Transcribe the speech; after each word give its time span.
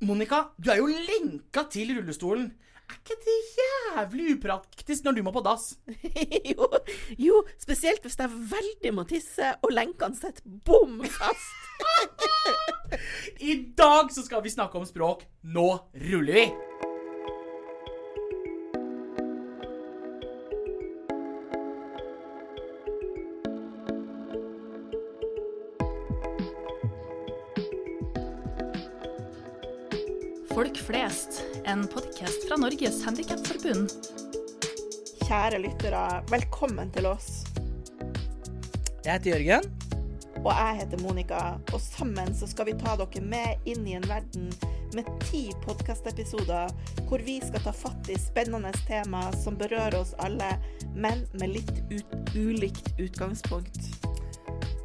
Monica, 0.00 0.46
du 0.56 0.70
er 0.72 0.78
jo 0.80 0.86
lenka 0.88 1.66
til 1.68 1.92
rullestolen. 1.92 2.46
Er 2.88 2.96
ikke 2.96 3.16
det 3.22 3.34
jævlig 3.58 4.30
upraktisk 4.38 5.04
når 5.04 5.18
du 5.18 5.22
må 5.26 5.32
på 5.34 5.42
dass? 5.44 5.74
jo, 6.54 6.66
jo, 7.20 7.42
spesielt 7.60 8.02
hvis 8.02 8.16
jeg 8.18 8.32
veldig 8.54 8.94
må 8.96 9.04
tisse 9.04 9.52
og 9.60 9.74
lenkene 9.76 10.16
sitter 10.16 10.42
bom 10.64 11.02
fast. 11.04 11.84
I 13.52 13.60
dag 13.76 14.08
så 14.10 14.24
skal 14.24 14.42
vi 14.42 14.56
snakke 14.56 14.80
om 14.80 14.88
språk. 14.88 15.28
Nå 15.44 15.68
ruller 16.08 16.40
vi! 16.40 16.89
Folk 30.70 30.86
flest, 30.86 31.44
en 31.64 31.86
podkast 31.86 32.48
fra 32.48 32.56
Norges 32.56 33.00
Handikapforbund. 33.04 33.90
Kjære 35.26 35.58
lyttere, 35.58 36.02
velkommen 36.30 36.92
til 36.94 37.08
oss. 37.10 37.40
Jeg 39.02 39.16
heter 39.16 39.32
Jørgen. 39.32 39.66
Og 40.44 40.52
jeg 40.52 40.76
heter 40.78 41.02
Monica, 41.02 41.40
og 41.74 41.82
sammen 41.82 42.30
så 42.38 42.46
skal 42.46 42.68
vi 42.68 42.76
ta 42.78 42.94
dere 43.00 43.22
med 43.24 43.66
inn 43.72 43.82
i 43.82 43.96
en 43.98 44.06
verden 44.06 44.46
med 44.94 45.10
ti 45.24 45.48
podkastepisoder 45.64 46.70
hvor 47.08 47.26
vi 47.26 47.40
skal 47.42 47.66
ta 47.66 47.74
fatt 47.74 48.06
i 48.06 48.20
spennende 48.22 48.70
tema 48.86 49.24
som 49.42 49.58
berører 49.58 49.98
oss 50.04 50.14
alle, 50.22 50.52
men 50.94 51.26
med 51.32 51.56
litt 51.56 51.82
ut 51.90 52.14
ulikt 52.36 52.94
utgangspunkt. 52.94 53.99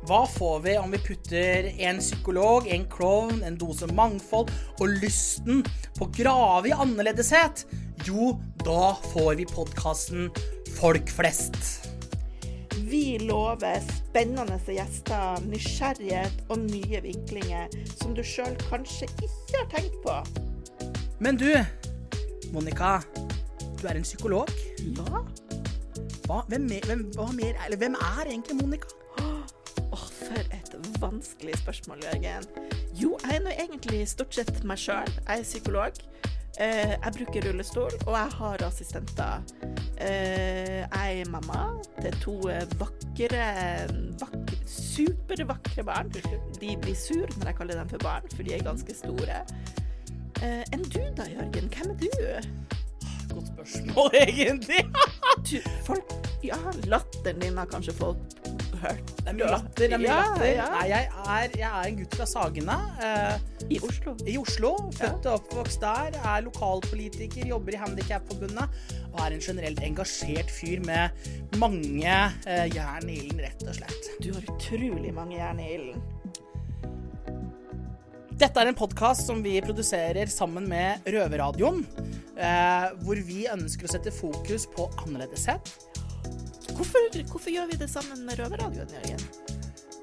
Hva 0.05 0.27
får 0.29 0.59
vi 0.59 0.77
om 0.77 0.91
vi 0.91 0.97
putter 1.01 1.71
en 1.81 1.97
psykolog, 1.97 2.67
en 2.69 2.83
klovn, 2.89 3.39
en 3.41 3.55
dose 3.57 3.87
mangfold 3.89 4.51
og 4.77 4.91
lysten 5.01 5.63
på 5.97 6.05
å 6.05 6.11
grave 6.13 6.69
i 6.69 6.75
annerledeshet? 6.75 7.63
Jo, 8.05 8.35
da 8.61 8.91
får 9.15 9.39
vi 9.39 9.47
podkasten 9.49 10.27
Folk 10.75 11.09
flest. 11.09 11.57
Vi 12.85 13.17
lover 13.23 13.79
spennende 13.87 14.59
gjester, 14.75 15.39
nysgjerrighet 15.47 16.43
og 16.53 16.67
nye 16.67 17.01
vinklinger 17.01 17.73
som 17.95 18.13
du 18.13 18.21
sjøl 18.21 18.53
kanskje 18.67 19.07
ikke 19.15 19.55
har 19.55 19.71
tenkt 19.71 19.97
på. 20.03 20.19
Men 21.17 21.39
du, 21.41 21.49
Monica. 22.53 22.99
Du 23.79 23.87
er 23.89 23.97
en 23.97 24.05
psykolog. 24.05 24.53
Ja? 24.99 25.25
Hva, 26.27 26.43
hvem, 26.51 26.69
hvem, 26.85 27.07
hva 27.17 27.31
mer, 27.33 27.57
eller 27.65 27.81
hvem 27.81 27.97
er 27.97 28.29
egentlig 28.29 28.59
Monica? 28.61 29.04
Et 30.75 31.01
vanskelig 31.01 31.57
spørsmål, 31.57 32.03
Jørgen. 32.03 32.47
Jo, 32.95 33.17
jeg 33.23 33.35
er 33.35 33.43
nå 33.43 33.53
egentlig 33.53 34.01
stort 34.11 34.35
sett 34.35 34.63
meg 34.67 34.79
sjøl. 34.81 35.11
Jeg 35.27 35.39
er 35.39 35.47
psykolog. 35.47 36.01
Eh, 36.59 36.93
jeg 36.95 37.13
bruker 37.17 37.47
rullestol, 37.49 37.95
og 38.07 38.13
jeg 38.15 38.35
har 38.39 38.63
assistenter. 38.67 39.43
Eh, 39.97 40.83
jeg 40.83 41.21
er 41.21 41.31
mamma 41.31 41.65
til 42.01 42.19
to 42.23 42.35
vakre, 42.79 43.47
vakre 44.21 44.59
supervakre 44.67 45.83
barn. 45.83 46.11
De 46.61 46.77
blir 46.81 46.95
sur 46.95 47.27
når 47.37 47.51
jeg 47.51 47.59
kaller 47.59 47.81
dem 47.81 47.89
for 47.89 48.03
barn, 48.03 48.29
for 48.35 48.43
de 48.43 48.55
er 48.55 48.63
ganske 48.63 48.95
store. 48.95 49.43
Eh, 50.43 50.63
enn 50.75 50.83
du 50.83 51.01
da, 51.15 51.27
Jørgen? 51.31 51.71
Hvem 51.71 51.91
er 51.91 51.97
du? 52.03 52.09
Godt 53.33 53.47
spørsmål, 53.53 54.09
egentlig. 54.27 54.83
du 55.51 55.57
folk, 55.83 56.15
ja, 56.43 56.59
latteren 56.87 57.41
din 57.41 57.57
har 57.57 57.67
kanskje 57.71 57.95
folk 57.95 58.54
hørt. 58.81 59.11
Det 59.19 59.27
er 59.31 59.35
mye 59.37 59.49
latter. 59.51 59.73
Det 59.81 59.87
er 59.93 60.01
mye 60.01 60.07
Ja, 60.09 60.17
latter. 60.21 60.45
ja. 60.55 60.65
Nei, 60.75 60.85
jeg 60.89 61.09
er, 61.25 61.55
jeg 61.59 61.69
er 61.69 61.89
en 61.89 61.97
gutt 62.01 62.15
fra 62.19 62.25
Sagene. 62.29 62.77
eh, 63.03 63.67
I 63.75 63.79
Oslo. 63.87 64.15
I 64.27 64.37
Oslo. 64.41 64.71
Født 64.97 65.25
og 65.31 65.33
oppvokst 65.39 65.81
der. 65.81 66.17
Er 66.23 66.41
lokalpolitiker, 66.45 67.47
jobber 67.51 67.73
i 67.77 67.81
Handikapforbundet. 67.81 68.79
Og 69.13 69.19
er 69.25 69.35
en 69.37 69.39
generelt 69.47 69.79
engasjert 69.85 70.51
fyr 70.51 70.83
med 70.85 71.09
mange 71.57 72.05
eh, 72.45 72.65
jern 72.75 73.09
i 73.09 73.19
ilden, 73.23 73.41
rett 73.45 73.63
og 73.67 73.75
slett. 73.79 74.11
Du 74.21 74.31
har 74.33 74.43
utrolig 74.55 75.13
mange 75.15 75.37
jern 75.39 75.59
i 75.63 75.71
ilden. 75.77 76.03
Dette 78.35 78.59
er 78.59 78.67
en 78.67 78.75
podkast 78.75 79.29
som 79.29 79.39
vi 79.45 79.53
produserer 79.63 80.27
sammen 80.27 80.65
med 80.67 81.05
Røverradioen. 81.07 81.85
Eh, 82.35 82.87
hvor 83.05 83.15
vi 83.23 83.45
ønsker 83.47 83.87
å 83.87 83.91
sette 83.93 84.11
fokus 84.11 84.65
på 84.75 84.89
annerledeshet. 85.05 85.71
Hvorfor, 86.75 87.05
hvorfor 87.31 87.53
gjør 87.53 87.69
vi 87.71 87.77
det 87.79 87.87
sammen 87.87 88.25
med 88.27 88.39
Røverradioen, 88.39 88.89
Jørgen? 88.91 89.21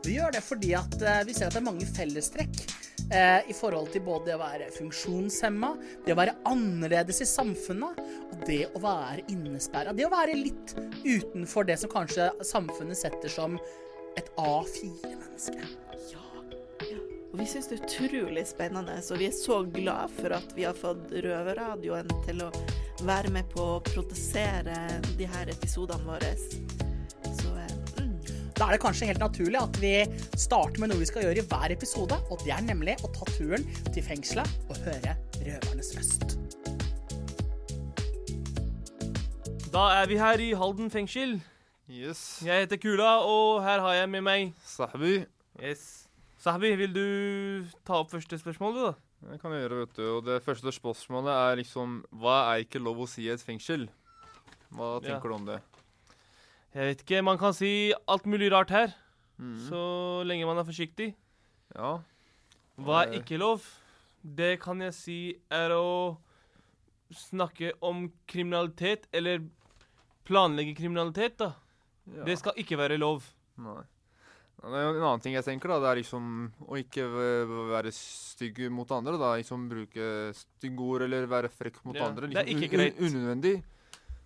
Vi 0.03 0.17
gjør 0.17 0.33
det 0.35 0.41
fordi 0.43 0.73
at 0.75 0.95
eh, 1.05 1.21
vi 1.29 1.35
ser 1.37 1.51
at 1.51 1.55
det 1.55 1.61
er 1.61 1.67
mange 1.67 1.87
fellestrekk 1.87 2.63
eh, 3.13 3.51
i 3.53 3.55
forhold 3.55 3.93
til 3.93 4.03
både 4.07 4.31
det 4.31 4.39
å 4.39 4.41
være 4.41 4.71
funksjonshemma, 4.79 5.75
det 6.07 6.15
å 6.15 6.19
være 6.19 6.35
annerledes 6.49 7.21
i 7.23 7.29
samfunnet, 7.29 8.01
og 8.33 8.47
det 8.49 8.65
å 8.73 8.83
være 8.83 9.27
innesperra. 9.31 9.93
Det 9.95 10.09
å 10.09 10.15
være 10.15 10.39
litt 10.41 10.75
utenfor 11.05 11.69
det 11.69 11.77
som 11.83 11.93
kanskje 11.93 12.33
samfunnet 12.55 12.99
setter 12.99 13.37
som 13.37 13.61
et 14.17 14.33
A4-menneske. 14.41 15.92
Og 17.33 17.39
vi 17.41 17.47
syns 17.49 17.71
det 17.71 17.79
er 17.79 17.87
utrolig 17.87 18.43
spennende, 18.45 18.99
så 19.01 19.17
vi 19.17 19.25
er 19.25 19.33
så 19.33 19.63
glad 19.65 20.13
for 20.19 20.35
at 20.37 20.51
vi 20.53 20.67
har 20.67 20.77
fått 20.77 21.15
Røverradioen 21.25 22.11
til 22.27 22.43
å 22.45 22.51
være 23.09 23.33
med 23.33 23.49
på 23.55 23.65
å 23.79 23.79
produsere 23.87 24.75
de 25.17 25.29
her 25.33 25.49
episodene 25.49 26.05
våre. 26.05 26.35
Så 27.39 27.55
eh, 27.57 27.73
mm. 27.97 28.11
Da 28.59 28.67
er 28.67 28.75
det 28.75 28.83
kanskje 28.85 29.09
helt 29.09 29.25
naturlig 29.25 29.63
at 29.63 29.81
vi 29.81 29.95
starter 30.37 30.83
med 30.83 30.93
noe 30.93 31.01
vi 31.01 31.09
skal 31.09 31.25
gjøre 31.25 31.41
i 31.41 31.47
hver 31.55 31.73
episode, 31.73 32.21
og 32.29 32.45
det 32.45 32.53
er 32.53 32.69
nemlig 32.69 32.99
å 33.01 33.09
ta 33.17 33.25
turen 33.33 33.65
til 33.89 34.05
fengselet 34.05 34.69
og 34.69 34.85
høre 34.85 35.17
røvernes 35.41 35.95
røst. 35.97 36.37
Da 39.73 39.89
er 40.03 40.13
vi 40.13 40.21
her 40.21 40.45
i 40.45 40.53
Halden 40.53 40.93
fengsel. 40.93 41.39
Yes. 41.89 42.43
Jeg 42.45 42.67
heter 42.67 42.77
Kula, 42.77 43.23
og 43.25 43.65
her 43.65 43.81
har 43.81 44.03
jeg 44.03 44.15
med 44.19 44.29
meg 44.29 44.57
Sahbi. 44.69 45.23
Yes. 45.57 46.02
Sahbi, 46.43 46.73
vil 46.79 46.93
du 46.97 47.03
ta 47.87 48.01
opp 48.03 48.11
første 48.11 48.39
spørsmål, 48.41 48.75
du, 48.75 48.83
da? 48.89 48.93
Det 49.31 49.39
kan 49.43 49.53
jeg 49.55 49.63
gjøre, 49.63 49.77
vet 49.85 49.93
du. 49.99 50.03
Og 50.17 50.25
det 50.27 50.41
første 50.43 50.73
spørsmålet 50.75 51.31
er 51.31 51.61
liksom 51.61 52.01
Hva 52.19 52.39
er 52.55 52.65
ikke 52.65 52.81
lov 52.83 53.05
å 53.05 53.09
si 53.11 53.29
i 53.29 53.31
et 53.35 53.43
fengsel? 53.45 53.85
Hva 54.75 54.97
Ja. 54.99 55.13
tenker 55.13 55.29
du 55.31 55.35
om 55.37 55.45
det? 55.47 55.61
Jeg 56.75 56.89
vet 56.89 57.03
ikke. 57.05 57.23
Man 57.25 57.39
kan 57.39 57.53
si 57.55 57.93
alt 58.09 58.25
mulig 58.27 58.51
rart 58.51 58.71
her, 58.71 58.95
Mm. 59.39 59.69
så 59.69 60.25
lenge 60.27 60.47
man 60.47 60.59
er 60.59 60.65
forsiktig. 60.65 61.15
Ja. 61.75 62.01
Hva 62.79 63.03
er 63.07 63.13
Eh. 63.13 63.19
ikke 63.21 63.39
lov? 63.39 63.63
Det 64.25 64.61
kan 64.61 64.81
jeg 64.81 64.95
si 64.95 65.37
er 65.51 65.71
å 65.71 66.17
snakke 67.13 67.73
om 67.83 68.11
kriminalitet, 68.27 69.07
eller 69.13 69.41
planlegge 70.25 70.75
kriminalitet, 70.77 71.37
da. 71.39 71.55
ja. 72.17 72.25
Det 72.25 72.39
skal 72.39 72.53
ikke 72.57 72.77
være 72.79 72.99
lov. 72.99 73.23
Nei. 73.59 73.75
Ja, 73.75 73.81
Det 73.81 73.83
er 73.83 74.52
jo 74.52 74.52
en 74.71 75.03
annen 75.03 75.21
ting 75.21 75.35
jeg 75.35 75.45
tenker, 75.45 75.69
da. 75.73 75.79
Det 75.81 75.89
er 75.91 76.01
liksom 76.03 76.53
å 76.69 76.77
ikke 76.79 77.05
være 77.73 77.91
stygg 77.93 78.61
mot 78.71 78.91
andre. 78.95 79.17
da, 79.19 79.33
Liksom 79.41 79.69
bruke 79.69 80.33
stygge 80.39 80.81
ord 80.81 81.03
eller 81.03 81.27
være 81.27 81.51
frekk 81.51 81.81
mot 81.85 81.97
Ja, 81.97 82.07
andre. 82.07 82.29
det 82.29 82.37
er 82.37 82.45
Liksom 82.47 82.63
ikke 82.63 82.77
greit. 82.77 82.99
un- 83.01 83.09
Unødvendig. 83.17 83.63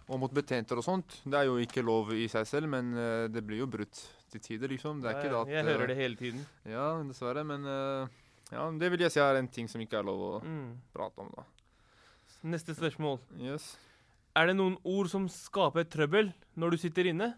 Og 0.08 0.20
mot 0.20 0.30
betjenter 0.32 0.78
og 0.78 0.84
sånt. 0.84 1.20
Det 1.24 1.34
er 1.34 1.44
jo 1.48 1.56
ikke 1.58 1.82
lov 1.82 2.12
i 2.12 2.28
seg 2.28 2.46
selv, 2.46 2.68
men 2.68 2.92
uh, 2.94 3.26
det 3.26 3.42
blir 3.44 3.58
jo 3.58 3.66
brutt 3.66 4.04
til 4.30 4.40
tider, 4.40 4.68
liksom. 4.68 5.00
Det 5.02 5.10
er 5.10 5.18
ikke 5.18 5.32
det 5.32 5.40
at 5.40 5.48
jeg 5.48 5.64
eh, 5.66 5.72
hører 5.72 5.86
det 5.88 5.96
hele 5.96 6.14
tiden. 6.16 6.46
Ja, 6.64 7.02
dessverre. 7.02 7.42
Men 7.44 7.64
uh, 7.66 8.06
ja, 8.52 8.70
det 8.70 8.90
vil 8.92 9.00
jeg 9.00 9.10
si 9.10 9.18
er 9.20 9.34
en 9.40 9.48
ting 9.48 9.66
som 9.68 9.80
ikke 9.80 9.98
er 9.98 10.04
lov 10.06 10.20
å 10.20 10.44
Mm. 10.44 10.76
prate 10.94 11.18
om, 11.18 11.32
da. 11.34 11.42
Neste 12.44 12.76
spørsmål. 12.76 13.18
Yes. 13.40 13.76
Er 14.36 14.46
det 14.46 14.54
noen 14.56 14.76
ord 14.84 15.08
som 15.10 15.26
skaper 15.28 15.82
trøbbel 15.90 16.32
når 16.56 16.70
du 16.70 16.76
sitter 16.76 17.06
inne? 17.10 17.34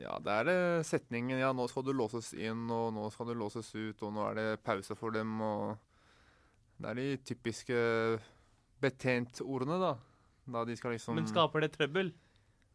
Ja, 0.00 0.16
det 0.18 0.32
er 0.32 0.46
det 0.48 0.86
setningen 0.88 1.38
Ja, 1.38 1.52
nå 1.54 1.68
skal 1.70 1.84
du 1.86 1.92
låses 1.94 2.32
inn, 2.34 2.64
og 2.72 2.90
nå 2.96 3.06
skal 3.14 3.30
du 3.30 3.36
låses 3.38 3.68
ut, 3.74 4.02
og 4.02 4.14
nå 4.16 4.24
er 4.30 4.40
det 4.40 4.48
pause 4.66 4.96
for 4.98 5.14
dem, 5.14 5.36
og 5.40 5.76
Det 6.80 6.90
er 6.90 6.98
de 6.98 7.08
typiske 7.22 7.78
betjent-ordene, 8.82 9.78
da. 9.78 9.94
Da 10.50 10.64
de 10.66 10.76
skal 10.76 10.96
liksom 10.96 11.16
Men 11.16 11.30
skaper 11.30 11.64
det 11.64 11.72
trøbbel? 11.76 12.10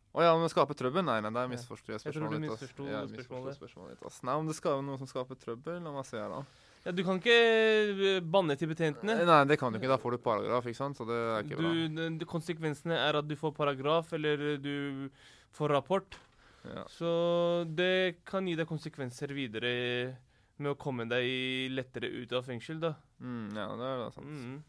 Å 0.09 0.23
ja, 0.25 0.31
om 0.33 0.41
det 0.41 0.49
skaper 0.49 0.77
trøbbel? 0.77 1.03
Nei, 1.05 1.19
nei, 1.21 1.29
der 1.35 1.45
er 1.45 1.51
misforstår 1.51 1.97
jeg 1.97 2.07
Jeg 2.07 2.15
tror 2.15 2.31
du 2.31 2.39
misforsto 2.41 2.87
Ja, 2.89 3.03
spørsmålet. 3.05 3.59
spørsmålet 3.59 3.99
ditt. 3.99 4.23
Nei, 4.25 4.37
om 4.41 4.47
det 4.49 4.55
skal 4.57 4.77
være 4.77 4.85
noe 4.87 4.97
som 5.01 5.11
skaper 5.11 5.37
trøbbel, 5.37 5.83
la 5.85 5.93
meg 5.93 6.07
se 6.07 6.17
her, 6.17 6.31
da. 6.33 6.39
Ja, 6.85 6.93
Du 6.95 7.03
kan 7.03 7.19
ikke 7.19 7.35
eh, 7.35 8.21
banne 8.23 8.55
til 8.57 8.71
betjentene. 8.71 9.19
Nei, 9.27 9.43
det 9.45 9.59
kan 9.59 9.75
du 9.75 9.77
ikke. 9.77 9.91
Da 9.91 9.99
får 10.01 10.15
du 10.15 10.21
paragraf, 10.23 10.65
ikke 10.65 10.79
sant? 10.79 10.97
Så 10.97 11.05
det 11.05 11.19
er 11.19 11.43
ikke. 11.45 11.59
Du, 11.59 11.99
bra. 11.99 12.29
konsekvensene 12.31 12.97
er 12.97 13.19
at 13.19 13.27
du 13.27 13.35
får 13.37 13.53
paragraf, 13.53 14.13
eller 14.17 14.57
du 14.63 15.11
får 15.53 15.75
rapport. 15.75 16.17
Ja. 16.65 16.83
Så 16.91 17.65
det 17.75 18.23
kan 18.25 18.45
gi 18.47 18.55
deg 18.55 18.67
konsekvenser 18.67 19.31
videre 19.33 20.17
med 20.59 20.73
å 20.73 20.77
komme 20.77 21.05
deg 21.07 21.71
lettere 21.71 22.09
ut 22.11 22.33
av 22.35 22.43
fengsel, 22.43 22.79
da. 22.83 22.93
Mm, 23.21 23.53
ja, 23.55 23.67
det 23.79 23.85
er 23.87 23.97
da 24.03 24.09
sant. 24.11 24.27
Mm. 24.27 24.63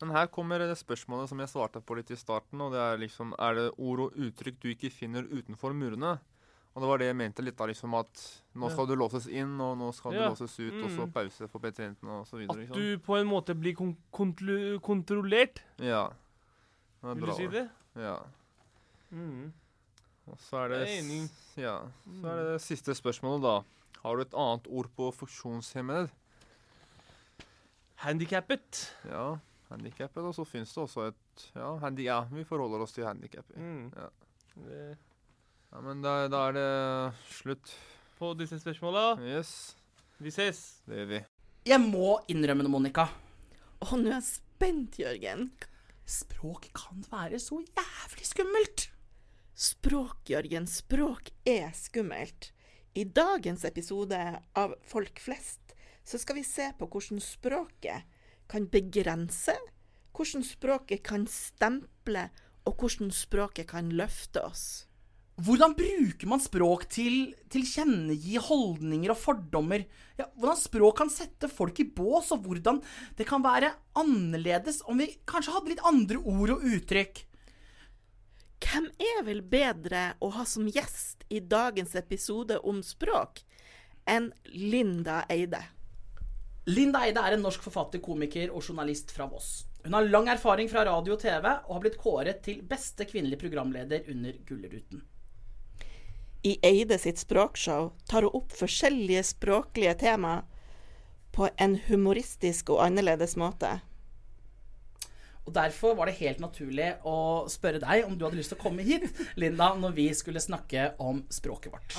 Men 0.00 0.10
her 0.16 0.26
kommer 0.32 0.58
det 0.58 0.76
spørsmålet 0.80 1.28
som 1.28 1.38
jeg 1.40 1.48
svarte 1.52 1.80
på 1.84 1.96
litt 1.96 2.10
i 2.10 2.16
starten, 2.16 2.60
og 2.64 2.72
det 2.72 2.80
er 2.80 2.98
liksom 3.02 3.34
Er 3.38 3.54
det 3.54 3.66
ord 3.78 4.00
og 4.00 4.12
uttrykk 4.16 4.60
du 4.60 4.68
ikke 4.74 4.90
finner 4.92 5.22
utenfor 5.28 5.72
murene? 5.76 6.18
Og 6.74 6.82
det 6.82 6.88
var 6.88 6.98
det 7.02 7.06
jeg 7.10 7.16
mente 7.18 7.42
litt, 7.42 7.56
da, 7.58 7.66
liksom 7.66 7.94
at 7.98 8.42
nå 8.54 8.68
Ja. 8.68 8.72
skal 8.72 8.86
du 8.86 8.94
låses 8.96 9.26
inn, 9.28 9.60
og 9.60 9.76
nå 9.76 9.92
skal 9.92 10.12
Ja. 10.14 10.28
du 10.28 10.34
låses 10.34 10.58
ut, 10.60 10.84
og 10.84 10.90
så 10.90 11.06
Mm. 11.06 11.12
pause 11.12 11.48
for 11.50 11.58
betjentene 11.60 12.20
og 12.20 12.26
så 12.26 12.38
videre. 12.38 12.62
At 12.62 12.72
du 12.76 12.98
på 12.98 13.16
en 13.20 13.26
måte 13.26 13.54
blir 13.58 13.74
kon 13.74 13.96
kontro 14.12 14.78
kontrollert. 14.80 15.60
Ja. 15.78 16.10
Vil 17.02 17.26
du 17.26 17.32
si 17.32 17.46
det? 17.48 17.68
Ja. 17.96 18.22
Mm. 19.12 19.52
Og 20.30 20.38
så 20.46 20.64
er 20.64 20.72
det, 20.72 20.80
ja. 21.58 21.76
Så 22.22 22.30
er 22.30 22.42
det 22.52 22.60
siste 22.62 22.94
spørsmålet, 22.94 23.42
da. 23.44 23.54
Har 24.00 24.16
du 24.16 24.22
et 24.24 24.36
annet 24.38 24.68
ord 24.70 24.88
på 24.96 25.10
funksjonshemmede? 25.12 26.08
Handikappet. 28.00 28.86
Ja, 29.10 29.34
handikappet, 29.68 30.24
og 30.24 30.34
så 30.36 30.46
finnes 30.48 30.72
det 30.72 30.80
også 30.86 31.10
et 31.10 31.44
Ja, 31.54 31.74
handi 31.82 32.06
ja 32.06 32.20
vi 32.32 32.44
forholder 32.44 32.82
oss 32.84 32.92
til 32.96 33.04
handikappet. 33.08 33.56
Mm. 33.56 33.90
Ja. 33.96 34.08
Ja, 35.70 35.80
men 35.84 36.00
da, 36.02 36.14
da 36.32 36.46
er 36.48 36.56
det 36.56 36.68
slutt. 37.30 37.74
På 38.20 38.34
disse 38.36 38.58
spørsmåla. 38.60 39.14
Yes, 39.24 39.74
Vi 40.20 40.28
ses. 40.34 40.82
det 40.84 40.98
gjør 40.98 41.06
vi. 41.14 41.20
Jeg 41.70 41.80
må 41.80 42.18
innrømme 42.28 42.66
det, 42.66 42.72
Monica. 42.72 43.06
Å, 43.80 43.96
nå 43.96 44.10
er 44.10 44.18
jeg 44.18 44.26
spent, 44.26 44.98
Jørgen. 45.00 45.46
Språk 46.04 46.66
kan 46.76 47.00
være 47.08 47.38
så 47.40 47.62
jævlig 47.62 48.26
skummelt. 48.28 48.88
Språk, 49.60 50.22
Jørgen, 50.32 50.64
språk 50.64 51.26
er 51.44 51.66
skummelt. 51.76 52.46
I 52.96 53.02
dagens 53.04 53.66
episode 53.68 54.16
av 54.56 54.72
Folk 54.88 55.20
flest 55.20 55.74
så 56.00 56.16
skal 56.16 56.38
vi 56.38 56.44
se 56.48 56.70
på 56.78 56.88
hvordan 56.88 57.20
språket 57.20 58.06
kan 58.48 58.70
begrense, 58.72 59.52
hvordan 60.16 60.46
språket 60.48 61.04
kan 61.04 61.28
stemple, 61.28 62.30
og 62.64 62.80
hvordan 62.80 63.12
språket 63.12 63.68
kan 63.68 63.92
løfte 63.92 64.40
oss. 64.48 64.64
Hvordan 65.44 65.76
bruker 65.76 66.32
man 66.32 66.40
språk 66.40 66.88
til 66.96 67.34
tilkjennegi 67.52 68.40
holdninger 68.40 69.12
og 69.12 69.20
fordommer? 69.20 69.84
Ja, 70.16 70.32
hvordan 70.40 70.64
språk 70.64 71.02
kan 71.04 71.12
sette 71.12 71.52
folk 71.52 71.84
i 71.84 71.90
bås, 72.00 72.32
og 72.32 72.48
hvordan 72.48 72.80
det 73.20 73.28
kan 73.28 73.44
være 73.44 73.74
annerledes 73.92 74.80
om 74.88 75.04
vi 75.04 75.12
kanskje 75.28 75.52
hadde 75.58 75.76
litt 75.76 75.90
andre 75.92 76.24
ord 76.24 76.56
og 76.56 76.64
uttrykk? 76.64 77.26
Hvem 78.60 78.90
er 79.00 79.22
vel 79.24 79.40
bedre 79.42 80.12
å 80.20 80.30
ha 80.36 80.44
som 80.46 80.68
gjest 80.68 81.24
i 81.32 81.40
dagens 81.40 81.94
episode 81.98 82.58
om 82.60 82.82
språk 82.84 83.42
enn 84.08 84.30
Linda 84.52 85.22
Eide? 85.32 85.62
Linda 86.68 87.00
Eide 87.06 87.22
er 87.24 87.34
en 87.36 87.44
norsk 87.44 87.64
forfatter, 87.64 88.02
komiker 88.04 88.52
og 88.52 88.62
journalist 88.62 89.14
fra 89.16 89.26
Voss. 89.30 89.64
Hun 89.82 89.96
har 89.96 90.08
lang 90.12 90.28
erfaring 90.28 90.68
fra 90.68 90.84
radio 90.84 91.16
og 91.16 91.22
TV, 91.22 91.46
og 91.48 91.72
har 91.72 91.82
blitt 91.86 91.98
kåret 91.98 92.42
til 92.44 92.60
beste 92.68 93.06
kvinnelige 93.08 93.40
programleder 93.40 94.04
under 94.12 94.36
Gullruten. 94.46 95.02
I 96.44 96.56
Eide 96.64 96.96
sitt 97.00 97.20
språkshow 97.20 97.90
tar 98.08 98.24
hun 98.28 98.36
opp 98.42 98.52
forskjellige 98.56 99.24
språklige 99.32 99.96
tema 100.04 100.42
på 101.32 101.48
en 101.56 101.78
humoristisk 101.88 102.72
og 102.74 102.84
annerledes 102.84 103.36
måte. 103.40 103.78
Og 105.50 105.54
Derfor 105.54 105.96
var 105.98 106.06
det 106.06 106.20
helt 106.20 106.38
naturlig 106.38 106.92
å 107.02 107.42
spørre 107.50 107.80
deg 107.82 108.04
om 108.06 108.14
du 108.14 108.22
hadde 108.22 108.38
lyst 108.38 108.52
til 108.52 108.58
å 108.60 108.62
komme 108.62 108.84
hit, 108.86 109.08
Linda, 109.40 109.72
når 109.74 109.96
vi 109.96 110.04
skulle 110.14 110.38
snakke 110.38 110.92
om 111.02 111.24
språket 111.26 111.72
vårt. 111.74 111.96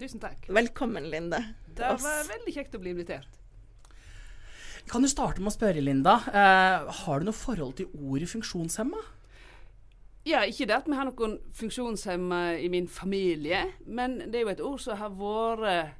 Tusen 0.00 0.22
takk. 0.22 0.46
Velkommen, 0.48 1.10
Linde. 1.12 1.42
Det 1.68 1.90
var 2.00 2.24
veldig 2.30 2.54
kjekt 2.54 2.78
å 2.78 2.80
bli 2.80 2.94
invitert. 2.94 3.28
Kan 4.88 5.04
du 5.04 5.08
starte 5.12 5.44
med 5.44 5.52
å 5.52 5.52
spørre, 5.52 5.84
Linda, 5.84 6.14
eh, 6.32 6.88
har 7.04 7.20
du 7.20 7.28
noe 7.28 7.36
forhold 7.36 7.76
til 7.76 7.92
ordet 7.92 8.30
funksjonshemma? 8.32 9.04
Ja, 10.24 10.40
ikke 10.48 10.64
det 10.64 10.78
at 10.78 10.88
vi 10.88 10.96
har 10.96 11.04
noen 11.04 11.36
funksjonshemma 11.52 12.40
i 12.56 12.72
min 12.72 12.88
familie, 12.88 13.66
men 13.84 14.30
det 14.30 14.40
er 14.40 14.46
jo 14.46 14.54
et 14.54 14.64
ord 14.64 14.80
som 14.80 14.96
har 14.96 15.12
vært 15.20 15.92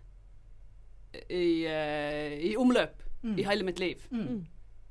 i, 1.28 1.66
eh, 1.68 2.40
i 2.48 2.56
omløp 2.56 3.04
i 3.36 3.44
hele 3.44 3.64
mitt 3.68 3.78
liv. 3.78 4.08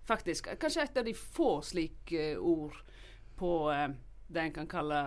Faktisk. 0.08 0.50
Kanskje 0.60 0.88
et 0.88 0.98
av 1.00 1.06
de 1.08 1.14
få 1.16 1.62
slike 1.64 2.34
ord 2.38 2.76
på 3.40 3.54
eh, 3.72 3.88
det 4.34 4.42
en 4.42 4.54
kan 4.56 4.68
kalle 4.70 5.00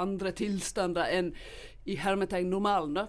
andre 0.00 0.32
tilstander 0.36 1.10
enn 1.12 1.30
i 1.84 1.96
hermetegn 1.98 2.50
normalen, 2.50 2.94
da. 2.94 3.06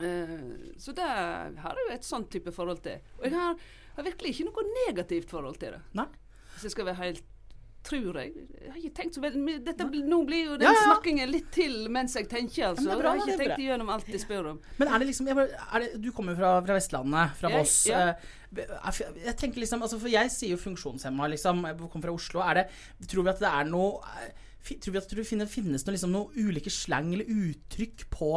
Eh, 0.00 0.76
så 0.80 0.92
det 0.96 1.06
har 1.06 1.78
jeg 1.80 1.94
et 1.94 2.08
sånn 2.08 2.26
type 2.32 2.52
forhold 2.52 2.82
til. 2.84 3.00
Og 3.20 3.28
jeg 3.28 3.36
har, 3.36 3.56
har 3.96 4.08
virkelig 4.08 4.34
ikke 4.34 4.48
noe 4.50 4.66
negativt 4.86 5.30
forhold 5.32 5.60
til 5.62 5.76
det. 5.76 5.82
Nei? 5.96 6.08
Hvis 6.54 6.68
jeg 6.68 6.76
skal 6.76 6.88
være 6.88 7.02
helt 7.04 7.32
Tror 7.86 8.16
jeg. 8.18 8.32
Jeg 8.34 8.70
har 8.72 8.78
ikke 8.80 8.94
tenkt 8.98 9.14
så 9.14 9.20
veldig. 9.22 9.56
Dette, 9.66 9.84
Nå 10.10 10.16
blir 10.26 10.40
jo 10.48 10.56
den 10.58 10.66
Ja, 10.66 10.72
ja. 10.74 10.86
snakkingen 10.88 11.30
litt 11.30 11.52
til 11.54 11.76
mens 11.94 12.16
jeg 12.18 12.26
tenker, 12.28 12.72
altså. 12.72 12.88
Bra, 12.98 13.12
jeg 13.14 13.20
har 13.22 13.28
ikke 13.30 13.38
tenkt 13.44 13.62
igjennom 13.62 13.92
alt 13.94 14.08
de 14.10 14.18
spør 14.18 14.48
om. 14.54 14.58
Men 14.80 14.88
er 14.90 14.98
det 15.04 15.06
liksom 15.12 15.28
er 15.30 15.46
det, 15.84 15.90
Du 16.02 16.10
kommer 16.16 16.34
jo 16.34 16.40
fra, 16.40 16.50
fra 16.66 16.74
Vestlandet, 16.80 17.36
fra 17.38 17.52
Voss. 17.54 17.76
ja. 17.86 18.08
Eh, 18.08 18.34
Jeg 19.26 19.36
tenker 19.36 19.60
liksom, 19.60 19.82
altså 19.82 19.98
For 20.00 20.08
jeg 20.08 20.30
sier 20.32 20.54
jo 20.54 20.60
funksjonshemma, 20.62 21.28
liksom. 21.34 21.62
Jeg 21.66 21.78
kommer 21.92 22.08
fra 22.08 22.14
Oslo. 22.18 22.40
Er 22.42 22.54
det, 22.62 22.66
tror 23.10 23.22
vi 23.26 23.30
at 23.34 23.40
det 23.42 23.50
er 23.52 23.64
noe 23.70 24.02
eh, 24.24 24.30
Tror 24.66 24.92
vi 24.96 24.98
at 24.98 25.08
det 25.14 25.26
finnes, 25.28 25.46
finnes 25.52 25.84
noe, 25.86 25.94
liksom, 25.94 26.10
noe 26.10 26.32
ulike 26.34 26.70
slang 26.74 27.12
eller 27.14 27.28
uttrykk 27.30 28.08
på 28.10 28.32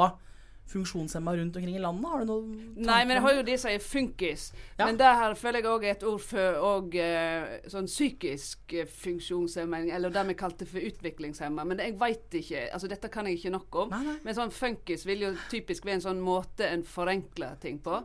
funksjonshemma 0.70 1.34
rundt 1.38 1.58
omkring 1.60 1.76
i 1.76 1.82
landet? 1.82 2.10
Har 2.12 2.24
du 2.24 2.30
noe 2.30 2.86
Nei, 2.86 3.00
men 3.06 3.18
jeg 3.18 3.24
har 3.26 3.36
jo 3.38 3.46
de 3.48 3.58
som 3.62 3.72
er 3.72 3.84
funkis. 3.84 4.50
Ja. 4.78 4.86
Men 4.86 5.00
det 5.02 5.12
her 5.22 5.36
føler 5.40 5.64
jeg 5.64 5.72
òg 5.72 5.88
et 5.90 6.06
ord 6.08 6.24
for 6.24 6.60
og, 6.70 6.96
eh, 6.96 7.60
sånn 7.72 7.90
psykisk 7.90 8.76
eh, 8.78 8.90
funksjonshemming, 8.90 9.90
eller 9.96 10.14
det 10.14 10.26
vi 10.30 10.38
kalte 10.40 10.68
for 10.70 10.90
utviklingshemma. 10.92 11.66
Men 11.68 11.84
jeg 11.84 11.98
veit 12.00 12.40
ikke. 12.42 12.68
altså 12.74 12.92
Dette 12.92 13.12
kan 13.14 13.28
jeg 13.28 13.40
ikke 13.40 13.54
nok 13.58 13.80
om. 13.84 13.94
Nei, 13.96 14.04
nei. 14.08 14.18
Men 14.26 14.38
sånn 14.38 14.54
funkis 14.56 15.06
vil 15.10 15.28
jo 15.28 15.36
typisk 15.52 15.86
være 15.88 16.00
en 16.00 16.08
sånn 16.10 16.24
måte 16.24 16.68
en 16.70 16.84
forenkler 16.86 17.58
ting 17.62 17.82
på. 17.84 18.02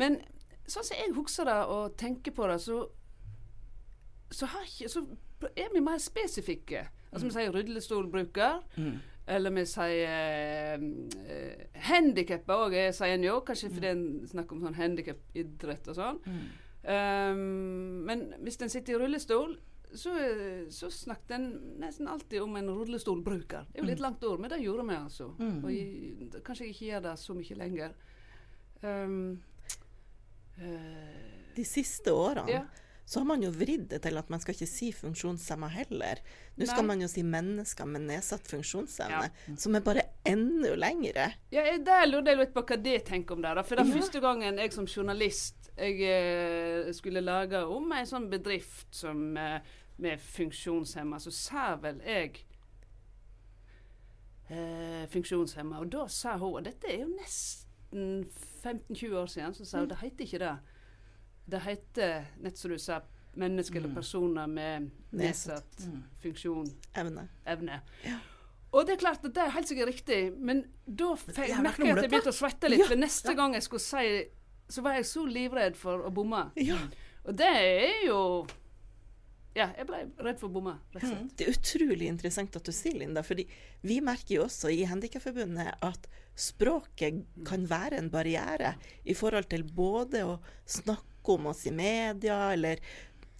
Men 0.00 0.20
sånn 0.66 0.86
som 0.86 0.96
jeg 0.96 1.16
husker 1.16 1.48
det 1.50 1.62
og 1.68 1.96
tenker 2.00 2.32
på 2.36 2.46
det, 2.50 2.60
så 2.64 2.84
så, 4.34 4.46
har 4.50 4.64
ikke, 4.66 4.88
så 4.90 5.04
er 5.56 5.68
vi 5.74 5.80
mer 5.84 5.98
spesifikke. 6.02 6.86
Altså 7.12 7.28
Vi 7.28 7.34
sier 7.36 7.52
rullestolbruker. 7.54 8.62
Eller 9.26 9.54
vi 9.56 9.62
sier 9.64 10.82
uh, 10.82 11.62
handikappa 11.86 12.58
òg, 12.66 12.74
sier 12.92 13.14
en 13.16 13.24
jo. 13.24 13.38
Kanskje 13.46 13.70
fordi 13.72 13.88
en 13.94 14.02
snakker 14.28 14.56
om 14.56 14.66
sånn 14.66 14.76
handikapidrett 14.76 15.88
og 15.88 15.96
sånn. 15.96 16.18
Um, 16.84 18.02
men 18.04 18.26
hvis 18.44 18.60
en 18.60 18.68
sitter 18.72 18.98
i 18.98 18.98
rullestol, 19.00 19.54
så, 19.94 20.10
så 20.74 20.90
snakket 20.90 21.30
en 21.36 21.46
nesten 21.80 22.08
alltid 22.10 22.42
om 22.42 22.56
en 22.58 22.68
rullestolbruker. 22.74 23.68
Det 23.70 23.78
er 23.78 23.84
jo 23.84 23.90
litt 23.92 24.02
langt 24.02 24.24
ord, 24.26 24.40
men 24.42 24.50
det 24.50 24.58
gjorde 24.60 24.84
vi 24.90 24.96
altså. 24.98 25.30
Og 25.62 25.70
jeg, 25.72 26.42
kanskje 26.44 26.66
jeg 26.66 26.74
ikke 26.74 26.88
gjør 26.90 27.04
det 27.06 27.16
så 27.22 27.36
mye 27.38 27.58
lenger. 27.62 27.94
Um, 28.82 29.18
uh, 30.58 31.52
De 31.56 31.64
siste 31.64 32.12
årene 32.12 32.58
ja. 32.58 32.64
Så 33.06 33.20
har 33.20 33.26
man 33.28 33.42
jo 33.44 33.50
vridd 33.52 33.88
det 33.90 33.98
til 34.02 34.16
at 34.16 34.30
man 34.32 34.40
skal 34.40 34.54
ikke 34.54 34.66
si 34.70 34.88
funksjonshemma 34.96 35.68
heller. 35.68 36.20
Nå 36.56 36.64
skal 36.66 36.82
Nei. 36.84 36.86
man 36.94 37.02
jo 37.04 37.08
si 37.08 37.22
mennesker 37.22 37.84
med 37.86 38.06
nedsatt 38.08 38.48
funksjonsevne, 38.48 39.28
som 39.60 39.74
er 39.76 39.84
bare 39.84 40.06
enda 40.24 40.74
lengre. 40.74 41.26
Ja, 41.52 41.62
det 41.68 41.84
Der 41.84 42.06
lurte 42.06 42.30
jeg 42.32 42.38
litt 42.38 42.54
på 42.54 42.62
hva 42.64 42.78
det 42.82 43.04
tenker 43.04 43.34
om 43.36 43.42
det. 43.42 43.54
da. 43.54 43.62
For 43.62 43.76
det 43.76 43.86
Ja. 43.86 43.94
første 44.00 44.20
gangen 44.20 44.56
jeg 44.58 44.72
som 44.72 44.86
journalist 44.86 45.70
jeg 45.76 46.00
eh, 46.06 46.92
skulle 46.92 47.20
lage 47.20 47.64
om 47.66 47.92
en 47.92 48.06
sånn 48.06 48.30
bedrift 48.30 48.86
som 48.94 49.36
eh, 49.36 49.60
med 49.98 50.20
funksjonshemma, 50.20 51.18
så 51.20 51.30
sa 51.30 51.74
vel 51.76 52.00
jeg 52.06 52.44
eh, 54.50 55.04
funksjonshemma. 55.10 55.80
Og 55.80 55.90
da 55.92 56.06
sa 56.08 56.36
hun 56.38 56.54
Og 56.58 56.64
dette 56.64 56.88
er 56.90 57.00
jo 57.04 57.10
nesten 57.16 58.30
15-20 58.62 59.16
år 59.18 59.26
siden. 59.26 59.54
Så 59.54 59.64
sa 59.66 59.78
hun 59.82 59.88
det 59.90 59.98
heter 60.00 60.24
ikke 60.24 60.38
det. 60.38 60.54
Det 61.44 61.60
heter, 61.64 62.28
nett 62.40 62.58
som 62.58 62.72
du 62.72 62.78
sa, 62.80 63.00
mennesker 63.34 63.80
eller 63.80 63.94
personer 63.94 64.46
med 64.46 64.90
Nedsatt. 65.10 65.80
mm. 65.80 65.98
funksjon 66.22 66.70
Evne. 66.94 67.28
evne. 67.44 67.80
Og 68.74 68.86
det 68.86 68.96
er 68.96 69.02
klart 69.02 69.26
at 69.26 69.34
det 69.34 69.42
er 69.42 69.52
helt 69.54 69.70
sikkert 69.70 69.90
riktig, 69.90 70.20
men 70.34 70.64
da 70.86 71.12
er 71.14 71.60
merka 71.62 71.84
jeg 71.84 71.94
at 71.94 72.02
jeg 72.02 72.10
begynte 72.10 72.32
å 72.32 72.36
svette 72.36 72.70
litt. 72.70 72.82
Ja, 72.82 72.88
For 72.90 72.98
neste 72.98 73.34
gang 73.38 73.54
jeg 73.54 73.66
skulle 73.66 73.84
si 73.84 74.06
så 74.68 74.82
var 74.84 74.98
jeg 74.98 75.06
så 75.08 75.24
livredd 75.28 75.78
for 75.78 76.06
å 76.06 76.10
bomme. 76.14 76.46
Ja. 76.56 76.78
Og 77.24 77.36
det 77.36 77.48
er 77.48 78.04
jo 78.08 78.20
Ja, 79.54 79.68
jeg 79.78 79.86
ble 79.86 80.00
redd 80.26 80.40
for 80.40 80.48
å 80.48 80.54
bomme, 80.56 80.72
rett 80.96 81.04
og 81.04 81.12
slett. 81.12 81.34
Det 81.38 81.44
er 81.46 81.54
utrolig 81.54 82.08
interessant 82.10 82.56
at 82.58 82.66
du 82.66 82.72
sier, 82.74 82.96
Linda, 82.98 83.22
fordi 83.22 83.44
vi 83.86 84.00
merker 84.02 84.40
jo 84.40 84.46
også 84.48 84.72
i 84.74 84.80
Handikapforbundet 84.90 85.76
at 85.78 86.08
språket 86.34 87.20
kan 87.46 87.68
være 87.70 88.00
en 88.00 88.10
barriere 88.10 88.72
i 89.06 89.14
forhold 89.14 89.46
til 89.52 89.62
både 89.62 90.24
å 90.26 90.40
snakke 90.66 91.13
om 91.28 91.46
oss 91.52 91.64
i 91.66 91.72
media, 91.74 92.52
eller 92.52 92.80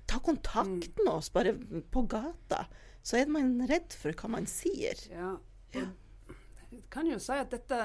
ta 0.06 0.18
kontakt 0.18 0.98
med 1.04 1.12
oss 1.12 1.32
bare 1.32 1.54
på 1.90 2.02
gata. 2.02 2.66
Så 3.02 3.18
er 3.20 3.28
man 3.28 3.58
redd 3.68 3.92
for 3.96 4.16
hva 4.16 4.30
man 4.32 4.48
sier. 4.48 4.98
Ja. 5.12 5.36
Jeg 5.74 6.84
kan 6.92 7.08
jo 7.08 7.18
si 7.22 7.34
at 7.34 7.50
dette 7.50 7.78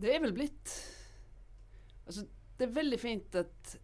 Det 0.00 0.12
er 0.14 0.20
vel 0.20 0.34
blitt 0.36 0.74
Altså, 2.04 2.26
det 2.58 2.66
er 2.66 2.76
veldig 2.76 2.98
fint 3.00 3.36
at 3.38 3.74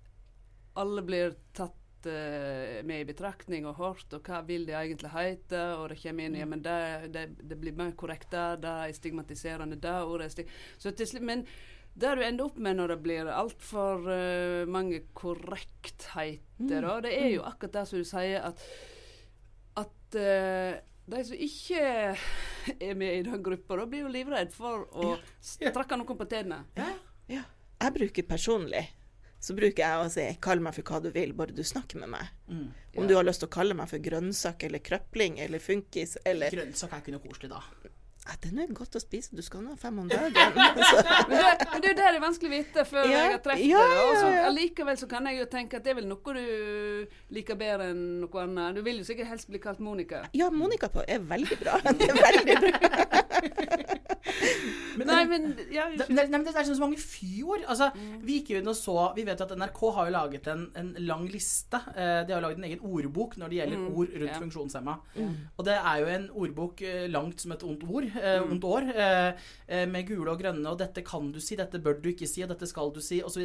alle 0.76 1.02
blir 1.06 1.36
tatt 1.56 2.08
eh, 2.10 2.82
med 2.84 3.04
i 3.04 3.06
betraktning 3.08 3.68
og 3.70 3.78
hørt, 3.78 4.10
og 4.12 4.26
hva 4.26 4.42
vil 4.44 4.66
det 4.68 4.74
egentlig 4.76 5.12
hete? 5.14 5.60
Og 5.78 5.86
det 5.92 5.98
kommer 6.02 6.26
inn 6.26 6.36
ja, 6.36 6.48
men 6.50 6.64
det, 6.64 6.74
det, 7.14 7.22
det 7.38 7.56
blir 7.62 7.78
mer 7.78 7.94
korrekt 7.96 8.34
der, 8.34 8.58
det 8.60 8.72
er 8.82 8.96
stigmatiserende, 8.98 9.78
det 9.80 9.94
ordet 10.02 10.26
er 10.26 10.34
stig 10.34 11.22
Men 11.24 11.46
det 11.96 12.10
du 12.18 12.24
ender 12.26 12.48
opp 12.48 12.58
med 12.60 12.76
når 12.78 12.92
det 12.92 12.98
blir 13.04 13.30
altfor 13.32 14.04
uh, 14.08 14.68
mange 14.68 15.00
korrektheter, 15.16 16.84
da, 16.84 16.98
det 17.04 17.14
er 17.16 17.30
jo 17.32 17.46
akkurat 17.48 17.78
det 17.78 17.86
som 17.88 18.02
du 18.02 18.08
sier, 18.08 18.44
at, 18.50 18.66
at 19.80 20.18
uh, 20.20 20.76
de 21.06 21.22
som 21.24 21.46
ikke 21.48 21.80
er 22.76 22.98
med 22.98 23.22
i 23.22 23.24
den 23.24 23.42
gruppa, 23.46 23.80
da 23.80 23.88
blir 23.88 24.04
jo 24.04 24.12
livredd 24.12 24.52
for 24.54 24.84
å 24.92 25.16
strakke 25.40 25.96
noen 25.96 26.20
på 26.20 26.28
tærne. 26.28 26.64
Ja. 27.30 27.42
Jeg 27.76 27.92
bruker 27.92 28.24
personlig 28.28 28.86
så 29.46 29.54
bruker 29.54 29.82
jeg 29.84 30.00
å 30.00 30.08
si 30.10 30.24
'kall 30.42 30.62
meg 30.64 30.74
for 30.74 30.88
hva 30.88 31.00
du 31.04 31.10
vil, 31.14 31.34
bare 31.36 31.54
du 31.54 31.62
snakker 31.64 32.00
med 32.02 32.10
meg'. 32.14 32.32
Mm. 32.48 32.68
Om 32.96 33.08
du 33.08 33.14
har 33.14 33.26
lyst 33.26 33.44
til 33.44 33.50
å 33.50 33.52
kalle 33.52 33.76
meg 33.78 33.90
for 33.90 34.02
grønnsak 34.02 34.64
eller 34.66 34.82
krøpling 34.82 35.38
eller 35.44 35.62
funkis 35.62 36.16
eller 36.24 36.50
Grønnsak 36.50 36.92
er 36.92 37.04
ikke 37.04 37.14
noe 37.14 37.24
koselig, 37.26 37.50
da. 37.52 37.60
Ja, 38.26 38.34
Den 38.42 38.58
er 38.58 38.72
godt 38.74 38.96
å 38.98 39.00
spise, 39.02 39.36
du 39.38 39.42
skal 39.46 39.62
nå 39.64 39.74
ha 39.74 39.78
fem 39.80 39.98
om 40.02 40.08
dagen. 40.12 40.32
Men 41.30 41.36
det, 41.38 41.66
men 41.72 41.82
det 41.82 41.88
er 41.88 41.92
jo 41.92 41.94
det 41.94 41.94
det 41.96 42.04
er 42.08 42.20
vanskelig 42.22 42.50
å 42.50 42.54
vite 42.56 42.84
før 42.88 43.04
Ja, 43.06 43.20
jeg 43.22 43.32
har 43.36 43.42
truffet 43.44 43.66
ja, 43.66 43.82
det. 43.86 43.96
Ja, 43.96 44.30
ja. 44.36 44.44
allikevel 44.50 44.98
så 45.00 45.06
kan 45.10 45.26
jeg 45.30 45.40
jo 45.40 45.46
tenke 45.52 45.78
at 45.80 45.84
det 45.86 45.92
er 45.94 45.98
vel 46.00 46.08
noe 46.10 46.34
du 46.36 47.06
liker 47.34 47.58
bedre 47.60 47.90
enn 47.92 48.02
noe 48.22 48.42
annet. 48.44 48.76
Du 48.78 48.82
vil 48.86 49.00
jo 49.02 49.06
sikkert 49.08 49.30
helst 49.32 49.50
bli 49.50 49.60
kalt 49.62 49.80
Monica. 49.82 50.24
ja, 50.36 50.50
Monica 50.50 50.88
på 50.92 51.04
er 51.06 51.20
veldig 51.22 51.58
bra. 51.62 51.78
Det 51.96 52.10
er 52.10 52.18
veldig 52.20 52.56
bra. 52.62 53.96
Nei, 54.96 55.22
men 55.28 55.44
ja, 55.70 55.84
Det, 55.92 56.06
nei, 56.10 56.24
men 56.32 56.44
det 56.46 56.54
er 56.56 56.64
så 56.66 56.76
mange 56.80 56.98
fjord. 57.00 57.62
Altså, 57.68 57.90
Vi 58.24 58.38
gikk 58.40 58.54
jo 58.54 58.60
inn 58.62 58.70
og 58.72 58.76
så 58.78 58.94
Vi 59.16 59.24
vet 59.28 59.42
at 59.44 59.52
NRK 59.58 59.80
har 59.98 60.08
jo 60.08 60.14
laget 60.14 60.48
en, 60.52 60.64
en 60.80 60.88
lang 61.06 61.26
liste. 61.30 61.78
Eh, 61.94 62.22
de 62.26 62.34
har 62.34 62.42
laget 62.44 62.58
en 62.62 62.66
egen 62.70 62.82
ordbok 62.86 63.36
når 63.40 63.52
det 63.52 63.60
gjelder 63.60 63.76
Mm, 63.76 63.90
ord 63.98 64.08
rundt 64.14 64.30
ja. 64.32 64.36
funksjonshemma. 64.40 64.92
Og 65.58 65.64
det 65.66 65.74
er 65.76 65.96
jo 66.00 66.06
en 66.08 66.24
ordbok 66.32 66.80
eh, 66.86 67.04
langt 67.12 67.42
som 67.42 67.52
et 67.52 67.62
ondt 67.66 67.82
ord. 67.84 68.06
Eh, 68.16 68.42
ondt 68.42 68.64
år. 68.64 68.88
Eh, 68.94 69.46
eh, 69.68 69.84
med 69.90 70.06
gule 70.08 70.30
og 70.32 70.40
grønne, 70.40 70.66
og 70.70 70.78
dette 70.80 71.02
kan 71.06 71.30
du 71.32 71.38
si, 71.42 71.56
dette 71.58 71.80
bør 71.82 71.98
du 72.02 72.08
ikke 72.12 72.28
si, 72.28 72.42
og 72.44 72.50
dette 72.52 72.68
skal 72.70 72.92
du 72.94 73.00
si, 73.04 73.20
osv. 73.22 73.42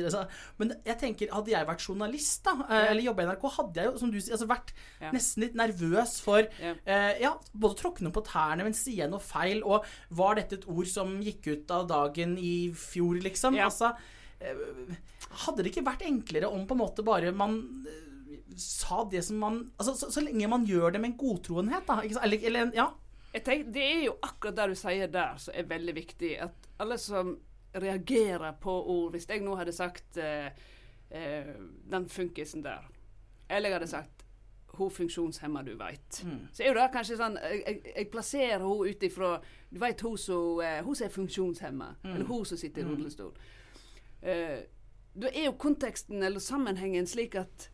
Men 0.59 0.73
jeg 0.85 0.97
tenker, 1.01 1.31
hadde 1.33 1.53
jeg 1.53 1.67
vært 1.67 1.85
journalist, 1.87 2.43
da, 2.47 2.55
eller 2.91 3.05
jobba 3.05 3.25
i 3.25 3.29
NRK, 3.31 3.47
hadde 3.57 3.81
jeg 3.81 3.89
jo, 3.91 3.97
som 4.01 4.11
du 4.13 4.19
sier, 4.19 4.35
altså 4.37 4.49
vært 4.51 4.73
Ja. 5.01 5.11
nesten 5.11 5.45
litt 5.45 5.55
nervøs 5.57 6.19
for 6.21 6.47
Ja. 6.61 6.75
Ja, 7.21 7.33
både 7.53 7.77
tråkke 7.79 8.01
noen 8.05 8.13
på 8.15 8.23
tærne, 8.25 8.63
men 8.63 8.73
si 8.77 8.95
jeg 8.97 9.09
noe 9.09 9.19
feil. 9.19 9.63
Og 9.63 9.85
var 10.11 10.35
dette 10.35 10.59
et 10.59 10.67
ord 10.67 10.87
som 10.87 11.19
gikk 11.21 11.47
ut 11.47 11.71
av 11.71 11.87
dagen 11.87 12.37
i 12.37 12.71
fjor, 12.75 13.21
liksom? 13.21 13.55
Ja. 13.55 13.65
Altså, 13.65 13.93
hadde 15.45 15.63
det 15.63 15.71
ikke 15.71 15.85
vært 15.85 16.05
enklere 16.07 16.49
om 16.49 16.65
på 16.67 16.73
en 16.73 16.81
måte 16.81 17.03
bare 17.05 17.31
man 17.31 17.59
sa 18.57 19.03
det 19.09 19.23
som 19.25 19.37
man 19.41 19.59
Altså, 19.79 19.93
så, 19.95 20.09
så 20.11 20.23
lenge 20.23 20.49
man 20.51 20.65
gjør 20.67 20.93
det 20.95 21.01
med 21.01 21.13
en 21.13 21.17
godtroenhet, 21.19 21.85
da. 21.87 22.01
Eller, 22.23 22.45
eller 22.49 22.73
ja. 22.75 22.89
Tenker, 23.33 23.71
det 23.71 23.83
er 23.85 24.03
jo 24.05 24.17
akkurat 24.21 24.55
det 24.57 24.65
du 24.69 24.75
sier 24.75 25.07
der 25.07 25.37
som 25.39 25.53
er 25.55 25.63
veldig 25.69 25.93
viktig. 25.95 26.33
At 26.43 26.67
alle 26.83 26.97
som 26.99 27.37
reagerer 27.73 28.51
på 28.59 28.73
ord 28.91 29.13
Hvis 29.13 29.29
jeg 29.29 29.39
nå 29.45 29.53
hadde 29.55 29.71
sagt 29.71 30.17
eh, 30.19 30.49
eh, 31.09 31.53
den 31.91 32.09
funkisen 32.11 32.63
der, 32.65 32.83
eller 33.49 33.69
jeg 33.69 33.77
hadde 33.79 33.87
sagt 33.87 34.25
hun 34.75 34.91
funksjonshemma 34.91 35.63
du 35.67 35.73
veit, 35.79 36.21
Mm. 36.23 36.47
så 36.53 36.63
er 36.63 36.67
jo 36.67 36.73
det 36.73 36.89
kanskje 36.93 37.17
sånn 37.19 37.35
Jeg, 37.41 37.63
jeg, 37.67 37.93
jeg 37.95 38.09
plasserer 38.11 38.63
hun 38.63 38.87
ut 38.87 39.03
ifra 39.03 39.31
Du 39.71 39.79
veit 39.79 40.01
hun 40.01 40.17
som 40.17 40.59
eh, 40.63 40.79
er 40.79 41.09
funksjonshemma, 41.15 41.89
eller 42.03 42.25
hun 42.25 42.45
som 42.45 42.57
sitter 42.57 42.81
i 42.81 42.85
rullestol. 42.85 43.31
Eh, 44.21 44.59
da 45.15 45.27
er 45.27 45.45
jo 45.49 45.53
konteksten 45.59 46.23
eller 46.23 46.39
sammenhengen 46.39 47.07
slik 47.07 47.35
at 47.35 47.69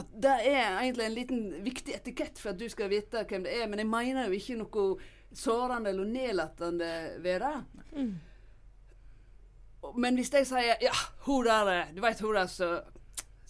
at 0.00 0.10
det 0.24 0.34
er 0.50 0.78
egentlig 0.80 1.06
en 1.06 1.16
liten 1.16 1.44
viktig 1.64 1.94
etikett 1.96 2.40
for 2.40 2.52
at 2.52 2.60
du 2.60 2.66
skal 2.72 2.90
vite 2.92 3.24
hvem 3.28 3.46
det 3.46 3.54
er, 3.56 3.68
men 3.70 3.82
jeg 3.82 3.90
mener 3.90 4.28
jo 4.28 4.38
ikke 4.38 4.58
noe 4.60 4.86
sårende 5.36 5.92
eller 5.92 6.08
nedlatende 6.10 6.90
ved 7.22 7.44
det. 7.44 7.54
Mm. 7.96 8.14
Men 9.96 10.18
hvis 10.18 10.32
jeg 10.34 10.48
sier 10.48 10.82
ja, 10.82 10.94
hun 11.26 11.46
der, 11.46 11.92
du 11.94 12.02
vet 12.04 12.20
hun 12.24 12.36
der 12.36 12.50
som 12.50 12.80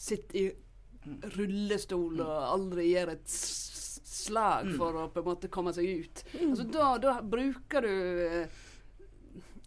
sitter 0.01 0.39
i 0.39 0.45
rullestol 1.37 2.21
og 2.21 2.37
aldri 2.45 2.91
gjør 2.93 3.15
et 3.15 3.31
slag 3.31 4.69
for 4.77 4.99
å 5.01 5.07
på 5.13 5.23
en 5.23 5.29
måte 5.31 5.51
komme 5.53 5.73
seg 5.75 6.05
ut. 6.05 6.25
Altså 6.37 6.67
da, 6.69 6.91
da 7.03 7.15
bruker 7.25 7.87
du 7.87 7.95
eh, 8.27 8.61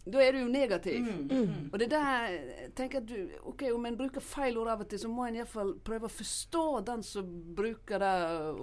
Da 0.04 0.20
er 0.20 0.34
du 0.36 0.42
jo 0.42 0.48
negativ. 0.52 1.06
Mm. 1.30 1.70
Og 1.72 1.78
det 1.80 1.86
der 1.88 2.08
jeg 2.28 2.72
tenker 2.76 3.00
at 3.00 3.06
du 3.08 3.30
OK, 3.48 3.62
om 3.72 3.86
en 3.88 3.96
bruker 3.96 4.20
feil 4.20 4.58
ord 4.60 4.68
av 4.74 4.82
og 4.84 4.88
til, 4.90 5.00
så 5.00 5.08
må 5.08 5.24
en 5.24 5.38
iallfall 5.38 5.70
prøve 5.84 6.10
å 6.10 6.12
forstå 6.12 6.64
den 6.90 7.04
som 7.06 7.30
bruker 7.56 8.02
det 8.02 8.10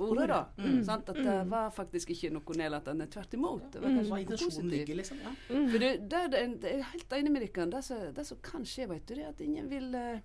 ordet, 0.06 0.28
da. 0.30 0.42
Sant? 0.86 1.10
At 1.10 1.18
det 1.18 1.38
var 1.50 1.74
faktisk 1.74 2.14
ikke 2.14 2.30
noe 2.36 2.58
nedlatende. 2.62 3.10
Tvert 3.10 3.34
imot. 3.34 3.72
Det 3.74 3.82
var 3.82 3.96
Hva 3.98 4.20
kanskje 4.20 4.28
noe 4.30 4.52
positivt. 4.52 4.72
ligger, 4.76 5.00
liksom. 5.02 5.24
Ja. 5.26 5.34
For 5.48 5.78
det, 5.82 5.90
det, 6.12 6.22
det, 6.36 6.44
det 6.62 6.76
er 6.76 6.86
helt 6.92 7.18
enig 7.18 7.34
med 7.34 7.48
dere. 7.48 7.66
Det, 7.74 8.02
det 8.20 8.28
som 8.30 8.42
kan 8.46 8.68
skje, 8.68 8.86
vet 8.92 9.08
du, 9.08 9.16
det 9.16 9.26
er 9.26 9.34
at 9.34 9.42
ingen 9.42 9.72
vil 9.72 9.90
uh, 9.98 10.22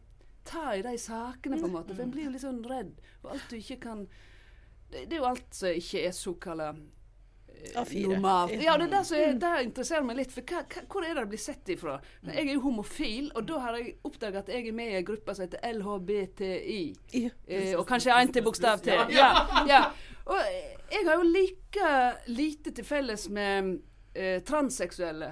ta 0.46 0.66
i 0.76 0.85
de 0.85 0.99
sakene, 1.00 1.56
på 1.56 1.70
en 1.70 1.76
måte. 1.78 1.96
For 1.96 2.04
en 2.04 2.12
blir 2.12 2.28
jo 2.28 2.35
litt 2.37 2.44
sånn 2.44 2.61
redd. 2.68 2.92
Og 3.25 3.32
alt 3.38 3.49
du 3.49 3.56
ikke 3.56 3.80
kan 3.88 4.04
Det, 4.87 5.08
det 5.08 5.16
er 5.16 5.18
jo 5.18 5.30
alt 5.32 5.56
som 5.56 5.80
ikke 5.80 6.04
er 6.06 6.12
såkalt 6.14 6.62
A4. 6.62 6.96
Normalt. 7.75 8.52
Ja, 8.62 8.76
det 8.78 8.86
er 8.88 8.92
der 8.92 9.02
som 9.08 9.18
jeg, 9.18 9.36
der 9.40 9.64
interesserer 9.64 10.06
meg 10.06 10.20
litt. 10.20 10.32
For 10.34 10.46
hva, 10.46 10.62
hva, 10.70 10.84
hvor 10.92 11.06
er 11.06 11.14
det 11.14 11.25
det 11.25 11.32
blir 11.34 11.42
sett 11.42 11.72
ifra? 11.75 11.98
Jeg 12.28 12.44
er 12.44 12.52
jo 12.54 12.62
homofil, 12.66 13.30
og 13.34 13.48
da 13.48 13.60
har 13.64 13.78
jeg 13.80 13.96
oppdaga 14.06 14.44
at 14.44 14.52
jeg 14.52 14.68
er 14.70 14.76
med 14.76 14.92
i 14.92 14.96
en 15.00 15.08
gruppe 15.08 15.34
som 15.36 15.46
heter 15.46 15.66
LHBTI. 15.76 16.80
Ja. 17.16 17.34
Eh, 17.46 17.75
og 17.78 17.86
kanskje 17.88 18.16
en 18.16 18.32
til 18.34 18.46
bokstav 18.46 18.82
til. 18.84 19.16
Ja, 19.16 19.30
ja. 19.68 19.82
Og 20.26 20.40
jeg 20.92 21.04
har 21.06 21.20
jo 21.20 21.28
like 21.28 21.92
lite 22.26 22.72
til 22.75 22.86
felles 22.86 23.28
med 23.32 23.76
eh, 24.14 24.42
transseksuelle. 24.46 25.30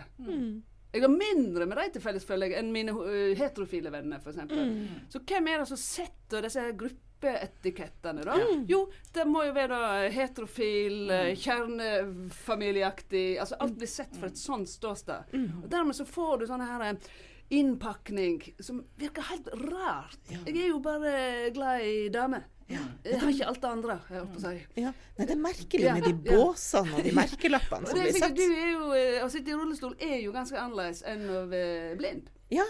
Jeg 0.95 1.03
har 1.03 1.11
mindre 1.11 1.67
med 1.67 1.79
de 1.81 1.89
til 1.97 2.03
felles 2.05 2.27
føler 2.27 2.53
jeg, 2.53 2.61
enn 2.63 2.71
mine 2.75 2.93
eh, 3.11 3.33
heterofile 3.39 3.91
venner, 3.91 4.21
f.eks. 4.23 4.37
eksempel 4.37 5.09
Så 5.11 5.23
hvem 5.27 5.49
er 5.51 5.63
det 5.63 5.71
som 5.73 5.81
setter 5.81 6.47
disse 6.47 6.63
her 6.63 6.77
gruppeetikettene, 7.25 8.25
da? 8.25 8.39
Jo, 8.69 8.91
det 9.13 9.25
må 9.25 9.45
jo 9.45 9.53
være 9.55 10.11
heterofil, 10.13 11.11
mm. 11.11 11.37
kjernefamilieaktig 11.37 13.39
Altså 13.41 13.59
alt 13.61 13.77
blir 13.79 13.91
sett 13.91 14.17
fra 14.17 14.31
et 14.31 14.39
sånt 14.39 14.69
ståsted. 14.69 15.37
Og 15.63 15.69
dermed 15.71 15.97
så 15.97 16.05
får 16.05 16.43
du 16.43 16.47
sånne 16.49 16.69
her 16.69 16.89
eh, 16.89 17.13
innpakning 17.55 18.43
som 18.61 18.83
virker 18.97 19.29
helt 19.31 19.49
rart. 19.69 20.19
Jeg 20.31 20.57
er 20.57 20.69
jo 20.69 20.81
bare 20.85 21.51
glad 21.55 21.85
i 21.85 22.09
damer. 22.13 22.51
Jeg 22.65 23.19
har 23.21 23.29
ikke 23.29 23.49
alt 23.51 23.61
det 23.61 23.69
andre, 23.69 23.95
jeg 24.09 24.23
holdt 24.23 24.31
på 24.33 24.41
å 24.41 24.45
si. 24.47 24.81
Ja. 24.81 24.91
Nei, 25.19 25.27
det 25.29 25.35
er 25.35 25.43
merkelig 25.43 25.91
med 25.99 26.07
de 26.09 26.31
båsene 26.31 26.95
og 26.97 27.05
de 27.05 27.13
merkelappene 27.13 27.91
som 27.91 28.01
blir 28.01 28.15
sett. 28.15 28.25
satt. 28.25 28.39
du 28.39 28.47
er 28.47 28.71
jo, 28.71 28.87
eh, 28.97 29.19
Å 29.21 29.29
sitte 29.33 29.53
i 29.53 29.59
rullestol 29.59 29.93
er 30.01 30.17
jo 30.23 30.33
ganske 30.33 30.57
annerledes 30.61 31.05
enn 31.09 31.29
å 31.29 31.45
være 31.51 31.93
blind. 32.01 32.33
Ja, 32.55 32.65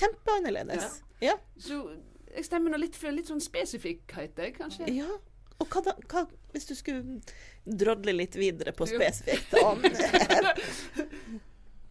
kjempeannerledes. 0.00 1.02
Ja. 1.22 1.36
Så 1.60 1.82
jeg 2.34 2.44
stemmer 2.48 2.70
nå 2.74 2.80
litt 2.82 2.96
for 2.98 3.14
litt 3.14 3.30
sånn 3.30 3.40
spesifikkhet, 3.42 4.38
jeg, 4.38 4.54
kanskje. 4.58 4.88
ja. 4.94 5.08
Og 5.62 5.68
hva 5.70 5.80
da, 5.86 5.92
hva, 6.10 6.24
hvis 6.50 6.66
du 6.66 6.72
skulle 6.74 7.20
drodle 7.64 8.12
litt 8.16 8.34
videre 8.34 8.72
på 8.74 8.88
spesifikt 8.90 9.54
om 9.62 9.78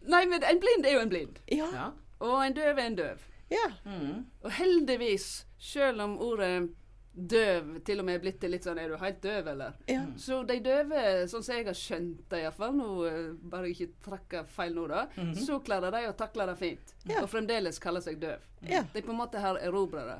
Nei, 0.04 0.26
men 0.28 0.42
en 0.44 0.60
blind 0.60 0.84
er 0.84 0.98
jo 0.98 1.00
en 1.00 1.08
blind. 1.08 1.38
Ja. 1.48 1.68
Ja. 1.72 1.86
Og 2.24 2.42
en 2.44 2.56
døv 2.56 2.76
er 2.78 2.86
en 2.90 2.98
døv. 2.98 3.22
ja. 3.52 3.70
Mm. 3.88 4.26
Og 4.44 4.50
heldigvis, 4.52 5.46
selv 5.58 6.04
om 6.04 6.18
ordet 6.20 6.68
døv 7.14 7.68
til 7.86 8.00
og 8.00 8.06
med 8.08 8.20
blitt 8.20 8.40
til 8.42 8.50
litt 8.50 8.64
sånn 8.66 8.78
Er 8.82 8.88
du 8.90 8.96
helt 8.98 9.20
døv, 9.22 9.46
eller? 9.52 9.74
ja. 9.86 10.00
Så 10.18 10.40
de 10.46 10.56
døve, 10.60 11.02
sånn 11.30 11.44
som 11.46 11.54
jeg 11.54 11.66
har 11.68 11.74
skjønt 11.78 12.24
det 12.30 12.40
iallfall, 12.42 12.72
nå 12.74 12.88
eh, 13.06 13.28
bare 13.50 13.70
ikke 13.70 13.88
trekker 14.02 14.48
feil 14.50 14.74
nå, 14.74 14.88
da, 14.90 15.04
så 15.38 15.60
klarer 15.62 15.90
de 15.94 16.08
å 16.10 16.16
takle 16.18 16.46
det 16.50 16.56
fint. 16.58 16.94
Ja. 17.06 17.20
Og 17.22 17.28
fremdeles 17.30 17.78
kaller 17.78 18.00
seg 18.02 18.18
døv. 18.18 18.42
Ja. 18.64 18.80
De 18.94 19.02
på 19.04 19.12
en 19.12 19.18
måte 19.18 19.38
har 19.38 19.58
erobra 19.60 20.02
det. 20.08 20.16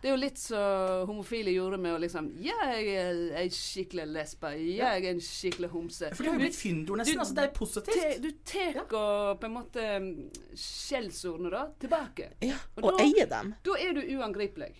Det 0.00 0.08
er 0.08 0.12
jo 0.14 0.18
litt 0.22 0.38
så 0.38 0.60
homofile 1.08 1.50
gjorde 1.50 1.76
med 1.82 1.96
å 1.96 1.98
liksom 1.98 2.28
Ja, 2.38 2.54
jeg 2.70 2.92
er 3.00 3.22
ei 3.40 3.48
skikkelig 3.50 4.04
lesbe. 4.14 4.52
Ja, 4.62 4.92
jeg 4.94 5.08
er 5.08 5.16
en 5.16 5.20
skikkelig 5.26 5.70
homse. 5.72 6.12
For 6.14 6.22
det 6.22 6.30
har 6.30 6.38
jo 6.38 6.44
blitt 6.44 6.54
fyndord, 6.60 6.98
nesten. 7.02 7.14
Du- 7.18 7.20
altså, 7.24 7.34
det 7.34 7.44
er 7.48 7.56
positivt. 7.56 7.98
Te, 7.98 8.18
du 8.22 8.30
tar 8.46 8.78
og 8.84 9.40
på 9.42 9.48
en 9.50 9.56
måte 9.58 9.88
mm, 10.06 10.30
skjellsordene 10.54 11.50
da 11.50 11.64
tilbake. 11.82 12.30
ja. 12.46 12.56
Og 12.76 12.84
Og 12.84 12.96
da- 12.98 13.04
eier 13.04 13.26
dem. 13.28 13.54
Da 13.64 13.74
er 13.80 13.92
du 13.92 14.00
uangripelig. 14.16 14.70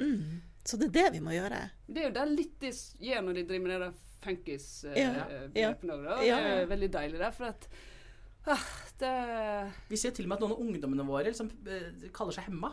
Mm. 0.00 0.42
Så 0.68 0.76
det 0.76 0.90
er 0.90 0.96
det 0.98 1.06
vi 1.16 1.20
må 1.24 1.32
gjøre. 1.32 1.62
Det 1.86 2.02
er 2.02 2.10
jo 2.10 2.14
det 2.16 2.26
litt 2.34 2.56
de 2.60 2.72
gjør 3.08 3.22
når 3.24 3.38
de 3.38 3.44
driver 3.48 3.64
med 3.64 3.72
det 3.72 3.80
der 3.86 3.94
funkis 4.24 4.66
uh, 4.88 4.96
Ja, 4.98 5.12
ja. 5.54 5.70
da. 5.80 6.18
Ja. 6.26 6.40
Det 6.42 6.50
er 6.56 6.66
veldig 6.72 6.90
deilig, 6.92 7.20
der, 7.22 7.30
For 7.36 7.52
at 7.52 7.68
ah, 8.46 8.66
det 9.00 9.12
Vi 9.88 9.96
ser 9.96 10.12
til 10.16 10.26
og 10.26 10.32
med 10.32 10.36
at 10.36 10.44
noen 10.44 10.54
av 10.56 10.62
ungdommene 10.66 11.06
våre 11.08 11.30
liksom, 11.30 11.50
eh, 11.68 12.08
kaller 12.14 12.36
seg 12.36 12.48
hemma. 12.50 12.72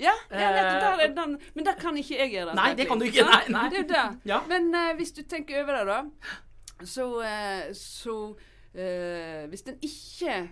Ja, 0.00 0.14
ja 0.32 0.48
Eh, 0.56 1.04
er 1.04 1.12
den. 1.14 1.36
Men 1.54 1.66
det 1.66 1.76
kan 1.78 1.96
ikke 1.96 2.16
jeg 2.16 2.32
gjøre. 2.32 2.54
Nei, 2.56 2.72
det 2.74 2.86
kan 2.88 2.98
du 2.98 3.04
ikke. 3.04 3.26
Nei, 3.28 3.42
nei. 3.52 3.66
Det 3.70 3.82
er 3.84 3.90
det. 3.90 4.06
Ja. 4.30 4.40
Men 4.48 4.72
uh, 4.74 4.94
hvis 4.96 5.12
du 5.12 5.22
tenker 5.28 5.62
over 5.62 5.78
det, 5.78 5.84
da, 5.92 6.86
så, 6.86 7.06
uh, 7.20 7.68
så 7.76 8.16
uh, 8.32 9.42
Hvis 9.52 9.62
den 9.68 9.78
ikke 9.82 10.48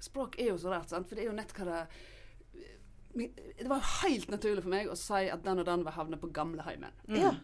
Språk 0.00 0.38
er 0.40 0.54
jo 0.54 0.56
så 0.56 0.70
rart, 0.72 0.88
sant? 0.88 1.08
for 1.08 1.18
det 1.18 1.26
er 1.26 1.28
jo 1.28 1.36
nett 1.36 1.50
hva 1.52 1.66
det 1.66 1.80
men 1.82 2.19
Det 3.14 3.68
var 3.68 3.84
helt 4.02 4.30
naturlig 4.30 4.62
for 4.62 4.72
meg 4.72 4.90
å 4.90 4.98
si 4.98 5.26
at 5.30 5.44
den 5.44 5.62
og 5.62 5.66
den 5.66 5.84
vil 5.86 5.96
havne 5.96 6.18
på 6.20 6.30
gamleheimen. 6.34 6.94
Ja. 7.10 7.34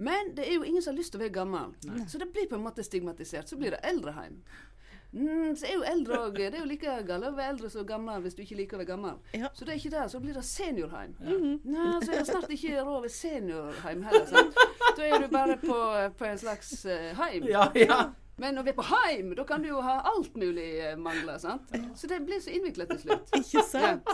Men 0.00 0.34
det 0.36 0.46
er 0.48 0.54
jo 0.54 0.64
ingen 0.64 0.82
som 0.82 0.94
har 0.94 0.98
lyst 0.98 1.12
til 1.12 1.20
å 1.20 1.24
være 1.26 1.34
gammel. 1.34 1.74
Så 2.08 2.18
det 2.18 2.30
blir 2.32 2.48
på 2.48 2.56
en 2.56 2.64
måte 2.64 2.84
stigmatisert. 2.86 3.50
Så 3.50 3.58
blir 3.60 3.74
det 3.74 3.82
eldreheim. 3.84 4.38
Mm, 5.12 5.56
så 5.58 5.66
er 5.66 5.72
jo 5.74 5.82
eldre 5.90 6.18
òg 6.22 6.36
Det 6.38 6.52
er 6.54 6.60
jo 6.60 6.68
like 6.70 6.92
galt 7.02 7.26
å 7.26 7.32
være 7.34 7.50
eldre 7.50 7.68
som 7.72 7.86
gammel 7.86 8.22
hvis 8.22 8.36
du 8.38 8.44
ikke 8.44 8.60
liker 8.60 8.78
å 8.78 8.80
være 8.80 8.90
gammel. 8.92 9.18
Ja. 9.34 9.50
Så 9.54 9.66
det 9.66 9.74
er 9.74 9.80
ikke 9.82 9.92
det. 9.96 10.04
Så 10.12 10.20
blir 10.22 10.38
det 10.38 10.44
seniorheim. 10.46 11.16
Nei, 11.20 11.88
så 12.04 12.14
er 12.14 12.20
det 12.20 12.28
snart 12.30 12.54
ikke 12.54 12.84
råd 12.86 13.02
ved 13.04 13.14
seniorheim 13.14 14.04
heller. 14.06 14.26
Sant? 14.30 14.60
Da 14.96 15.08
er 15.08 15.24
du 15.24 15.28
bare 15.32 15.58
på, 15.60 15.78
på 16.18 16.30
en 16.30 16.40
slags 16.40 16.72
uh, 16.86 17.10
heim. 17.20 17.50
Ja, 17.50 17.66
ja. 17.74 18.00
Men 18.40 18.56
når 18.56 18.64
vi 18.64 18.72
er 18.72 18.76
på 18.78 18.86
heim, 18.88 19.34
da 19.36 19.44
kan 19.44 19.60
du 19.60 19.68
jo 19.68 19.82
ha 19.84 19.98
alt 20.08 20.36
mulig 20.40 20.68
eh, 20.80 20.96
mangler. 20.96 21.36
sant? 21.42 21.74
Så 21.96 22.08
det 22.08 22.22
blir 22.24 22.40
så 22.40 22.54
innvikla 22.56 22.86
til 22.88 23.02
slutt. 23.02 23.34
Ikke 23.40 23.64
sant? 23.68 24.08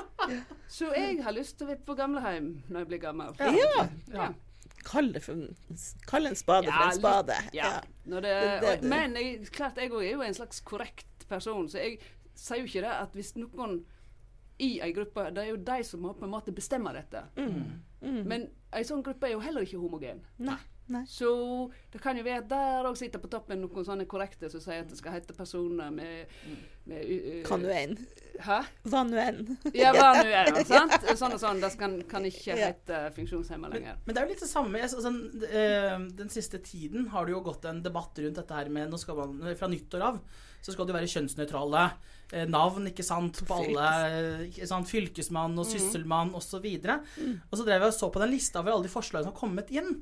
Så 0.69 0.91
jeg 0.97 1.21
har 1.23 1.37
lyst 1.37 1.59
til 1.61 1.69
å 1.69 1.71
være 1.71 1.85
på 1.87 1.95
gamleheim 1.99 2.51
når 2.67 2.83
jeg 2.83 2.91
blir 2.91 3.03
gammel. 3.07 3.39
Ja. 3.39 3.87
Ja. 4.11 4.33
Kall 4.87 5.13
det 5.15 5.23
for 5.25 5.47
Kall 6.07 6.27
en 6.31 6.39
spade 6.39 6.71
for 6.71 6.89
en 6.89 6.99
spade. 6.99 7.39
Ja. 7.55 7.73
Når 8.07 8.27
det, 8.27 8.35
og, 8.63 8.87
men 8.87 9.17
jeg, 9.19 9.47
klart, 9.55 9.79
jeg 9.79 9.91
òg 9.95 10.03
er 10.05 10.13
jo 10.15 10.27
en 10.27 10.39
slags 10.39 10.63
korrekt 10.67 11.27
person, 11.31 11.69
så 11.71 11.83
jeg 11.83 11.99
sier 12.39 12.63
jo 12.63 12.71
ikke 12.71 12.85
det 12.85 12.95
at 12.95 13.15
hvis 13.19 13.35
noen 13.39 13.81
i 14.63 14.79
ei 14.81 14.93
gruppe 14.97 15.27
Det 15.37 15.43
er 15.43 15.51
jo 15.51 15.57
de 15.61 15.83
som 15.85 16.05
på 16.07 16.25
en 16.25 16.33
måte 16.33 16.55
bestemmer 16.55 16.97
dette. 16.97 17.23
Mm. 17.37 18.23
Men 18.25 18.47
ei 18.73 18.87
sånn 18.89 19.03
gruppe 19.05 19.29
er 19.29 19.35
jo 19.35 19.43
heller 19.45 19.67
ikke 19.67 19.83
homogen. 19.83 20.23
Nei. 20.41 20.59
Nei. 20.89 21.03
Så 21.11 21.29
det 21.91 21.99
kan 22.01 22.15
jo 22.19 22.23
være 22.23 22.45
at 22.45 22.49
der 22.49 22.87
òg 22.87 22.95
sitter 22.97 23.19
på 23.19 23.27
toppen 23.33 23.59
noen 23.61 23.87
sånne 23.87 24.05
korrekte 24.07 24.47
som 24.53 24.61
sier 24.63 24.85
at 24.85 24.89
det 24.93 24.99
skal 25.01 25.17
hete 25.17 25.35
personer 25.35 25.91
med, 25.91 26.31
med 26.87 27.01
uh, 27.03 27.27
uh, 27.41 27.41
Hva 27.49 27.59
nå 27.59 27.73
enn. 27.75 27.97
Hæ? 28.47 28.59
Hva 28.87 29.01
nå 29.09 29.19
enn. 29.19 29.41
Ja, 29.75 29.91
hva 29.97 30.13
nå 30.21 30.63
sant? 30.71 30.95
Sånn 31.19 31.35
og 31.35 31.43
sånn. 31.43 31.61
Det 31.65 31.73
kan, 31.81 31.97
kan 32.07 32.29
ikke 32.29 32.55
Ja. 32.55 32.71
hete 32.71 33.01
funksjonshemma 33.17 33.73
lenger. 33.73 33.99
Men 34.07 34.15
det 34.15 34.23
er 34.23 34.29
jo 34.29 34.35
litt 34.37 34.45
det 34.47 34.51
samme. 34.53 34.79
jeg- 34.79 34.95
Altså, 34.97 35.11
øh, 35.11 36.07
den 36.23 36.29
siste 36.31 36.59
tiden 36.63 37.09
har 37.11 37.27
det 37.27 37.33
jo 37.35 37.41
gått 37.43 37.65
en 37.67 37.83
debatt 37.83 38.15
rundt 38.23 38.39
dette 38.39 38.55
her 38.55 38.69
med 38.71 38.91
nå 38.91 38.99
skal 39.03 39.17
man, 39.17 39.57
Fra 39.57 39.67
nyttår 39.69 40.03
av 40.13 40.21
så 40.63 40.73
skal 40.73 40.87
du 40.87 40.93
være 40.95 41.07
kjønnsnøytrale 41.11 41.83
navn, 42.51 42.89
ikke 42.91 43.05
sant, 43.07 43.39
på 43.47 43.61
alle 43.61 43.89
ikke 44.49 44.67
sant, 44.67 44.89
Fylkesmann 44.91 45.55
og 45.59 45.69
sysselmann 45.69 46.33
osv. 46.35 46.59
Og, 46.59 46.87
så 46.87 46.97
og 47.51 47.59
så 47.61 47.67
drev 47.67 47.85
jeg 47.85 47.93
og 47.93 47.99
så 47.99 48.11
på 48.13 48.23
den 48.25 48.33
lista 48.35 48.63
over 48.63 48.75
alle 48.75 48.89
de 48.89 48.93
forslagene 48.93 49.29
som 49.29 49.35
har 49.35 49.41
kommet 49.41 49.71
inn. 49.75 49.93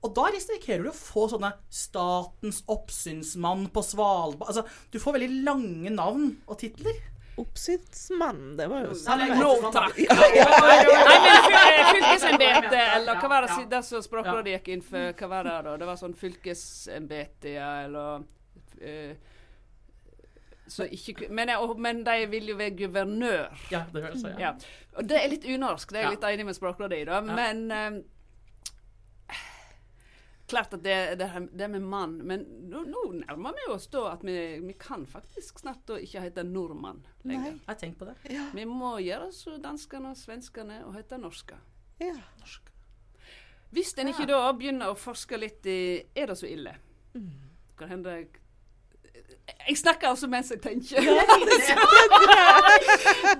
Og 0.00 0.12
da 0.16 0.30
risikerer 0.32 0.84
du 0.86 0.90
å 0.92 0.96
få 0.96 1.26
sånne 1.28 1.52
Statens 1.72 2.62
oppsynsmann 2.72 3.66
på 3.72 3.82
Svalbard 3.84 4.48
Altså, 4.48 4.64
du 4.92 4.96
får 5.00 5.18
veldig 5.18 5.42
lange 5.44 5.92
navn 5.92 6.30
og 6.46 6.60
titler. 6.62 6.96
Oppsynsmann, 7.40 8.56
det 8.56 8.66
var 8.68 8.84
jo 8.84 8.94
Nei, 8.94 9.00
samme. 9.00 9.36
nå, 9.38 9.70
takk. 9.72 9.96
Nei, 10.10 10.78
men 10.84 11.92
fylkesembete, 11.94 12.80
eller 12.96 13.20
hva 13.20 13.30
var 13.32 13.46
det, 13.46 13.66
det 13.70 13.82
som 13.86 14.04
Språkrådet 14.04 14.56
gikk 14.56 14.72
inn 14.74 14.84
for? 14.84 15.12
Hva 15.16 15.30
var 15.30 15.48
det 15.48 15.54
da? 15.68 15.76
Det 15.80 15.88
var 15.88 16.00
sånn 16.00 16.16
fylkesembete, 16.20 17.54
ja, 17.54 17.70
eller 17.86 18.26
eh, 18.80 19.14
så 19.16 19.39
ikke, 20.86 21.28
men, 21.30 21.48
jeg- 21.48 21.76
men 21.78 22.04
de 22.04 22.26
vil 22.30 22.46
jo 22.48 22.56
være 22.56 22.76
guvernør. 22.78 23.58
Ja, 23.70 23.84
det 23.92 24.02
høres 24.02 24.22
jeg, 24.22 24.34
ja. 24.38 24.52
Ja. 24.52 24.52
Og 24.96 25.08
det 25.08 25.18
er 25.24 25.28
litt 25.28 25.44
unorsk, 25.44 25.90
det 25.90 25.98
er 25.98 26.02
jeg 26.02 26.12
Ja. 26.12 26.16
litt 26.16 26.24
enig 26.34 26.46
med 26.46 26.54
Språkrådet 26.54 27.00
i, 27.02 27.04
da. 27.04 27.20
Men 27.20 27.70
eh, 27.70 28.02
Klart 30.50 30.72
at 30.74 30.82
det, 30.82 31.14
det, 31.18 31.28
det 31.54 31.68
med 31.70 31.82
mann 31.86 32.16
Men 32.26 32.40
nå, 32.66 32.80
nå 32.90 33.02
nærmer 33.20 33.54
vi 33.54 33.68
oss 33.70 33.84
da 33.92 34.08
at 34.16 34.24
vi, 34.26 34.32
vi 34.64 34.72
kan 34.74 35.04
faktisk 35.06 35.60
snart 35.62 35.84
da 35.86 35.94
ikke 36.02 36.24
hete 36.24 36.42
nordmann 36.42 37.04
lenger. 37.22 37.52
Nei. 37.52 37.76
Jeg 37.76 37.92
har 37.92 37.94
på 38.00 38.08
det. 38.08 38.16
Ja. 38.34 38.48
Vi 38.54 38.64
må 38.66 38.96
gjøre 38.98 39.28
som 39.32 39.60
danskene 39.62 40.10
og 40.10 40.18
svenskene 40.18 40.80
og 40.88 40.94
hete 40.98 41.18
norske. 41.22 41.58
ja. 42.02 42.16
Hvis 43.70 43.92
en 44.02 44.08
ikke 44.10 44.24
da 44.26 44.40
begynner 44.58 44.90
å 44.90 44.96
forske 44.98 45.38
litt 45.38 45.62
i 45.70 46.02
Er 46.18 46.26
det 46.26 46.34
så 46.40 46.48
ille? 46.50 46.72
Kan 47.78 47.88
hende 47.92 48.10
jeg 48.16 48.39
Jeg 49.68 49.76
snakker 49.78 50.08
altså 50.08 50.28
mens 50.30 50.50
jeg 50.50 50.60
tenker. 50.62 51.04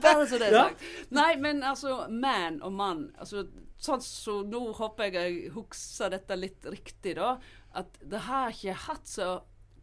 Bare 0.02 0.26
så 0.30 0.38
det 0.38 0.48
er 0.50 0.56
sagt. 0.56 0.86
Nei, 1.10 1.36
men 1.40 1.62
altså 1.62 2.06
Man 2.10 2.60
og 2.62 2.72
mann. 2.76 3.04
Altså, 3.18 3.46
sånn 3.80 4.02
så 4.04 4.40
Nå 4.46 4.64
håper 4.78 5.08
jeg 5.08 5.14
jeg 5.20 5.54
husker 5.54 6.12
dette 6.12 6.36
litt 6.38 6.66
riktig, 6.70 7.16
da. 7.20 7.36
At 7.74 8.00
det 8.02 8.26
har 8.26 8.50
ikke 8.52 8.76
hatt 8.88 9.08
så 9.08 9.30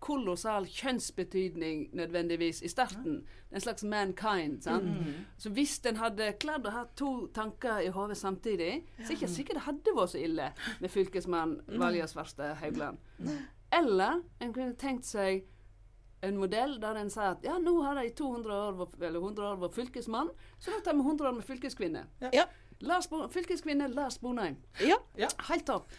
kolossal 0.03 0.67
kjønnsbetydning 0.69 1.87
nødvendigvis 1.97 2.61
i 2.61 2.69
starten. 2.69 3.23
En 3.51 3.61
slags 3.61 3.83
mankind. 3.83 4.61
sant? 4.61 4.91
Så 5.37 5.49
hvis 5.49 5.79
en 5.89 5.97
hadde 5.97 6.33
klart 6.39 6.67
å 6.67 6.73
ha 6.75 6.83
to 6.95 7.11
tanker 7.33 7.81
i 7.81 7.89
hodet 7.95 8.17
samtidig, 8.19 8.83
så 8.99 9.09
er 9.09 9.15
ikke 9.17 9.31
sikkert 9.33 9.57
det 9.57 9.65
hadde 9.65 9.95
vært 9.97 10.13
så 10.13 10.21
ille 10.21 10.51
med 10.83 10.93
fylkesmann 10.93 11.57
Valja 11.81 12.07
Svarstad 12.07 12.59
Haugland. 12.61 12.97
Eller 13.73 14.21
en 14.39 14.53
kunne 14.53 14.75
tenkt 14.79 15.09
seg 15.09 15.47
en 16.25 16.37
modell 16.41 16.77
der 16.81 16.97
en 16.97 17.11
sier 17.13 17.35
at 17.35 17.43
ja, 17.45 17.57
nå 17.61 17.75
har 17.85 17.99
de 17.99 18.07
i 18.07 18.13
200 18.17 18.53
år, 18.53 18.87
eller 19.01 19.19
100 19.19 19.49
år 19.51 19.59
vært 19.65 19.75
fylkesmann, 19.77 20.31
så 20.57 20.73
da 20.73 20.79
tar 20.85 20.97
vi 20.97 21.05
100 21.05 21.29
år 21.29 21.35
med 21.37 21.45
fylkeskvinne. 21.45 22.07
Ja. 22.33 22.47
Lars 22.85 23.07
Bo 23.09 23.23
fylkeskvinne 23.33 23.87
Lars 23.89 24.19
Bonheim. 24.21 24.57
Ja. 24.85 24.97
Helt 25.49 25.65
topp. 25.65 25.89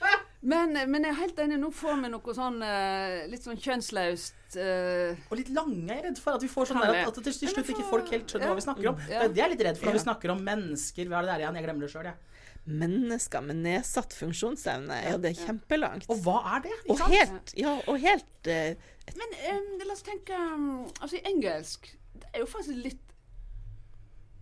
Men, 0.41 0.77
men 0.91 1.03
jeg 1.03 1.11
er 1.11 1.19
helt 1.19 1.41
enig, 1.43 1.57
nå 1.59 1.73
får 1.75 1.97
vi 2.05 2.11
noe 2.13 2.35
sånn 2.37 2.61
eh, 2.63 3.25
litt 3.31 3.43
sånn 3.43 3.59
kjønnsløst 3.59 4.55
uh, 4.55 5.19
Og 5.27 5.41
litt 5.41 5.51
lange 5.51 5.89
er 5.91 5.99
jeg 5.99 6.05
redd 6.05 6.21
for. 6.23 6.39
At 6.39 6.45
vi 6.47 6.51
får 6.53 6.71
sånn 6.71 6.85
at, 6.85 7.01
at 7.03 7.19
til 7.19 7.35
slutt 7.35 7.59
får, 7.59 7.73
ikke 7.75 7.89
folk 7.89 8.13
helt 8.15 8.31
skjønner 8.31 8.47
ja. 8.47 8.53
hva 8.53 8.61
vi 8.61 8.67
snakker 8.69 8.91
om. 8.93 9.03
Ja. 9.11 9.25
Det 9.27 9.33
er 9.33 9.41
jeg 9.41 9.47
er 9.49 9.55
litt 9.57 9.65
redd 9.67 9.81
for 9.81 9.91
når 9.91 9.97
Ja. 9.97 9.99
vi 9.99 10.05
snakker 10.07 10.35
om 10.37 10.45
mennesker. 10.47 11.11
Hva 11.11 11.19
er 11.19 11.27
det 11.27 11.33
der 11.33 11.45
igjen? 11.45 11.59
Jeg 11.59 11.67
glemmer 11.67 11.87
det 11.87 11.91
sjøl, 11.97 12.11
jeg. 12.13 12.47
Mennesker 12.69 13.45
med 13.49 13.61
nedsatt 13.65 14.15
funksjonsevne, 14.15 15.01
ja, 15.09 15.17
det 15.19 15.33
er 15.33 15.39
kjempelangt. 15.49 16.07
Og 16.13 16.23
hva 16.23 16.39
er 16.55 16.67
det? 16.67 16.75
Og 16.93 17.01
helt, 17.09 17.55
ja, 17.57 17.75
og 17.89 17.99
helt 18.03 18.51
eh, 18.53 18.91
Men 19.17 19.35
um, 19.55 19.69
la 19.87 19.93
oss 19.95 20.03
tenke 20.03 20.35
um, 20.37 20.85
Altså, 21.01 21.17
i 21.17 21.23
engelsk 21.31 21.87
Det 22.15 22.29
er 22.35 22.43
jo 22.43 22.47
faktisk 22.51 22.83
litt 22.85 23.15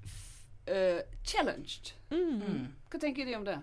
f- 0.04 0.72
eh, 0.72 1.00
challenged. 1.24 1.92
Mm. 2.10 2.66
Hva 2.90 3.00
tenker 3.02 3.26
de 3.28 3.36
om 3.36 3.44
det? 3.46 3.58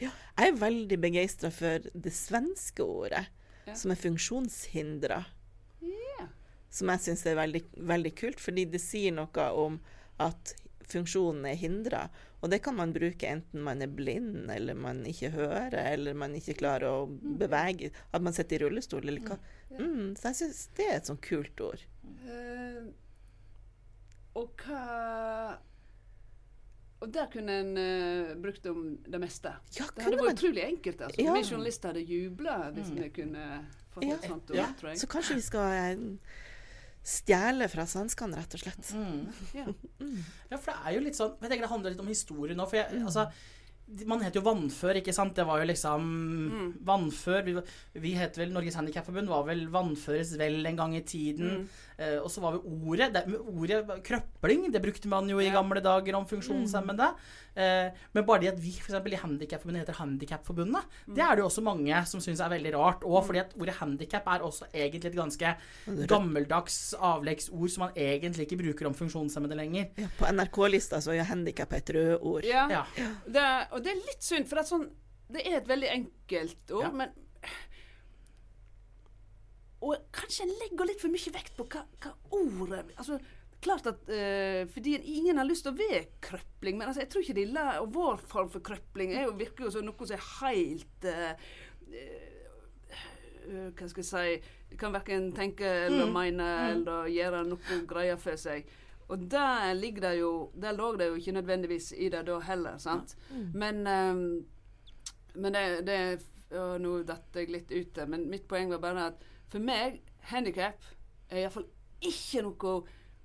Ja, 0.00 0.10
jeg 0.38 0.48
er 0.50 0.56
veldig 0.58 0.98
begeistra 1.00 1.50
for 1.54 1.84
det 1.94 2.12
svenske 2.12 2.82
ordet, 2.82 3.26
Ja. 3.66 3.74
som 3.78 3.90
er 3.94 4.00
funksjonshindra. 4.00 5.20
Yeah. 5.82 6.28
Som 6.70 6.88
jeg 6.90 7.00
syns 7.04 7.22
er 7.26 7.36
veldig, 7.38 7.62
veldig 7.76 8.14
kult, 8.18 8.40
fordi 8.42 8.64
det 8.72 8.80
sier 8.82 9.12
noe 9.14 9.46
om 9.54 9.78
at 10.20 10.54
funksjonen 10.90 11.46
er 11.50 11.54
hindra. 11.58 12.08
Og 12.42 12.50
det 12.52 12.58
kan 12.64 12.76
man 12.76 12.92
bruke 12.92 13.28
enten 13.30 13.62
man 13.64 13.80
er 13.82 13.88
blind, 13.88 14.50
eller 14.52 14.74
man 14.76 15.04
ikke 15.08 15.30
hører, 15.32 15.78
eller 15.94 16.14
man 16.14 16.34
ikke 16.36 16.56
klarer 16.60 16.88
å 16.90 17.06
bevege 17.40 17.90
At 18.12 18.22
man 18.22 18.32
sitter 18.36 18.56
i 18.58 18.64
rullestol, 18.66 19.06
eller 19.08 19.20
hva. 19.24 19.38
Mm, 19.78 20.14
så 20.16 20.28
jeg 20.32 20.40
syns 20.42 20.64
det 20.76 20.88
er 20.90 20.96
et 20.98 21.08
sånn 21.08 21.22
kult 21.24 21.60
ord. 21.64 21.84
Uh, 22.26 22.90
og 24.34 24.64
hva 24.66 25.56
Og 27.04 27.10
der 27.12 27.26
kunne 27.32 27.52
en 27.60 27.72
uh, 27.76 28.34
brukt 28.40 28.66
om 28.70 28.84
det 29.04 29.20
meste. 29.20 29.50
Ja, 29.76 29.84
Det 29.92 30.04
hadde 30.06 30.16
vært 30.16 30.30
man 30.30 30.38
utrolig 30.38 30.64
enkelt. 30.64 31.00
altså. 31.04 31.20
Ja. 31.20 31.34
Vi 31.36 31.42
journalister 31.50 31.92
hadde 31.92 32.04
jubla 32.08 32.70
hvis 32.76 32.92
vi 32.96 33.08
kunne 33.12 33.46
fått 33.92 34.06
Ja. 34.08 34.14
et 34.16 34.24
sånt 34.30 34.50
ord, 34.50 34.76
tror 34.80 34.90
jeg. 34.90 34.98
Så 35.02 35.06
kanskje 35.06 35.34
vi 35.36 35.44
skal 35.44 35.72
eh, 35.72 36.06
stjele 37.04 37.68
fra 37.68 37.84
svenskene, 37.88 38.38
rett 38.40 38.56
og 38.56 38.62
slett. 38.64 38.94
Mm. 38.96 39.26
Ja. 39.60 39.66
Ja, 40.50 40.56
for 40.56 40.70
det 40.72 40.78
er 40.80 40.94
jo 40.96 41.02
litt 41.04 41.16
sånn 41.18 41.36
Jeg 41.40 41.50
tenker 41.50 41.66
det 41.66 41.70
handler 41.72 41.92
litt 41.94 42.02
om 42.02 42.08
historie 42.10 42.56
nå. 42.56 42.66
For 42.70 42.80
jeg, 42.80 43.02
altså 43.04 43.28
man 44.08 44.22
heter 44.24 44.40
jo 44.40 44.46
Vannfør, 44.46 44.96
ikke 44.96 45.12
sant? 45.12 45.34
Det 45.36 45.44
var 45.44 45.60
jo 45.60 45.66
liksom 45.68 46.04
Vannfør. 46.88 47.42
Vi, 47.44 47.52
vi 48.00 48.14
het 48.16 48.38
vel 48.40 48.54
Norges 48.54 48.78
Handikapforbund 48.80 49.28
var 49.28 49.44
vel 49.50 49.66
Vannføres 49.72 50.32
vel 50.40 50.64
en 50.70 50.78
gang 50.78 50.94
i 50.96 51.02
tiden. 51.04 51.66
Eh, 51.93 51.93
og 52.24 52.30
så 52.32 52.40
var 52.42 52.56
vi 52.56 52.62
ordet 52.88 53.12
det, 53.14 53.22
Ordet 53.54 54.02
krøpling, 54.04 54.66
det 54.74 54.80
brukte 54.82 55.08
man 55.08 55.28
jo 55.30 55.38
i 55.38 55.50
gamle 55.54 55.80
dager 55.84 56.16
om 56.18 56.26
funksjonshemmede. 56.26 57.10
Eh, 57.54 57.92
men 58.16 58.24
bare 58.26 58.40
det 58.42 58.48
at 58.54 58.58
vi 58.58 58.72
for 58.80 58.90
eksempel, 58.90 59.14
i 59.14 59.20
Handikapforbundet 59.20 59.84
heter 59.84 59.98
Handikapforbundet, 60.00 60.88
det 61.06 61.22
er 61.22 61.36
det 61.36 61.44
jo 61.44 61.46
også 61.50 61.62
mange 61.62 62.00
som 62.10 62.20
syns 62.24 62.40
er 62.42 62.50
veldig 62.50 62.72
rart. 62.74 63.04
Og 63.06 63.20
fordi 63.28 63.42
at 63.44 63.54
ordet 63.54 63.76
handikap 63.78 64.26
er 64.26 64.42
også 64.42 64.66
egentlig 64.74 65.12
et 65.12 65.18
ganske 65.20 65.54
gammeldags 66.10 66.78
avleggsord 66.98 67.70
som 67.70 67.86
man 67.86 67.96
egentlig 67.98 68.46
ikke 68.48 68.58
bruker 68.60 68.88
om 68.90 68.96
funksjonshemmede 68.98 69.58
lenger. 69.58 69.90
Ja, 70.00 70.10
på 70.18 70.28
NRK-lista 70.34 71.00
så 71.04 71.14
er 71.14 71.20
jo 71.22 71.28
handikap 71.30 71.72
et 71.78 71.94
rødord. 71.94 72.44
Ja. 72.48 72.66
Ja. 72.72 72.84
Det, 73.26 73.46
og 73.72 73.84
det 73.84 73.94
er 73.94 74.02
litt 74.02 74.24
synd, 74.24 74.48
for 74.50 74.58
det 74.58 74.64
er, 74.64 74.70
sånn, 74.70 74.88
det 75.34 75.44
er 75.46 75.60
et 75.60 75.70
veldig 75.70 75.92
enkelt 75.98 76.74
ord, 76.74 76.88
Ja. 76.88 76.90
men 77.04 77.14
Og 79.82 79.96
kanskje 80.14 80.46
en 80.46 80.52
legger 80.60 80.88
litt 80.88 81.02
for 81.02 81.12
mye 81.12 81.32
vekt 81.34 81.56
på 81.58 81.66
hva, 81.72 81.82
hva 82.04 82.12
ordet 82.38 82.84
Altså, 82.94 83.18
klart 83.64 83.88
at 83.90 84.04
uh, 84.08 84.62
Fordi 84.74 84.96
ingen 85.16 85.40
har 85.40 85.48
lyst 85.48 85.66
til 85.66 85.74
å 85.74 85.78
være 85.78 86.04
krøpling, 86.24 86.78
men 86.78 86.88
altså, 86.88 87.04
jeg 87.04 87.10
tror 87.12 87.24
ikke 87.24 87.38
de 87.40 87.46
la 87.52 87.66
Og 87.82 87.90
vår 87.94 88.22
form 88.30 88.52
for 88.52 88.64
krøpling 88.64 89.14
er 89.14 89.26
jo 89.28 89.36
virker 89.38 89.68
jo 89.68 89.74
som 89.74 89.86
noe 89.86 90.08
som 90.08 90.16
er 90.16 90.28
helt 90.38 91.08
uh, 91.10 91.50
uh, 91.98 93.68
Hva 93.74 93.90
skal 93.90 94.02
jeg 94.04 94.10
si 94.12 94.70
De 94.70 94.80
kan 94.80 94.94
verken 94.94 95.28
tenke 95.36 95.68
eller 95.88 96.08
mene 96.12 96.48
eller 96.70 97.10
gjøre 97.12 97.44
noe 97.46 97.76
greier 97.88 98.16
for 98.18 98.40
seg. 98.40 98.64
Og 99.12 99.26
der 99.30 99.74
ligger 99.76 100.06
det 100.06 100.14
jo 100.22 100.30
Der 100.56 100.72
lå 100.72 100.94
det 100.96 101.10
jo 101.10 101.18
ikke 101.20 101.34
nødvendigvis 101.36 101.90
i 101.92 102.08
det 102.08 102.22
da 102.26 102.38
heller, 102.40 102.78
sant. 102.80 103.12
Men 103.52 103.84
um, 103.86 104.24
Men 105.34 105.58
det, 105.58 105.66
det 105.86 105.98
Nå 106.80 106.90
datt 107.02 107.34
jeg 107.34 107.50
litt 107.50 107.72
ut 107.72 107.94
der, 107.96 108.06
men 108.06 108.28
mitt 108.30 108.44
poeng 108.46 108.70
var 108.70 108.78
bare 108.78 109.06
at 109.10 109.24
for 109.52 109.60
meg, 109.62 110.00
handikap 110.30 110.82
er 111.30 111.44
iallfall 111.44 111.66
ikke 112.04 112.42
noe 112.44 112.82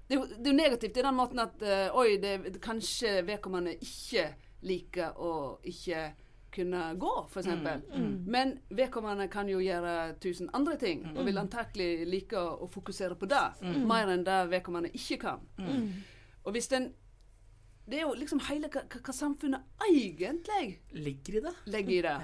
det 0.09 0.15
er, 0.15 0.19
jo, 0.19 0.25
det 0.25 0.47
er 0.47 0.53
jo 0.53 0.57
negativt 0.57 0.97
i 0.97 1.01
den 1.05 1.13
måten 1.13 1.39
at 1.43 1.61
uh, 1.61 1.97
oi, 2.01 2.15
det, 2.17 2.57
kanskje 2.65 3.19
vedkommende 3.27 3.75
ikke 3.77 4.23
liker 4.65 5.19
å 5.21 5.59
ikke 5.69 6.07
kunne 6.49 6.95
gå, 6.97 7.11
f.eks. 7.29 7.45
Mm. 7.45 8.15
Men 8.25 8.55
vedkommende 8.73 9.27
kan 9.29 9.45
jo 9.51 9.59
gjøre 9.61 10.15
tusen 10.17 10.49
andre 10.57 10.79
ting, 10.81 11.03
og 11.13 11.27
vil 11.27 11.37
antakelig 11.37 12.07
like 12.09 12.33
å, 12.41 12.55
å 12.65 12.67
fokusere 12.73 13.13
på 13.21 13.29
det, 13.29 13.43
Mm. 13.61 13.85
mer 13.85 14.09
enn 14.15 14.25
det 14.25 14.39
vedkommende 14.49 14.89
ikke 14.97 15.19
kan. 15.21 15.45
Og 16.41 16.55
hvis 16.55 16.71
den 16.73 16.89
Det 17.89 17.97
er 17.99 18.05
jo 18.05 18.13
liksom 18.19 18.39
hele 18.49 18.69
hva, 18.69 18.83
samfunnet 19.15 19.81
egentlig 19.87 20.79
Ligger 20.93 21.39
i 21.39 21.41
det. 21.47 21.53
legger 21.73 21.95
i 21.97 22.01
det, 22.05 22.15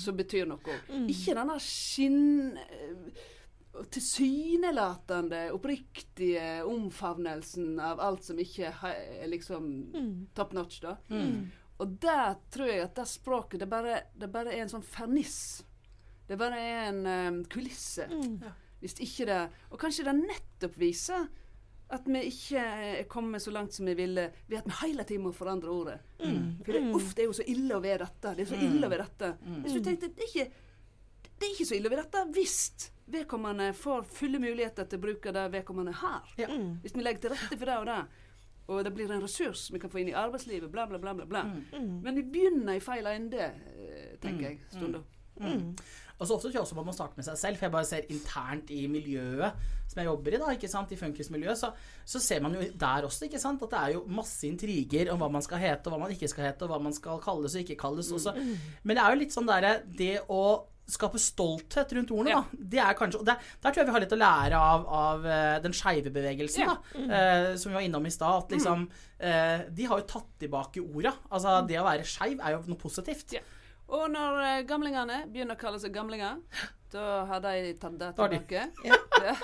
som 0.00 0.16
betyr 0.16 0.46
noe. 0.48 0.78
Ikke 1.12 1.34
denne 1.38 1.58
skinn... 1.60 2.56
eh, 2.56 3.28
Tilsynelatende, 3.92 5.50
oppriktige 5.54 6.62
omfavnelsen 6.68 7.78
av 7.80 8.00
alt 8.04 8.24
som 8.26 8.38
ikke 8.38 8.68
er 8.84 9.28
liksom 9.30 9.68
top 10.36 10.52
notch, 10.52 10.80
da. 10.84 10.96
Og 11.80 11.94
der 12.02 12.36
tror 12.52 12.68
jeg 12.68 12.82
at 12.84 12.94
det 13.00 13.06
språket, 13.08 13.60
det 13.60 13.68
bare, 13.72 14.02
det 14.14 14.28
bare 14.30 14.52
er 14.52 14.62
en 14.66 14.68
sånn 14.74 14.84
ferniss. 14.84 15.64
Det 16.28 16.36
bare 16.38 16.58
er 16.60 16.82
en 16.90 17.00
um, 17.06 17.44
kulisse. 17.50 18.06
Hvis 18.82 18.94
ikke 19.00 19.26
det 19.28 19.40
Og 19.70 19.78
kanskje 19.78 20.04
det 20.08 20.14
nettopp 20.20 20.76
viser 20.78 21.28
at 21.92 22.06
vi 22.08 22.22
ikke 22.28 22.62
er 22.62 23.02
kommet 23.10 23.42
så 23.44 23.52
langt 23.54 23.74
som 23.76 23.86
vi 23.86 23.94
ville 23.98 24.28
ved 24.48 24.58
at 24.62 24.68
vi 24.68 24.78
hele 24.82 25.04
tiden 25.08 25.26
må 25.26 25.32
forandre 25.36 25.70
ordet. 25.72 25.98
For 26.18 26.72
det, 26.72 26.82
uff, 26.96 27.12
det 27.14 27.24
er 27.24 27.30
jo 27.30 27.36
så 27.36 27.46
ille 27.52 27.76
å 27.76 27.82
være 27.84 28.06
dette. 28.06 28.34
Det 28.38 28.46
er 28.46 28.50
så 28.54 28.60
ille 28.68 28.88
å 28.88 28.92
være 28.92 29.06
dette. 29.10 29.32
Hvis 29.62 29.76
du 29.76 29.84
tenkte, 29.84 30.12
det 30.16 30.26
er 30.26 30.30
ikke 30.30 30.68
det 31.42 31.48
er 31.48 31.54
ikke 31.56 31.66
så 31.66 31.74
ille 31.74 31.90
å 31.90 31.92
være 31.92 32.04
dette 32.06 32.20
hvis 32.36 32.58
vedkommende 33.12 33.72
får 33.74 34.04
fulle 34.06 34.38
muligheter 34.38 34.86
til 34.86 35.00
å 35.00 35.02
bruke 35.02 35.32
det 35.34 35.46
vedkommende 35.52 35.94
har. 35.98 36.28
Ja. 36.38 36.46
Hvis 36.84 36.94
vi 36.94 37.02
legger 37.02 37.24
til 37.24 37.34
rette 37.34 37.58
for 37.58 37.66
det 37.68 37.78
og 37.82 37.88
det, 37.90 37.96
og 38.70 38.84
det 38.86 38.92
blir 38.94 39.10
en 39.10 39.24
ressurs 39.24 39.64
vi 39.74 39.80
kan 39.82 39.90
få 39.90 40.00
inn 40.00 40.12
i 40.12 40.14
arbeidslivet, 40.16 40.70
bla, 40.70 40.86
bla, 40.86 41.00
bla. 41.02 41.16
bla, 41.18 41.26
bla. 41.26 41.42
Men 41.74 42.14
vi 42.14 42.22
begynner 42.22 42.78
i 42.78 42.84
feil 42.84 43.08
ende, 43.10 43.50
eh, 43.74 44.14
tenker 44.22 44.52
jeg, 44.52 44.60
stunder. 44.70 45.02
Og 46.22 46.28
så 46.28 46.36
ofte 46.36 46.46
tror 46.46 46.60
jeg 46.60 46.62
også 46.62 46.76
man 46.78 46.86
må 46.86 46.94
starte 46.94 47.18
med 47.18 47.26
seg 47.26 47.38
selv, 47.40 47.58
for 47.58 47.66
jeg 47.66 47.74
bare 47.74 47.88
ser 47.88 48.06
internt 48.14 48.70
i 48.70 48.84
miljøet 48.86 49.58
som 49.92 50.02
jeg 50.02 50.08
jobber 50.10 50.34
i, 50.34 50.40
da, 50.42 50.50
ikke 50.56 50.72
sant, 50.72 50.90
i 50.96 50.98
funkismiljøet, 51.00 51.60
så, 51.62 51.70
så 52.08 52.20
ser 52.24 52.42
man 52.44 52.56
jo 52.58 52.66
der 52.82 53.06
også 53.08 53.28
ikke 53.28 53.40
sant, 53.42 53.62
at 53.62 53.70
det 53.76 53.80
er 53.84 53.94
jo 53.98 54.02
masse 54.18 54.42
intriger 54.48 55.12
om 55.14 55.22
hva 55.22 55.30
man 55.36 55.44
skal 55.44 55.60
hete, 55.62 55.86
og 55.86 55.94
hva 55.94 56.02
man 56.06 56.16
ikke 56.16 56.28
skal 56.32 56.48
hete, 56.48 56.64
og 56.66 56.72
hva 56.74 56.80
man 56.82 56.96
skal 56.96 57.20
kalles 57.22 57.54
og 57.56 57.62
ikke 57.62 57.78
kalles. 57.84 58.10
Også. 58.16 58.34
Men 58.82 58.96
det 58.98 59.02
er 59.04 59.14
jo 59.14 59.20
litt 59.22 59.34
sånn 59.36 59.48
derre 59.48 59.76
Det 59.86 60.14
å 60.32 60.42
skape 60.92 61.16
stolthet 61.22 61.92
rundt 61.94 62.10
ordene, 62.10 62.32
Ja. 62.34 62.40
da. 62.42 62.64
Det 62.72 62.80
er 62.82 62.96
kanskje, 62.98 63.20
og 63.22 63.24
der, 63.28 63.36
der 63.62 63.70
tror 63.70 63.80
jeg 63.80 63.86
vi 63.86 63.92
har 63.94 64.02
litt 64.02 64.12
å 64.12 64.18
lære 64.18 64.58
av, 64.58 64.82
av 64.98 65.26
eh, 65.30 65.58
den 65.62 65.72
skeive 65.78 66.10
bevegelsen, 66.12 66.64
Ja. 66.66 66.74
da. 66.74 67.00
Eh, 67.00 67.56
som 67.56 67.70
vi 67.70 67.76
var 67.78 67.86
innom 67.86 68.04
i 68.08 68.10
stad. 68.12 68.42
At 68.42 68.50
liksom 68.56 68.82
eh, 69.22 69.62
De 69.70 69.86
har 69.88 70.02
jo 70.02 70.08
tatt 70.10 70.26
tilbake 70.42 70.82
orda. 70.82 71.14
Altså, 71.30 71.54
det 71.70 71.78
å 71.80 71.86
være 71.86 72.04
skeiv 72.04 72.42
er 72.42 72.56
jo 72.56 72.64
noe 72.66 72.80
positivt. 72.82 73.36
Ja. 73.38 73.40
Og 73.92 74.06
når 74.12 74.38
eh, 74.42 74.60
gamlingene 74.68 75.24
begynner 75.32 75.58
å 75.58 75.60
kalle 75.60 75.80
seg 75.82 75.92
gamlinger, 75.94 76.40
da 76.92 77.08
har 77.28 77.42
de 77.44 77.74
tatt 77.80 77.98
det 78.00 78.12
tilbake. 78.18 78.68
Ja. 79.22 79.36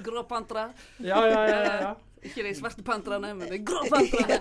Grå 0.00 0.22
pantere. 0.24 0.70
Ja, 1.04 1.18
ja, 1.28 1.40
ja, 1.44 1.56
ja, 1.60 1.72
ja. 1.82 1.90
Ikke 2.24 2.46
de 2.46 2.54
svarte 2.56 2.80
pantrene, 2.86 3.34
men 3.36 3.50
de 3.50 3.58
grå 3.60 3.82
pantrene. 3.92 4.38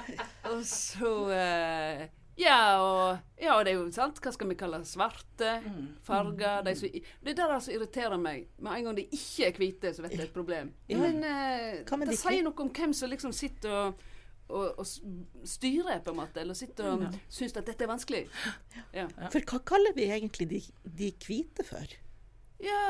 og 0.52 0.60
så 0.68 1.14
eh, 1.34 2.04
ja, 2.36 2.58
og, 2.84 3.18
ja, 3.40 3.54
og 3.56 3.64
det 3.64 3.72
er 3.72 3.78
jo 3.78 3.86
sant. 3.96 4.20
Hva 4.20 4.30
skal 4.34 4.50
vi 4.50 4.58
kalle 4.60 4.82
svarte 4.84 5.54
farger? 6.04 6.60
De 6.66 6.74
som, 6.76 6.92
det 6.92 7.32
er 7.32 7.38
det 7.38 7.38
der 7.40 7.54
som 7.64 7.74
irriterer 7.74 8.20
meg. 8.20 8.50
Med 8.60 8.76
en 8.76 8.90
gang 8.90 8.98
de 8.98 9.06
ikke 9.08 9.48
er 9.48 9.60
hvite, 9.62 9.92
så 9.96 10.04
vet 10.04 10.12
jeg 10.12 10.20
det 10.20 10.26
er 10.26 10.28
et 10.28 10.36
problem. 10.36 10.70
Ja. 10.92 11.00
Men 11.00 11.24
uh, 11.24 12.04
det 12.04 12.18
sier 12.20 12.44
noe 12.44 12.66
om 12.66 12.70
hvem 12.76 12.92
som 12.96 13.10
liksom 13.10 13.32
sitter 13.36 13.72
og, 13.80 14.04
og, 14.48 14.78
og 14.78 14.86
styrer, 15.48 16.00
på 16.04 16.12
en 16.14 16.20
måte. 16.20 16.42
Eller 16.42 16.58
sitter 16.58 16.90
og 16.92 17.06
syns 17.28 17.56
at 17.56 17.66
dette 17.66 17.86
er 17.86 17.90
vanskelig. 17.90 18.24
Ja. 18.94 19.06
For 19.32 19.40
hva 19.42 19.62
kaller 19.74 19.96
vi 19.96 20.08
egentlig 20.10 20.48
de, 20.52 20.60
de 20.84 21.12
hvite 21.26 21.66
for? 21.66 21.96
ja 22.62 22.82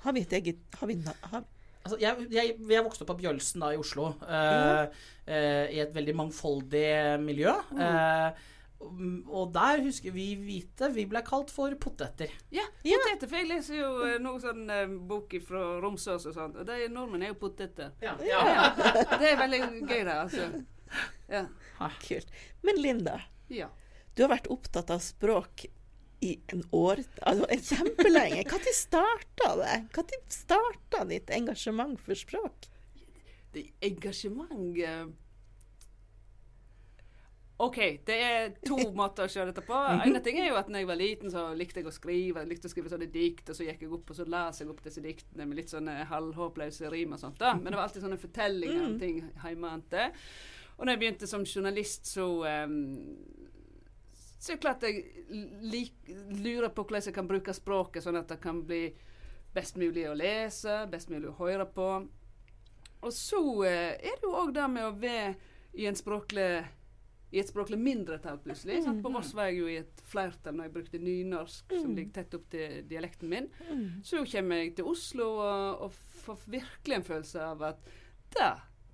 Har 0.00 0.14
vi 0.16 0.22
et 0.24 0.32
eget 0.32 0.78
har 0.80 0.88
vi, 0.88 0.94
har, 1.04 1.42
Altså, 1.80 1.96
jeg, 2.00 2.26
jeg, 2.32 2.54
jeg 2.68 2.84
vokste 2.84 3.04
opp 3.04 3.10
på 3.14 3.18
Bjølsen 3.22 3.62
da 3.64 3.70
i 3.72 3.78
Oslo, 3.80 4.10
eh, 4.28 4.98
eh, 5.24 5.70
i 5.72 5.78
et 5.80 5.94
veldig 5.96 6.12
mangfoldig 6.18 6.88
miljø. 7.24 7.54
Eh, 7.72 8.48
og 8.80 9.50
der 9.52 9.82
husker 9.84 10.12
vi 10.12 10.26
hvite 10.40 10.88
vi 10.92 11.06
ble 11.08 11.20
kalt 11.24 11.50
for 11.52 11.72
poteter. 11.80 12.32
Ja, 12.52 12.64
poteter. 12.84 13.28
For 13.28 13.40
jeg 13.40 13.48
leser 13.50 13.76
jo 13.76 13.88
noen 13.96 14.24
noe 14.24 14.42
sånn 14.44 14.62
eh, 14.72 14.92
bok 15.08 15.36
fra 15.44 15.64
Romsås 15.80 16.28
og 16.30 16.36
sånt, 16.36 16.60
og 16.60 16.68
de 16.68 16.88
nordmenn 16.92 17.24
er 17.24 17.32
jo 17.32 17.40
poteter. 17.40 17.92
Ja, 18.04 18.14
Ja. 18.28 18.44
Det 19.20 19.32
er 19.32 19.40
veldig 19.40 19.62
gøy, 19.80 20.04
det, 20.04 20.14
altså. 20.14 20.50
Ja. 21.30 21.44
Kult. 22.02 22.32
Men 22.66 22.80
Linda, 22.82 23.20
ja. 23.48 23.68
du 24.14 24.24
har 24.24 24.32
vært 24.32 24.50
opptatt 24.50 24.90
av 24.90 24.98
språk 25.04 25.68
i 26.20 26.34
en 26.52 26.64
år, 26.76 27.00
altså 27.22 27.46
en 27.48 27.62
kjempelenge. 27.64 28.42
Når 28.50 28.74
starta 28.76 29.54
det? 29.62 29.76
Når 29.96 30.18
starta 30.34 31.04
ditt 31.08 31.32
engasjement 31.32 32.00
for 32.02 32.18
språk? 32.18 32.68
Det 33.54 33.64
engasjement 33.86 34.76
eh, 34.84 35.06
OK, 37.60 37.78
det 38.08 38.16
er 38.24 38.52
to 38.64 38.78
måter 39.00 39.26
å 39.26 39.32
se 39.32 39.44
dette 39.44 39.64
på. 39.64 39.78
ene 40.06 40.22
ting 40.24 40.38
er 40.40 40.48
jo 40.48 40.58
at 40.60 40.70
når 40.72 40.84
jeg 40.84 40.90
var 40.90 41.00
liten, 41.00 41.32
så 41.32 41.48
likte 41.56 41.82
jeg 41.82 41.90
å 41.90 41.92
skrive. 41.94 42.44
Jeg 42.44 42.52
likte 42.52 42.70
å 42.70 42.72
skrive 42.72 42.92
sånne 42.92 43.10
dikt, 43.12 43.50
og 43.52 43.58
så 43.58 43.66
gikk 43.66 43.84
jeg 43.84 43.92
opp 43.96 44.12
og 44.12 44.16
så 44.16 44.28
las 44.32 44.62
jeg 44.62 44.70
opp 44.72 44.80
disse 44.84 45.04
diktene 45.04 45.48
med 45.48 45.60
litt 45.60 45.72
sånne 45.72 45.98
halvhåpløse 46.08 46.88
rim 46.92 47.16
og 47.16 47.20
sånt. 47.20 47.40
da. 47.40 47.52
Men 47.58 47.72
det 47.72 47.80
var 47.80 47.88
alltid 47.88 48.06
sånne 48.06 48.20
fortellinger 48.22 48.86
om 48.86 48.96
ting 49.00 49.20
hjemmefra. 49.44 50.08
Og 50.80 50.86
når 50.86 50.96
jeg 50.96 51.02
begynte 51.02 51.28
som 51.28 51.44
journalist, 51.44 52.08
så 52.08 52.26
um, 52.64 53.18
Så 54.40 54.54
er 54.54 54.56
det 54.56 54.62
klart 54.64 54.86
jeg 54.88 55.02
lurer 56.40 56.72
på 56.72 56.86
hvordan 56.86 57.04
jeg 57.04 57.14
kan 57.14 57.28
bruke 57.28 57.52
språket 57.52 58.06
sånn 58.06 58.16
at 58.16 58.30
det 58.32 58.38
kan 58.40 58.62
bli 58.64 58.86
best 59.52 59.76
mulig 59.76 60.06
å 60.08 60.16
lese, 60.16 60.86
best 60.88 61.10
mulig 61.12 61.28
å 61.28 61.36
høre 61.36 61.66
på. 61.68 61.88
Og 63.00 63.12
så 63.12 63.40
eh, 63.68 63.98
er 64.00 64.16
det 64.16 64.24
jo 64.24 64.32
òg 64.38 64.54
det 64.56 64.68
med 64.72 64.86
å 64.86 64.94
være 64.96 65.34
i 65.76 65.84
en 65.90 65.98
språklig 65.98 66.48
i 67.30 67.38
et 67.38 67.46
språklig 67.46 67.76
mindretall, 67.78 68.40
plutselig. 68.42 68.80
sant? 68.82 69.02
På 69.04 69.12
Voss 69.14 69.30
var 69.38 69.50
jeg 69.52 69.60
jo 69.60 69.68
i 69.70 69.76
et 69.84 70.00
flertall 70.10 70.56
når 70.56 70.66
jeg 70.66 70.74
brukte 70.74 70.98
nynorsk, 70.98 71.74
som 71.78 71.92
ligger 71.94 72.16
tett 72.16 72.34
opp 72.34 72.48
til 72.50 72.80
dialekten 72.90 73.30
min. 73.30 73.46
Så 74.02 74.24
kommer 74.32 74.64
jeg 74.64 74.72
til 74.80 74.88
Oslo 74.90 75.28
og, 75.36 75.84
og 75.86 75.92
får 76.24 76.40
virkelig 76.56 76.96
en 76.96 77.06
følelse 77.06 77.44
av 77.52 77.62
at 77.68 77.92
det 78.34 78.50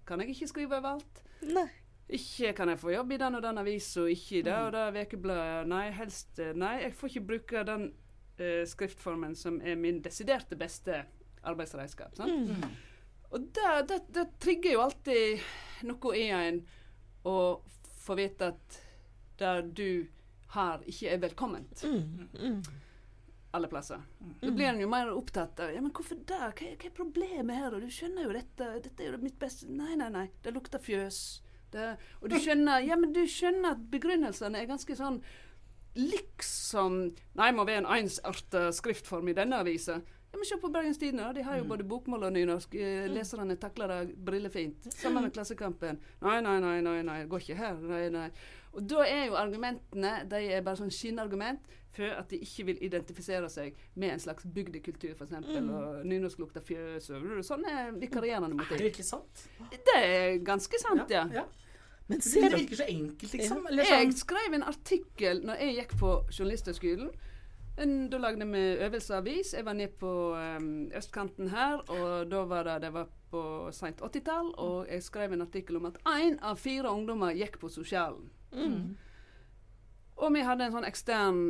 kan 0.07 0.21
jeg 0.21 0.35
ikke 0.35 0.51
skrive 0.53 0.77
overalt. 0.83 1.23
Nei. 1.55 1.69
Ikke 2.17 2.53
kan 2.55 2.71
jeg 2.71 2.79
få 2.79 2.93
jobb 2.95 3.17
i 3.17 3.19
den 3.19 3.35
og 3.35 3.43
den 3.43 3.59
avisa, 3.59 4.05
ikke 4.07 4.39
i 4.39 4.43
det 4.47 4.55
og 4.55 4.73
det 4.77 5.07
ukebladet. 5.09 5.67
Nei, 5.71 5.87
helst 5.97 6.39
eh, 6.39 6.53
Nei, 6.55 6.77
jeg 6.85 6.95
får 6.95 7.11
ikke 7.11 7.27
bruke 7.33 7.65
den 7.67 7.89
uh, 8.39 8.63
skriftformen 8.71 9.35
som 9.35 9.59
er 9.59 9.75
min 9.81 9.99
desiderte 10.05 10.59
beste 10.59 11.03
arbeidsredskap. 11.47 12.15
Sant? 12.15 12.53
Og 13.35 13.49
det, 13.55 13.73
det, 13.91 14.01
det 14.15 14.27
trigger 14.43 14.77
jo 14.77 14.85
alltid 14.85 15.43
noe 15.89 16.15
i 16.15 16.29
en 16.31 16.63
å 17.27 17.37
få 18.07 18.15
vite 18.21 18.53
at 18.55 18.81
det 19.41 19.55
du 19.77 20.07
har, 20.55 20.85
ikke 20.87 21.11
er 21.11 21.23
velkomment 21.27 21.83
alle 23.57 23.71
plasser. 23.73 24.05
Da 24.43 24.53
blir 24.53 24.69
en 24.71 24.83
jo 24.83 24.91
mer 24.91 25.11
opptatt 25.15 25.61
av 25.65 25.73
ja, 25.75 25.81
men 25.83 25.93
hvorfor 25.97 26.19
det? 26.29 26.37
Hva, 26.37 26.53
hva 26.77 26.91
er 26.91 26.95
problemet 26.97 27.59
her? 27.59 27.75
Og 27.77 27.85
du 27.85 27.91
skjønner 27.93 28.29
jo 28.29 28.37
dette. 28.37 28.71
Dette 28.85 29.03
er 29.03 29.17
jo 29.17 29.23
mitt 29.23 29.39
beste 29.41 29.69
Nei, 29.71 29.95
nei, 29.99 30.11
nei. 30.13 30.29
Det 30.45 30.55
lukter 30.55 30.83
fjøs. 30.83 31.21
Det, 31.73 31.97
og 32.21 32.31
du 32.31 32.37
skjønner 32.39 32.85
Ja, 32.87 32.99
men 33.01 33.13
du 33.17 33.25
skjønner 33.27 33.75
at 33.75 33.89
begrunnelsene 33.91 34.61
er 34.61 34.69
ganske 34.71 34.95
sånn 34.97 35.19
liksom 35.97 36.99
Nei, 37.39 37.51
må 37.57 37.65
være 37.67 37.83
en 37.85 37.91
ensartet 37.99 38.77
skriftform 38.77 39.33
i 39.33 39.37
denne 39.37 39.63
avisa. 39.65 40.01
Ja, 40.47 40.57
Se 40.57 40.61
på 40.63 40.69
Bergens 40.69 40.99
Tidende. 40.99 41.33
De 41.35 41.43
har 41.43 41.59
jo 41.59 41.65
både 41.67 41.85
bokmål 41.85 42.29
og 42.29 42.33
nynorsk. 42.37 42.75
Eh, 42.79 43.09
Leserne 43.11 43.57
takler 43.59 43.91
det 43.91 44.15
brillefint. 44.25 44.87
Sammen 44.95 45.27
med 45.27 45.33
Klassekampen. 45.35 45.99
Nei, 46.23 46.37
nei, 46.41 46.61
nei, 46.63 46.77
nei, 46.81 47.01
nei, 47.03 47.25
går 47.27 47.43
ikke 47.43 47.57
her. 47.59 47.81
Nei, 47.83 48.05
nei. 48.15 48.29
Og 48.77 48.85
da 48.87 49.03
er 49.09 49.25
jo 49.27 49.35
argumentene 49.41 50.13
de 50.31 50.41
er 50.53 50.63
bare 50.63 50.79
sånn 50.79 50.93
skinnargument 50.93 51.65
for 51.97 52.13
at 52.13 52.31
de 52.31 52.39
ikke 52.45 52.67
vil 52.69 52.81
identifisere 52.85 53.49
seg 53.51 53.77
med 53.97 54.13
en 54.13 54.23
slags 54.23 54.47
bygdekultur, 54.55 55.15
f.eks. 55.17 55.33
Mm. 55.49 55.71
Og 55.73 56.03
nynorsk 56.07 56.43
lukter 56.45 56.65
fjøs 56.65 57.09
og 57.17 57.25
sånne 57.47 57.87
vikarierende 57.97 58.53
Er 58.53 58.59
det 58.61 58.67
ikke 58.77 58.83
virkelig 58.91 59.09
sant? 59.09 59.47
Det 59.73 59.97
er 59.97 60.37
ganske 60.45 60.83
sant, 60.83 61.11
ja. 61.11 61.25
ja. 61.33 61.47
Men 62.07 62.21
Det 62.23 62.53
virker 62.53 62.77
så 62.77 62.85
enkelt, 62.87 63.33
liksom. 63.33 63.65
Eller 63.67 63.89
Jeg 63.89 64.11
sånn. 64.13 64.21
skrev 64.21 64.59
en 64.61 64.67
artikkel 64.69 65.41
når 65.49 65.65
jeg 65.65 65.79
gikk 65.81 65.97
på 65.99 66.13
Journalisthøgskolen. 66.31 67.09
En- 67.79 68.09
Da 68.11 68.19
lagde 68.19 68.47
vi 68.53 68.61
øvelseavis. 68.87 69.53
Jeg 69.55 69.65
var 69.65 69.73
nede 69.75 69.93
på 70.01 70.11
um, 70.35 70.91
østkanten 70.97 71.49
her, 71.53 71.83
og 71.91 72.31
da 72.31 72.45
var 72.49 72.63
det, 72.65 72.83
det 72.83 72.93
var 72.95 73.09
på 73.31 73.43
seint 73.73 74.01
80-tall, 74.01 74.53
og 74.59 74.87
jeg 74.89 75.03
skrev 75.03 75.33
en 75.33 75.43
artikkel 75.43 75.77
om 75.77 75.87
at 75.91 75.99
én 76.07 76.39
av 76.43 76.57
fire 76.57 76.89
ungdommer 76.91 77.35
gikk 77.37 77.59
på 77.61 77.69
sosialen. 77.69 78.31
Og 80.17 80.33
vi 80.33 80.41
hadde 80.47 80.65
en 80.65 80.73
sånn 80.73 80.87
ekstern 80.89 81.43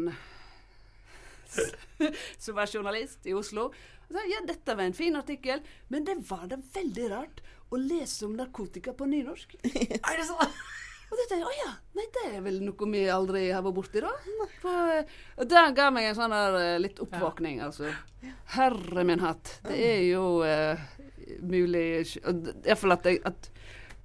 som 2.42 2.56
var 2.56 2.66
journalist 2.66 3.26
i 3.26 3.34
Oslo. 3.36 3.68
Og 4.08 4.14
sa 4.16 4.24
ja, 4.30 4.40
dette 4.46 4.74
var 4.76 4.86
en 4.88 4.94
fin 4.96 5.16
artikkel, 5.18 5.62
men 5.88 6.04
det 6.06 6.16
var 6.30 6.46
da 6.50 6.58
veldig 6.74 7.06
rart 7.12 7.42
å 7.70 7.78
lese 7.78 8.26
om 8.26 8.34
narkotika 8.38 8.92
på 8.94 9.06
nynorsk. 9.10 9.54
Er 9.66 10.16
det 10.18 10.26
sånn? 10.28 10.52
Og 11.16 11.22
da 11.22 11.24
tenkte 11.31 11.37
jeg, 11.38 11.48
å 11.48 11.61
ja, 11.64 11.70
nei, 11.96 12.05
det 12.12 12.22
er 12.29 12.42
vel 12.44 12.59
noe 12.61 12.87
vi 12.92 13.02
aldri 13.09 13.46
har 13.48 13.62
vært 13.64 13.76
borti, 13.79 14.02
da. 14.05 14.11
For, 14.61 15.14
og 15.40 15.48
det 15.48 15.62
ga 15.79 15.87
meg 15.94 16.11
en 16.11 16.18
sånn 16.18 16.35
der 16.35 16.57
eh, 16.61 16.72
litt 16.83 17.00
oppvåkning, 17.00 17.62
altså. 17.64 17.88
Herre 18.52 19.05
min 19.09 19.24
hatt. 19.24 19.55
Det 19.64 19.79
er 19.81 20.02
jo 20.11 20.26
uh, 20.44 20.83
mulig 21.40 21.87
Iallfall 22.20 22.98
at 22.98 23.09
jeg 23.09 23.22
at, 23.24 23.48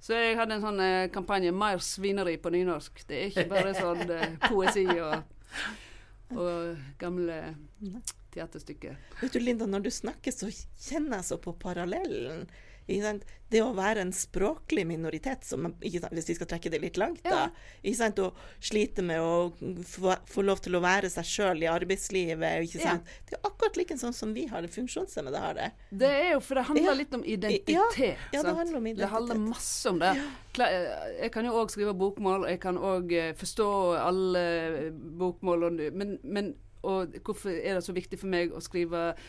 Så 0.00 0.16
jeg 0.16 0.38
hadde 0.40 0.56
en 0.56 0.64
sånn 0.64 0.80
eh, 0.82 1.10
kampanje 1.12 1.52
'Mer 1.52 1.84
svineri 1.84 2.38
på 2.40 2.50
nynorsk'. 2.54 3.04
Det 3.06 3.18
er 3.18 3.28
ikke 3.28 3.48
bare 3.52 3.76
sånn 3.76 4.08
eh, 4.08 4.32
poesi 4.48 4.88
og, 4.96 5.20
og 6.32 6.80
gamle 6.98 7.38
teaterstykker. 8.32 8.96
Vet 9.20 9.36
du, 9.36 9.38
Linda, 9.44 9.68
når 9.68 9.84
du 9.84 9.92
snakker, 9.92 10.32
så 10.32 10.48
kjenner 10.48 11.20
jeg 11.20 11.28
så 11.28 11.38
på 11.44 11.52
parallellen. 11.60 12.48
Det 12.86 13.60
å 13.60 13.74
være 13.76 14.00
en 14.00 14.12
språklig 14.16 14.86
minoritet, 14.88 15.44
som, 15.44 15.66
hvis 15.82 16.28
vi 16.30 16.34
skal 16.38 16.48
trekke 16.48 16.70
det 16.72 16.78
litt 16.80 16.96
langt, 16.96 17.20
da. 17.24 17.50
Sant? 17.94 18.18
Og 18.24 18.38
slite 18.64 19.04
med 19.04 19.20
å 19.20 19.52
få, 19.84 20.14
få 20.26 20.44
lov 20.46 20.62
til 20.64 20.78
å 20.78 20.80
være 20.80 21.10
seg 21.12 21.28
sjøl 21.28 21.60
i 21.62 21.68
arbeidslivet. 21.68 22.72
Ja. 22.80 22.94
Det 23.28 23.36
er 23.36 23.42
akkurat 23.44 23.76
like 23.76 23.98
sånn 24.00 24.16
som 24.16 24.32
vi 24.32 24.46
har 24.48 24.64
det, 24.64 24.72
funksjonshemmede 24.72 25.36
har 25.44 25.54
det. 25.60 25.68
Det 25.90 26.08
er 26.08 26.30
jo, 26.32 26.40
for 26.40 26.54
det 26.60 26.64
handler 26.70 26.88
Ja. 26.88 26.96
litt 27.02 27.14
om 27.14 27.24
identitet. 27.24 28.16
Ja, 28.32 28.42
det 28.42 28.56
handler 28.56 28.76
om 28.80 28.86
identitet. 28.86 29.04
Det 29.04 29.12
handler 29.12 29.36
masse 29.44 29.90
om 29.92 29.98
det. 30.00 30.16
Eh, 30.58 31.22
Jeg 31.22 31.32
kan 31.32 31.44
jo 31.44 31.52
òg 31.52 31.70
skrive 31.70 31.92
bokmål, 31.94 32.48
jeg 32.48 32.60
kan 32.60 32.76
òg 32.80 33.12
forstå 33.36 33.68
alle 34.00 34.38
eh, 34.38 34.90
bokmål, 34.92 35.92
men, 35.92 36.18
men 36.24 36.54
og 36.82 37.12
hvorfor 37.22 37.52
er 37.54 37.76
det 37.78 37.84
så 37.86 37.92
viktig 37.94 38.18
for 38.18 38.26
meg 38.26 38.50
å 38.50 38.58
skrive 38.58 39.12
eh, 39.12 39.20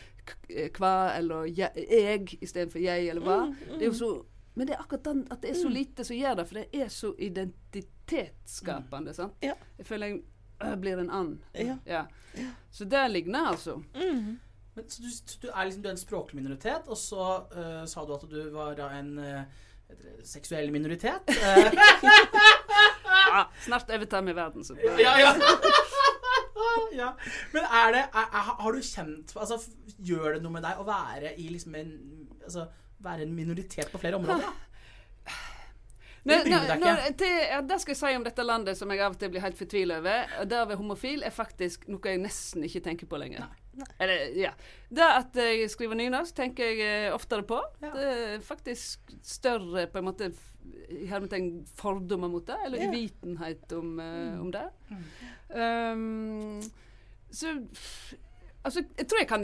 hva 0.78 1.18
eller 1.18 1.46
jeg, 1.50 1.72
jeg 1.90 2.38
istedenfor 2.42 2.80
jeg 2.80 3.08
eller 3.10 3.22
hva? 3.26 3.40
Mm, 3.50 3.56
Det 3.80 3.82
er 3.82 3.86
jo 3.92 3.98
så 3.98 4.12
men 4.54 4.68
det 4.70 4.76
er 4.76 4.82
akkurat 4.84 5.06
den, 5.08 5.28
at 5.34 5.42
det 5.42 5.50
er 5.50 5.56
så 5.58 5.70
lite 5.70 6.04
som 6.06 6.14
gjør 6.16 6.36
det, 6.38 6.44
for 6.46 6.60
det 6.60 6.68
er 6.78 6.88
så 6.94 7.10
identitetsskapende. 7.18 9.14
sant? 9.18 9.34
Ja. 9.42 9.56
Jeg 9.78 9.86
føler 9.86 10.08
jeg 10.08 10.20
øh, 10.62 10.76
blir 10.78 11.00
en 11.02 11.10
and. 11.10 11.40
Ja. 11.58 12.04
Så 12.72 12.86
der 12.86 13.08
ligner 13.08 13.48
altså. 13.50 13.76
Mm. 13.96 14.40
Men, 14.76 14.90
så 14.90 15.02
du, 15.02 15.10
så 15.10 15.40
du, 15.42 15.48
er 15.48 15.64
liksom, 15.64 15.84
du 15.84 15.90
er 15.90 15.92
en 15.92 15.98
språklig 15.98 16.42
minoritet, 16.44 16.82
og 16.88 16.98
så 16.98 17.44
uh, 17.56 17.86
sa 17.90 18.06
du 18.06 18.14
at 18.14 18.30
du 18.30 18.50
var 18.54 18.76
da 18.78 18.90
en 19.00 19.18
uh, 19.18 19.42
det 19.90 20.28
seksuell 20.28 20.72
minoritet. 20.72 21.30
Eh, 21.30 21.74
Ja, 23.34 23.50
snart 23.66 23.90
overtar 23.90 24.22
vi 24.22 24.34
verden. 24.34 24.64
Så. 24.64 24.76
ja, 25.00 25.20
ja. 25.20 25.36
ja. 27.02 27.10
Men 27.54 27.66
er 27.66 27.96
det 27.96 28.04
er, 28.04 28.28
er, 28.28 28.52
Har 28.62 28.76
du 28.76 28.82
kjent 28.86 29.34
Altså, 29.34 29.58
gjør 29.98 30.36
det 30.36 30.44
noe 30.44 30.54
med 30.54 30.66
deg 30.66 30.82
å 30.82 30.86
være 30.88 31.34
i 31.42 31.48
liksom 31.50 31.78
en 31.80 31.96
Altså, 32.44 32.68
være 33.04 33.26
en 33.26 33.34
minoritet 33.36 33.90
på 33.92 34.02
flere 34.02 34.20
områder? 34.20 34.46
da? 34.46 35.34
Nå, 36.24 36.38
deg 36.46 36.78
ikke. 36.78 37.14
til, 37.20 37.34
ja, 37.50 37.58
det 37.68 37.78
skal 37.84 37.92
jeg 37.92 38.00
si 38.00 38.14
om 38.16 38.24
dette 38.24 38.46
landet 38.46 38.80
som 38.80 38.92
jeg 38.94 39.02
av 39.04 39.16
og 39.16 39.20
til 39.20 39.32
blir 39.34 39.44
helt 39.44 39.58
fortvila 39.60 39.98
over. 40.00 40.30
Der 40.48 40.64
å 40.64 40.70
være 40.70 40.80
homofil 40.80 41.26
er 41.28 41.36
faktisk 41.36 41.84
noe 41.92 42.14
jeg 42.14 42.22
nesten 42.24 42.64
ikke 42.64 42.84
tenker 42.86 43.10
på 43.12 43.20
lenger. 43.20 43.50
Eller, 44.00 44.36
ja. 44.38 44.52
Det 44.94 45.02
at 45.08 45.36
jeg 45.36 45.70
skriver 45.74 45.96
nynorsk, 45.98 46.36
tenker 46.38 46.64
jeg 46.70 47.08
eh, 47.08 47.14
oftere 47.16 47.44
på. 47.44 47.58
Ja. 47.82 47.90
Det 47.96 48.04
er 48.12 48.40
faktisk 48.46 49.14
større 49.26 49.88
på 49.90 49.98
en 50.02 50.06
måte 50.12 50.32
hermetegn 51.10 51.66
fordommer 51.76 52.30
mot 52.32 52.46
det, 52.48 52.56
eller 52.66 52.78
Ja. 52.84 52.90
uvitenhet 52.92 53.74
om, 53.74 53.96
Mm. 54.00 54.40
om 54.42 54.52
det. 54.52 54.68
Um, 55.54 56.62
så 57.32 57.56
Altså, 58.66 58.80
jeg 58.98 59.08
tror 59.10 59.20
jeg 59.20 59.28
kan 59.28 59.44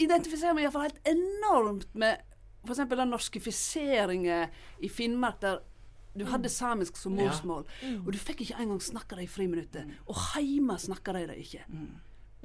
identifisere 0.00 0.54
meg 0.56 0.62
iallfall 0.64 0.86
helt 0.86 1.08
enormt 1.10 1.90
med 2.00 2.16
f.eks. 2.64 2.78
den 2.88 3.10
norskifiseringen 3.12 4.48
i 4.80 4.88
Finnmark 4.88 5.40
der 5.42 5.58
du 6.18 6.24
hadde 6.24 6.48
samisk 6.48 6.96
som 6.96 7.14
Ja. 7.18 7.28
mm. 7.30 8.06
og 8.06 8.12
du 8.12 8.18
fikk 8.18 8.40
ikke 8.40 8.56
engang 8.58 8.80
snakke 8.82 9.16
det 9.16 9.24
i 9.24 9.26
friminuttet. 9.30 9.84
Og 10.08 10.16
heime 10.34 10.78
snakka 10.80 11.12
de 11.12 11.26
det 11.26 11.36
ikke. 11.36 11.60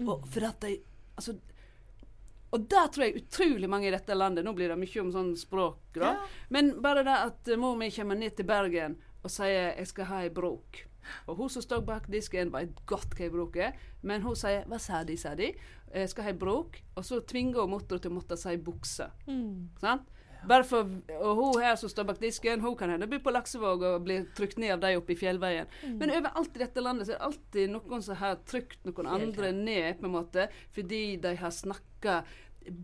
Og 0.05 0.27
for 0.27 0.45
at 0.45 0.59
de 0.61 0.77
Altså 1.15 1.37
og 2.53 2.67
der 2.69 2.89
tror 2.93 3.07
jeg 3.07 3.23
utrolig 3.23 3.69
mange 3.69 3.89
i 3.89 3.93
dette 3.93 4.13
landet 4.13 4.45
Nå 4.45 4.53
blir 4.53 4.69
det 4.69 4.77
mye 4.77 5.01
om 5.01 5.09
sånn 5.13 5.31
språk, 5.37 5.79
da. 5.97 6.11
Men 6.53 6.75
bare 6.85 7.01
det 7.05 7.15
at 7.29 7.49
eh, 7.49 7.57
mor 7.57 7.77
mi 7.79 7.89
kommer 7.93 8.19
ned 8.19 8.35
til 8.37 8.45
Bergen 8.45 8.99
og 9.23 9.31
sier 9.31 9.73
'jeg 9.73 9.87
skal 9.87 10.05
ha 10.05 10.19
ei 10.21 10.29
brok'. 10.29 10.83
Og 11.27 11.37
hun 11.37 11.49
som 11.49 11.61
står 11.63 11.81
bak 11.81 12.07
disken, 12.11 12.51
vet 12.51 12.85
godt 12.85 13.15
hva 13.15 13.25
ei 13.25 13.29
brok 13.29 13.55
er, 13.55 13.73
men 14.03 14.21
hun 14.21 14.35
sier 14.35 14.65
'hva 14.67 14.79
sa 14.79 15.03
de', 15.03 15.17
sa 15.17 15.33
de. 15.35 15.53
'Jeg 15.93 16.09
skal 16.09 16.23
ha 16.23 16.29
ei 16.29 16.37
brok', 16.37 16.81
og 16.95 17.03
så 17.03 17.21
tvinger 17.25 17.61
hun 17.61 17.71
mutter'n 17.71 18.01
til 18.01 18.11
å 18.11 18.19
måtte 18.19 18.37
si 18.37 18.57
'bukse'. 18.57 19.09
Sant? 19.79 20.07
Bare 20.47 20.65
for, 20.67 20.89
og 21.19 21.39
hun 21.39 21.61
her 21.63 21.75
som 21.79 21.91
står 21.91 22.07
bak 22.09 22.19
disken, 22.21 22.61
hun 22.63 22.75
kan 22.79 22.91
hende 22.93 23.07
bo 23.07 23.19
på 23.23 23.33
Laksevåg 23.33 23.85
og 23.87 24.03
bli 24.07 24.19
trykt 24.37 24.59
ned 24.61 24.75
av 24.75 24.83
de 24.83 24.97
oppe 24.99 25.15
i 25.15 25.19
fjellveien. 25.19 25.69
Men 25.99 26.13
overalt 26.17 26.55
i 26.55 26.63
dette 26.63 26.83
landet 26.83 27.07
så 27.07 27.15
er 27.15 27.19
det 27.19 27.29
alltid 27.29 27.73
noen 27.75 28.03
som 28.05 28.19
har 28.19 28.41
trykt 28.49 28.83
noen 28.89 29.07
andre 29.07 29.53
ned, 29.55 29.99
på 30.01 30.09
en 30.09 30.17
måte, 30.17 30.49
fordi 30.75 31.03
de 31.23 31.35
har 31.39 31.53
snakka 31.53 32.21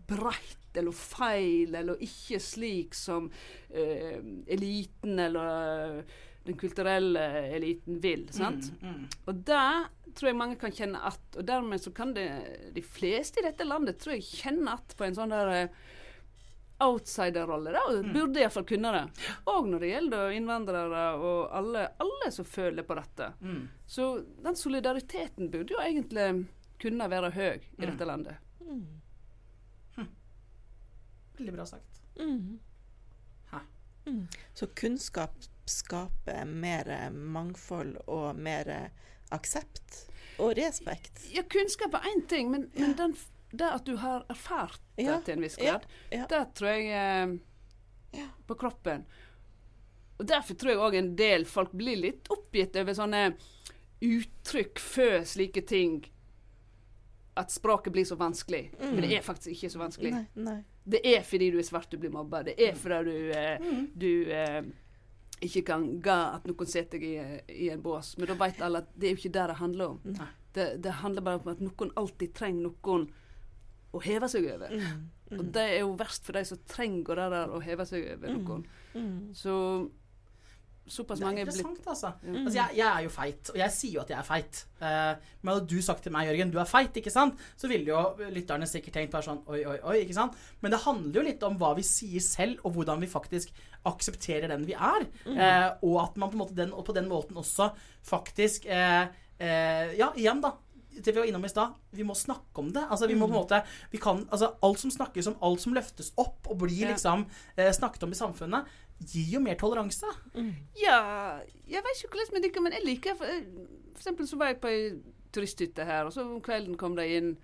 breit 0.08 0.76
eller 0.76 0.94
feil, 0.94 1.74
eller 1.74 2.02
ikke 2.04 2.38
slik 2.42 2.94
som 2.94 3.30
uh, 3.30 4.18
eliten 4.46 5.18
eller 5.18 6.04
den 6.44 6.56
kulturelle 6.56 7.24
eliten 7.56 8.00
vil. 8.02 8.26
sant? 8.32 8.70
Mm, 8.80 9.06
Og 9.28 9.40
det 9.46 9.64
tror 10.16 10.30
jeg 10.30 10.38
mange 10.38 10.56
kan 10.60 10.72
kjenne 10.72 10.98
att. 10.98 11.36
Og 11.36 11.46
dermed 11.46 11.80
så 11.80 11.90
kan 11.90 12.14
det 12.14 12.28
de 12.74 12.82
fleste 12.82 13.40
i 13.40 13.46
dette 13.46 13.64
landet 13.64 13.98
tror 14.00 14.16
jeg 14.16 14.24
kjenne 14.24 14.72
att 14.72 14.96
på 14.96 15.04
en 15.04 15.14
sånn 15.14 15.34
der 15.34 15.52
eh, 15.54 15.68
outsiderrolle. 16.80 17.72
da, 17.74 17.82
og 17.88 18.08
Burde 18.14 18.40
iallfall 18.40 18.66
kunne 18.68 18.92
det. 18.94 19.02
Og 19.52 19.68
når 19.68 19.84
det 19.84 19.90
gjelder 19.92 20.36
innvandrere 20.36 21.04
og 21.18 21.50
alle, 21.56 21.84
alle 22.00 22.30
som 22.32 22.48
føler 22.48 22.86
på 22.86 22.96
dette. 22.98 23.32
mm. 23.40 23.60
Så 23.86 24.08
den 24.44 24.56
solidariteten 24.56 25.50
burde 25.50 25.74
jo 25.74 25.82
egentlig 25.82 26.46
kunne 26.80 27.10
være 27.10 27.30
høy 27.36 27.60
i 27.60 27.84
dette 27.84 28.08
landet. 28.08 28.36
Veldig 31.40 31.54
bra 31.56 31.64
sagt. 31.66 32.02
Mm. 32.20 32.58
Mm. 34.06 34.26
Så 34.54 34.66
kunnskap 34.66 35.34
skaper 35.68 36.44
mer 36.44 37.10
mangfold 37.10 37.96
og 38.06 38.36
mer 38.36 38.90
aksept 39.30 40.06
og 40.40 40.56
respekt. 40.58 41.20
Ja, 41.34 41.44
kunnskap 41.48 41.94
er 41.94 42.08
én 42.10 42.24
ting, 42.28 42.50
men, 42.50 42.70
men 42.74 42.96
den, 42.98 43.14
det 43.52 43.70
at 43.74 43.84
du 43.86 43.96
har 43.98 44.24
erfart 44.30 44.80
det 44.96 45.06
Ja, 45.08 45.16
til 45.24 45.34
en 45.38 45.42
viss 45.42 45.56
grad, 45.58 45.86
ja. 46.12 46.26
det 46.30 46.42
tror 46.54 46.70
jeg 46.70 46.86
eh, 46.94 47.36
Ja. 48.20 48.26
på 48.46 48.54
kroppen. 48.58 49.04
Og 50.20 50.26
Derfor 50.28 50.54
tror 50.54 50.70
jeg 50.74 50.78
òg 50.84 50.94
en 50.98 51.14
del 51.16 51.44
folk 51.48 51.72
blir 51.72 51.96
litt 51.96 52.28
oppgitt 52.30 52.76
over 52.76 52.92
sånne 52.94 53.22
uttrykk 54.04 54.78
før 54.80 55.22
slike 55.24 55.62
ting. 55.68 56.00
At 57.40 57.50
språket 57.54 57.92
blir 57.94 58.04
så 58.04 58.16
vanskelig. 58.20 58.70
Men 58.80 59.00
det 59.00 59.14
er 59.16 59.22
faktisk 59.24 59.54
ikke 59.54 59.70
så 59.72 59.80
vanskelig. 59.80 60.12
Nei, 60.12 60.26
nei. 60.34 60.58
Det 60.90 61.00
er 61.06 61.22
fordi 61.24 61.50
du 61.54 61.58
er 61.60 61.66
svart 61.68 61.90
du 61.92 61.96
blir 62.02 62.12
mobba. 62.12 62.42
Det 62.44 62.56
er 62.60 62.74
fordi 62.76 63.14
du, 63.14 63.30
eh, 63.36 63.70
du 63.94 64.10
eh, 64.34 64.60
ikke 65.46 65.62
kan 65.70 65.86
ga 66.04 66.18
at 66.36 66.48
noen 66.50 66.68
setter 66.68 66.98
deg 67.00 67.06
i, 67.06 67.64
i 67.66 67.70
en 67.72 67.80
bås. 67.84 68.16
Men 68.18 68.28
da 68.32 68.36
vet 68.40 68.60
alle 68.66 68.82
at 68.84 68.90
det 68.96 69.08
er 69.08 69.14
jo 69.14 69.20
ikke 69.22 69.34
det 69.38 69.46
det 69.52 69.58
handler 69.62 69.94
om. 69.94 70.20
Det, 70.52 70.68
det 70.82 70.96
handler 71.00 71.22
bare 71.22 71.40
om 71.44 71.52
at 71.54 71.60
noen 71.64 71.92
alltid 71.96 72.34
trenger 72.36 72.66
noen 72.68 73.08
å 73.90 74.02
heve 74.04 74.28
seg 74.30 74.46
over. 74.52 74.74
Mm. 74.74 75.38
Og 75.38 75.46
det 75.54 75.64
er 75.76 75.80
jo 75.82 75.94
verst 75.98 76.26
for 76.26 76.38
de 76.38 76.44
som 76.46 76.60
trenger 76.68 77.22
det 77.22 77.30
der 77.34 77.54
å 77.54 77.62
heve 77.62 77.86
seg 77.88 78.06
over 78.16 78.36
noen. 78.36 78.66
Mm. 78.94 79.16
Så 79.36 79.54
såpass 80.90 81.20
Det 81.20 81.24
er 81.24 81.28
mange 81.28 81.42
er 81.42 81.46
blitt 81.46 81.60
interessant, 81.60 81.86
altså. 81.92 82.10
Mm. 82.24 82.38
altså 82.40 82.56
jeg, 82.56 82.76
jeg 82.80 82.86
er 82.88 83.04
jo 83.04 83.10
feit, 83.14 83.50
og 83.52 83.58
jeg 83.60 83.74
sier 83.76 83.92
jo 83.94 84.00
at 84.02 84.10
jeg 84.10 84.18
er 84.18 84.26
feit. 84.26 84.60
Eh, 84.80 85.34
men 85.40 85.52
hadde 85.52 85.70
du 85.70 85.84
sagt 85.86 86.02
til 86.06 86.14
meg, 86.14 86.26
Jørgen, 86.26 86.52
du 86.54 86.58
er 86.58 86.70
feit, 86.70 86.98
ikke 86.98 87.12
sant? 87.14 87.44
Så 87.60 87.70
ville 87.70 87.92
jo 87.92 88.30
lytterne 88.34 88.66
sikkert 88.66 88.96
tenkt 88.98 89.14
bare 89.14 89.26
sånn 89.28 89.42
oi, 89.46 89.60
oi, 89.62 89.76
oi, 89.92 89.96
ikke 90.02 90.16
sant? 90.18 90.38
Men 90.64 90.74
det 90.74 90.82
handler 90.82 91.20
jo 91.20 91.26
litt 91.28 91.46
om 91.46 91.58
hva 91.60 91.72
vi 91.78 91.86
sier 91.86 92.24
selv, 92.24 92.64
og 92.66 92.74
hvordan 92.74 93.04
vi 93.04 93.10
faktisk 93.10 93.54
aksepterer 93.88 94.50
den 94.50 94.66
vi 94.68 94.74
er. 94.74 95.06
Eh, 95.30 95.68
og 95.86 96.00
at 96.02 96.18
man 96.20 96.34
på 96.34 96.50
den, 96.56 96.74
og 96.74 96.84
på 96.88 96.96
den 96.96 97.08
måten 97.10 97.38
også 97.40 97.70
faktisk 98.06 98.66
eh, 98.66 99.06
eh, 99.38 99.94
Ja, 100.00 100.10
igjen, 100.16 100.42
da. 100.42 100.56
Det 100.90 101.12
vi 101.14 101.20
var 101.20 101.26
innom 101.30 101.44
i 101.44 101.48
stad, 101.48 101.74
vi 101.96 102.02
må 102.04 102.14
snakke 102.18 102.58
om 102.60 102.72
det. 102.74 102.82
Altså, 102.90 103.06
vi 103.08 103.14
må 103.14 103.26
på 103.28 103.34
en 103.34 103.40
måte 103.42 103.62
vi 103.92 103.98
kan, 103.98 104.24
altså, 104.30 104.54
Alt 104.62 104.78
som 104.82 104.90
snakkes 104.90 105.26
om, 105.30 105.36
alt 105.42 105.60
som 105.62 105.72
løftes 105.74 106.12
opp 106.18 106.50
og 106.50 106.58
blir 106.64 106.82
Ja. 106.82 106.90
liksom 106.92 107.26
eh, 107.56 107.70
snakket 107.72 108.02
om 108.02 108.10
i 108.12 108.18
samfunnet, 108.18 108.66
gir 109.00 109.30
jo 109.36 109.40
mer 109.40 109.54
toleranse. 109.56 110.06
Ja, 110.76 111.38
jeg 111.66 111.82
vet 111.86 112.02
ikke 112.04 112.16
hvordan 112.18 112.34
med 112.34 112.42
dere, 112.42 112.62
men 112.62 112.72
jeg 112.72 112.84
liker 112.84 113.14
For, 113.16 113.26
for 113.94 114.02
eksempel 114.02 114.28
så 114.28 114.36
var 114.36 114.46
jeg 114.52 114.60
på 114.60 114.68
ei 114.68 114.82
turisthytte 115.32 115.84
her, 115.86 116.04
og 116.06 116.12
så 116.12 116.24
om 116.26 116.40
kvelden 116.42 116.76
kom 116.76 116.96
det 116.98 117.06
inn 117.16 117.36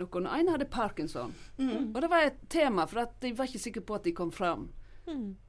noen. 0.00 0.26
En 0.26 0.48
hadde 0.50 0.64
parkinson. 0.72 1.34
Mm. 1.58 1.92
Og 1.94 2.00
det 2.02 2.10
var 2.10 2.24
et 2.26 2.40
tema, 2.50 2.86
for 2.90 3.04
at 3.04 3.20
de 3.22 3.32
var 3.36 3.46
ikke 3.46 3.60
sikre 3.62 3.82
på 3.84 3.94
at 3.94 4.04
de 4.08 4.12
kom 4.16 4.32
fram. 4.32 4.70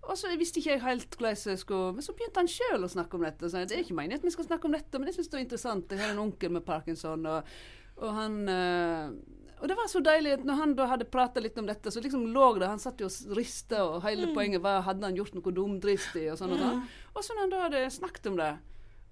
Og 0.04 0.18
så 0.20 0.30
visste 0.38 0.60
ikke 0.60 0.74
jeg 0.76 0.84
helt 0.84 1.16
hvordan 1.16 1.38
jeg 1.52 1.60
skulle 1.62 1.94
Men 1.96 2.04
så 2.04 2.14
begynte 2.18 2.42
han 2.42 2.50
sjøl 2.52 2.84
å 2.84 2.92
snakke 2.92 3.16
om 3.16 3.24
dette. 3.24 3.50
sa, 3.50 3.64
det 3.64 3.78
er 3.78 3.86
ikke 3.86 3.96
meningen 3.98 4.20
at 4.20 4.28
vi 4.28 4.34
skal 4.36 4.50
snakke 4.50 4.68
om 4.68 4.76
dette, 4.76 5.00
men 5.00 5.08
jeg 5.08 5.16
syns 5.18 5.32
det 5.32 5.38
var 5.38 5.46
interessant. 5.46 5.96
Jeg 5.96 6.04
har 6.04 6.12
en 6.14 6.20
onkel 6.26 6.52
med 6.58 6.66
parkinson, 6.68 7.26
og, 7.26 7.56
og 8.02 8.14
han 8.18 8.38
øh, 8.52 9.16
Og 9.62 9.68
det 9.72 9.78
var 9.80 9.88
så 9.88 10.02
deilig 10.04 10.34
at 10.36 10.44
når 10.46 10.60
han 10.60 10.76
da 10.76 10.86
hadde 10.92 11.08
prata 11.08 11.40
litt 11.40 11.58
om 11.58 11.66
dette, 11.70 11.92
så 11.92 12.02
liksom 12.04 12.26
lå 12.36 12.58
det 12.60 12.68
Han 12.68 12.80
satt 12.84 13.00
jo 13.00 13.08
og 13.08 13.36
rista, 13.38 13.86
og 13.86 14.04
hele 14.04 14.28
poenget 14.36 14.62
var 14.62 14.82
hadde 14.84 15.08
han 15.08 15.16
gjort 15.16 15.34
noe 15.40 15.56
dumdristig, 15.56 16.28
og 16.34 16.38
sånn 16.42 16.52
og 16.52 16.60
sånn. 16.60 16.84
Og 17.16 17.24
så 17.24 17.34
når 17.34 17.42
han 17.46 17.54
da 17.56 17.62
hadde 17.70 17.86
snakket 17.96 18.28
om 18.34 18.36
det, 18.42 18.52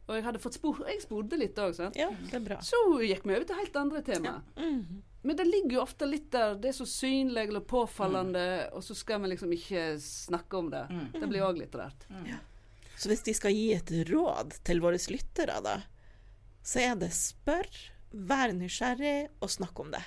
og 0.03 0.15
jeg 0.17 0.23
hadde 0.25 0.39
fått 0.43 0.57
spor 0.59 0.81
Jeg 0.91 0.99
spurte 1.01 1.37
litt 1.39 1.55
òg, 1.63 1.71
sant. 1.77 1.95
Ja, 1.95 2.09
det 2.11 2.35
er 2.35 2.43
bra. 2.43 2.59
Så 2.59 2.75
gikk 3.07 3.23
vi 3.23 3.37
over 3.37 3.47
til 3.47 3.55
helt 3.61 3.75
andre 3.79 4.01
tema. 4.03 4.41
Men 5.23 5.37
det 5.39 5.45
ligger 5.47 5.77
jo 5.77 5.81
ofte 5.83 6.07
litt 6.09 6.29
der. 6.33 6.55
Det 6.59 6.69
er 6.73 6.75
så 6.75 6.85
synlig 6.89 7.45
eller 7.47 7.63
påfallende, 7.67 8.43
og 8.75 8.83
så 8.83 8.95
skal 8.97 9.21
vi 9.23 9.29
liksom 9.31 9.53
ikke 9.55 9.83
snakke 10.03 10.57
om 10.59 10.69
det. 10.73 10.81
Det 11.15 11.29
blir 11.31 11.45
òg 11.47 11.61
litt 11.61 11.75
rart. 11.79 12.03
Så 12.99 13.09
hvis 13.09 13.23
de 13.25 13.33
skal 13.35 13.55
gi 13.55 13.69
et 13.75 13.89
råd 14.11 14.57
til 14.67 14.81
våre 14.83 14.99
lyttere, 15.11 15.55
da, 15.63 15.77
så 16.63 16.79
er 16.83 16.99
det 16.99 17.09
spør, 17.15 17.69
vær 18.13 18.51
nysgjerrig 18.55 19.29
og 19.41 19.49
snakk 19.49 19.79
om 19.81 19.89
det. 19.95 20.03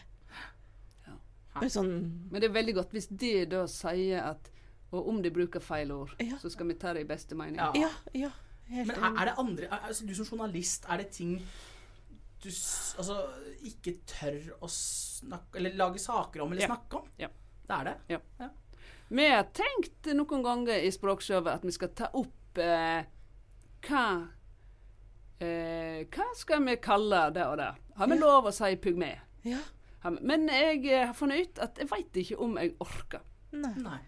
Ja. 1.08 1.16
Bare 1.56 1.70
sånn 1.72 1.90
Men 2.30 2.40
det 2.42 2.50
er 2.50 2.54
veldig 2.54 2.74
godt 2.76 2.92
hvis 2.94 3.08
de 3.08 3.32
da 3.48 3.62
sier 3.70 4.20
at 4.34 4.50
Og 4.92 5.08
om 5.10 5.22
de 5.24 5.30
bruker 5.34 5.60
feil 5.64 5.90
ord, 5.92 6.12
Ja. 6.22 6.36
så 6.38 6.50
skal 6.52 6.68
vi 6.68 6.74
ta 6.78 6.92
det 6.94 7.02
i 7.02 7.08
beste 7.08 7.34
mening. 7.34 7.56
Ja. 7.56 7.72
Ja, 7.74 7.90
ja. 8.14 8.30
Helt 8.68 8.86
Men 8.92 8.96
er, 9.02 9.16
er 9.22 9.24
det 9.30 9.34
andre 9.38 9.68
altså, 9.80 10.06
Du 10.06 10.14
som 10.14 10.26
journalist, 10.30 10.86
er 10.88 10.96
det 11.02 11.10
ting 11.16 11.40
du 12.42 12.48
altså, 12.48 13.16
ikke 13.64 13.94
tør 14.06 14.52
å 14.62 14.68
snakke 14.70 15.58
Eller 15.58 15.74
lage 15.78 15.98
saker 16.02 16.42
om 16.44 16.52
eller 16.52 16.62
Ja. 16.62 16.68
snakke 16.74 17.00
om? 17.00 17.08
Ja. 17.18 17.28
Det 17.66 17.74
er 17.80 17.84
det? 17.84 18.50
Vi 19.08 19.26
har 19.30 19.44
tenkt 19.54 20.06
noen 20.14 20.42
ganger 20.44 20.82
i 20.82 20.90
språkshowet 20.94 21.52
at 21.54 21.64
vi 21.64 21.72
skal 21.74 21.88
ta 21.94 22.08
opp 22.14 22.58
eh, 22.58 23.04
hva 23.86 24.04
eh, 25.40 26.04
Hva 26.10 26.26
skal 26.36 26.64
vi 26.66 26.76
kalle 26.82 27.24
det 27.34 27.46
og 27.46 27.56
det? 27.60 27.70
Har 27.96 28.06
vi 28.10 28.14
Ja. 28.16 28.20
lov 28.20 28.44
å 28.46 28.52
si 28.52 28.76
pygme? 28.76 29.14
Ja. 29.44 29.58
Men 30.20 30.46
jeg 30.48 30.84
har 31.06 31.14
funnet 31.14 31.40
ut 31.48 31.58
at 31.58 31.78
jeg 31.78 31.88
veit 31.90 32.12
ikke 32.14 32.38
om 32.38 32.56
jeg 32.56 32.76
orker. 32.80 33.20
Nei. 33.52 33.74
Nei. 33.82 33.98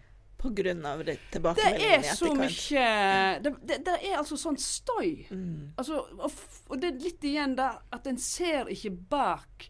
Det 1.59 1.89
er 1.89 1.99
i 1.99 2.13
så 2.13 2.31
etterkant. 2.31 2.39
mye 2.39 3.39
det, 3.43 3.51
det, 3.67 3.79
det 3.87 3.97
er 4.11 4.15
altså 4.21 4.37
sånn 4.39 4.59
støy. 4.59 5.25
Mm. 5.31 5.75
Altså, 5.75 5.99
og, 6.15 6.39
og 6.69 6.79
det 6.79 6.93
er 6.93 7.03
litt 7.03 7.27
igjen 7.27 7.57
der 7.59 7.81
at 7.95 8.07
en 8.07 8.19
ser 8.21 8.71
ikke 8.71 8.93
bak 9.11 9.69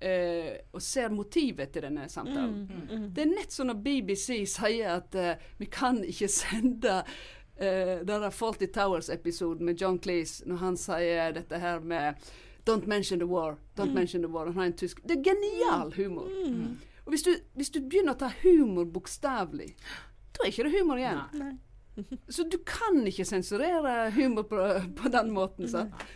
eh, 0.00 0.52
Og 0.72 0.82
ser 0.82 1.14
motivet 1.14 1.72
til 1.72 1.86
denne 1.86 2.08
samtalen. 2.12 2.66
Mm. 2.90 3.08
Det 3.14 3.24
er 3.24 3.32
nett 3.32 3.54
som 3.54 3.70
når 3.70 3.80
BBC 3.84 4.42
sier 4.56 4.96
at 4.98 5.14
eh, 5.14 5.46
vi 5.60 5.70
kan 5.70 6.02
ikke 6.04 6.28
sende 6.40 6.98
uh, 7.02 7.94
denne 8.06 8.30
Faulty 8.30 8.66
Towers-episoden 8.66 9.64
med 9.66 9.80
John 9.80 10.00
Cleese, 10.02 10.44
når 10.46 10.60
han 10.64 10.76
sier 10.80 11.32
dette 11.38 11.62
her 11.62 11.80
med 11.80 12.26
Don't 12.66 12.88
mention 12.90 13.20
the 13.20 13.26
war. 13.26 13.56
Don't 13.76 13.94
mention 13.94 14.22
the 14.22 14.28
war. 14.28 14.46
Han 14.46 14.56
har 14.56 14.64
en 14.64 14.72
tysk 14.72 14.98
Det 15.06 15.20
er 15.20 15.22
genial 15.22 15.92
humor. 15.94 16.26
Og 17.06 17.14
hvis 17.14 17.22
du, 17.22 17.32
hvis 17.54 17.70
du 17.70 17.80
begynner 17.80 18.16
å 18.16 18.20
ta 18.20 18.32
humor 18.42 18.88
bokstavelig, 18.90 19.70
da 20.34 20.44
er 20.44 20.52
ikke 20.52 20.66
det 20.66 20.74
humor 20.74 21.00
igjen. 21.00 21.22
Nei. 21.38 21.54
Så 22.34 22.44
du 22.50 22.58
kan 22.66 22.98
ikke 23.08 23.24
sensurere 23.24 24.10
humor 24.16 24.44
på, 24.50 24.62
på 24.98 25.12
den 25.14 25.30
måten. 25.32 25.70
sant? 25.70 26.06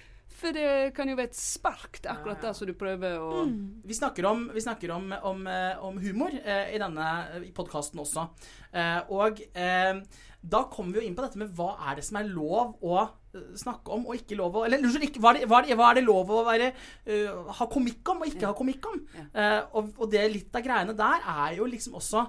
For 0.41 0.57
det 0.57 0.95
kan 0.97 1.09
jo 1.11 1.19
være 1.19 1.31
et 1.33 1.37
spark 1.37 1.99
til 2.01 2.11
akkurat 2.13 2.41
det 2.41 2.53
som 2.57 2.69
du 2.69 2.73
prøver 2.79 3.19
å 3.21 3.43
Vi 3.85 3.97
snakker 3.97 4.25
om, 4.29 4.47
vi 4.55 4.63
snakker 4.65 4.93
om, 4.95 5.11
om, 5.13 5.43
eh, 5.51 5.83
om 5.85 5.99
humor 6.01 6.33
eh, 6.33 6.73
i 6.75 6.81
denne 6.81 7.09
podkasten 7.57 8.01
også. 8.01 8.25
Eh, 8.73 9.13
og 9.13 9.43
eh, 9.53 10.01
da 10.41 10.63
kommer 10.73 10.97
vi 10.97 11.03
jo 11.03 11.09
inn 11.09 11.17
på 11.17 11.25
dette 11.25 11.41
med 11.41 11.51
hva 11.57 11.75
er 11.91 11.99
det 11.99 12.05
som 12.07 12.17
er 12.21 12.31
lov 12.33 12.79
å 12.81 12.95
eh, 13.03 13.51
snakke 13.61 13.93
om 13.93 14.07
og 14.09 14.17
ikke 14.17 14.39
lov 14.39 14.57
å 14.57 14.65
Eller 14.65 14.81
unnskyld, 14.81 15.19
hva, 15.21 15.35
hva, 15.45 15.61
er 15.61 15.99
det, 15.99 16.05
lov 16.07 16.33
å 16.33 16.45
være, 16.47 16.71
uh, 17.11 17.51
ha 17.59 17.69
komikk 17.69 18.13
om 18.15 18.25
og 18.25 18.31
ikke 18.31 18.49
ha 18.49 18.57
komikk 18.57 18.89
om? 18.89 19.03
Ja. 19.19 19.27
Uh, 19.35 19.77
og, 19.77 19.93
og 20.01 20.13
det 20.15 20.25
litt 20.33 20.57
av 20.57 20.65
greiene 20.65 20.97
der 20.97 21.29
er 21.29 21.59
jo 21.59 21.69
liksom 21.69 21.99
også 22.01 22.25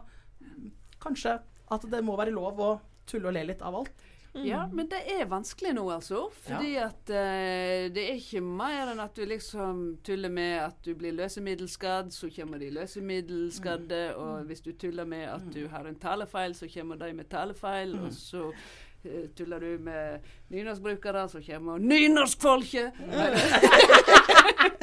Kanskje 1.02 1.39
at 1.71 1.86
det 1.89 2.04
må 2.06 2.13
være 2.19 2.34
lov 2.36 2.60
å 2.62 2.71
tulle 3.10 3.32
og 3.32 3.34
le 3.34 3.41
litt 3.47 3.63
av 3.65 3.74
alt. 3.80 4.04
Ja, 4.33 4.61
men 4.71 4.87
det 4.87 5.01
er 5.11 5.25
vanskelig 5.27 5.73
nå, 5.75 5.83
altså. 5.91 6.29
Fordi 6.45 6.75
at 6.79 7.09
uh, 7.11 7.87
det 7.91 8.03
er 8.05 8.13
ikke 8.15 8.41
mer 8.45 8.93
enn 8.93 9.01
at 9.03 9.15
du 9.17 9.25
liksom 9.27 9.81
tuller 10.07 10.31
med 10.31 10.53
at 10.69 10.77
du 10.85 10.93
blir 10.95 11.15
løsemiddelskadd, 11.17 12.13
så 12.15 12.29
kommer 12.35 12.61
de 12.61 12.69
løsemiddelskadde. 12.71 14.03
Og 14.15 14.45
hvis 14.47 14.63
du 14.63 14.71
tuller 14.71 15.05
med 15.05 15.27
at 15.33 15.49
du 15.53 15.65
har 15.71 15.89
en 15.89 15.99
talefeil, 15.99 16.55
så 16.55 16.69
kommer 16.71 16.95
de 17.01 17.11
med 17.17 17.27
talefeil. 17.31 17.97
Og 17.99 18.13
så 18.15 18.47
uh, 18.51 19.25
tuller 19.35 19.59
du 19.59 19.83
med 19.83 20.31
nynorskbrukere, 20.53 21.27
så 21.29 21.43
kommer 21.51 21.77
nynorskfolket. 21.83 22.91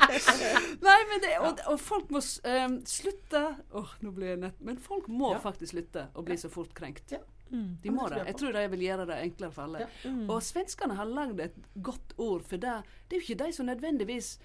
Nei, 0.89 0.99
men 1.09 1.21
det, 1.23 1.33
og, 1.41 1.59
og 1.73 1.81
folk 1.81 2.13
må 2.15 2.21
um, 2.21 2.79
slutte 2.89 3.43
Åh, 3.77 3.91
nå 4.05 4.13
blir 4.17 4.33
jeg 4.33 4.41
nett 4.41 4.63
Men 4.65 4.79
folk 4.81 5.09
må 5.13 5.35
Ja. 5.35 5.41
faktisk 5.43 5.75
slutte 5.75 6.07
å 6.17 6.25
bli 6.25 6.37
så 6.41 6.49
fort 6.53 6.73
krenkt. 6.77 7.13
Ja. 7.13 7.21
De 7.51 7.91
må 7.91 8.09
det. 8.13 8.23
Jeg 8.27 8.37
tror 8.37 8.53
de 8.53 8.67
vil 8.71 8.81
gjøre 8.87 9.07
det 9.07 9.19
enklere 9.25 9.53
for 9.53 9.63
alle. 9.63 9.89
Og 10.29 10.43
svenskene 10.43 10.95
har 10.99 11.05
lagd 11.09 11.41
et 11.41 11.55
godt 11.83 12.15
ord 12.19 12.43
for 12.45 12.57
det. 12.57 12.79
Det 13.09 13.17
er 13.17 13.21
jo 13.21 13.27
ikke 13.35 13.45
de 13.47 13.53
som 13.53 13.67
nødvendigvis 13.67 14.39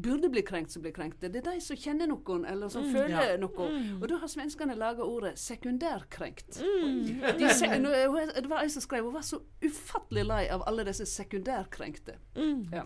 burde 0.00 0.28
bli 0.30 0.40
krenkt, 0.46 0.70
som 0.72 0.82
blir 0.84 0.92
krenkte. 0.94 1.28
Det 1.28 1.40
er 1.42 1.52
de 1.52 1.60
som 1.60 1.76
kjenner 1.76 2.06
noen, 2.06 2.44
eller 2.46 2.68
som 2.70 2.84
føler 2.94 3.32
Ja. 3.32 3.36
noe. 3.36 3.66
Og 4.00 4.08
da 4.08 4.16
har 4.22 4.28
svenskene 4.28 4.76
laga 4.78 5.02
ordet 5.02 5.32
sekundærkrenkt. 5.38 6.60
De 7.38 7.48
se, 7.54 7.66
det 7.66 8.48
var 8.48 8.62
ei 8.62 8.68
som 8.68 8.82
skrev 8.82 9.04
hun 9.04 9.14
var 9.14 9.22
så 9.26 9.40
ufattelig 9.62 10.24
lei 10.26 10.44
av 10.48 10.62
alle 10.66 10.84
disse 10.84 11.06
sekundærkrenkte. 11.06 12.14
Ja. 12.72 12.84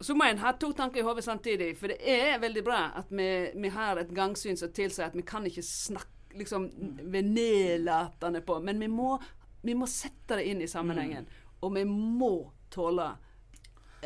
Så 0.00 0.14
må 0.16 0.24
en 0.30 0.38
ha 0.40 0.52
to 0.56 0.72
tanker 0.72 1.00
i 1.02 1.04
hodet 1.04 1.24
samtidig, 1.26 1.74
for 1.76 1.92
det 1.92 1.98
er 2.08 2.38
veldig 2.40 2.62
bra 2.64 2.78
at 2.96 3.10
vi, 3.12 3.26
vi 3.60 3.68
har 3.68 4.00
et 4.00 4.08
gangsyn 4.16 4.56
som 4.56 4.72
tilsier 4.72 5.10
at 5.10 5.16
vi 5.18 5.22
kan 5.28 5.44
ikke 5.44 5.62
snakke 5.62 6.08
liksom 6.38 6.70
være 7.02 7.26
nedlatende 7.26 8.40
på, 8.46 8.60
men 8.60 8.80
vi 8.80 8.88
må, 8.88 9.14
vi 9.62 9.74
må 9.74 9.88
sette 9.90 10.38
det 10.40 10.46
inn 10.50 10.62
i 10.62 10.70
sammenhengen. 10.70 11.28
Og 11.60 11.74
vi 11.74 11.84
må 11.88 12.32
tåle 12.72 13.10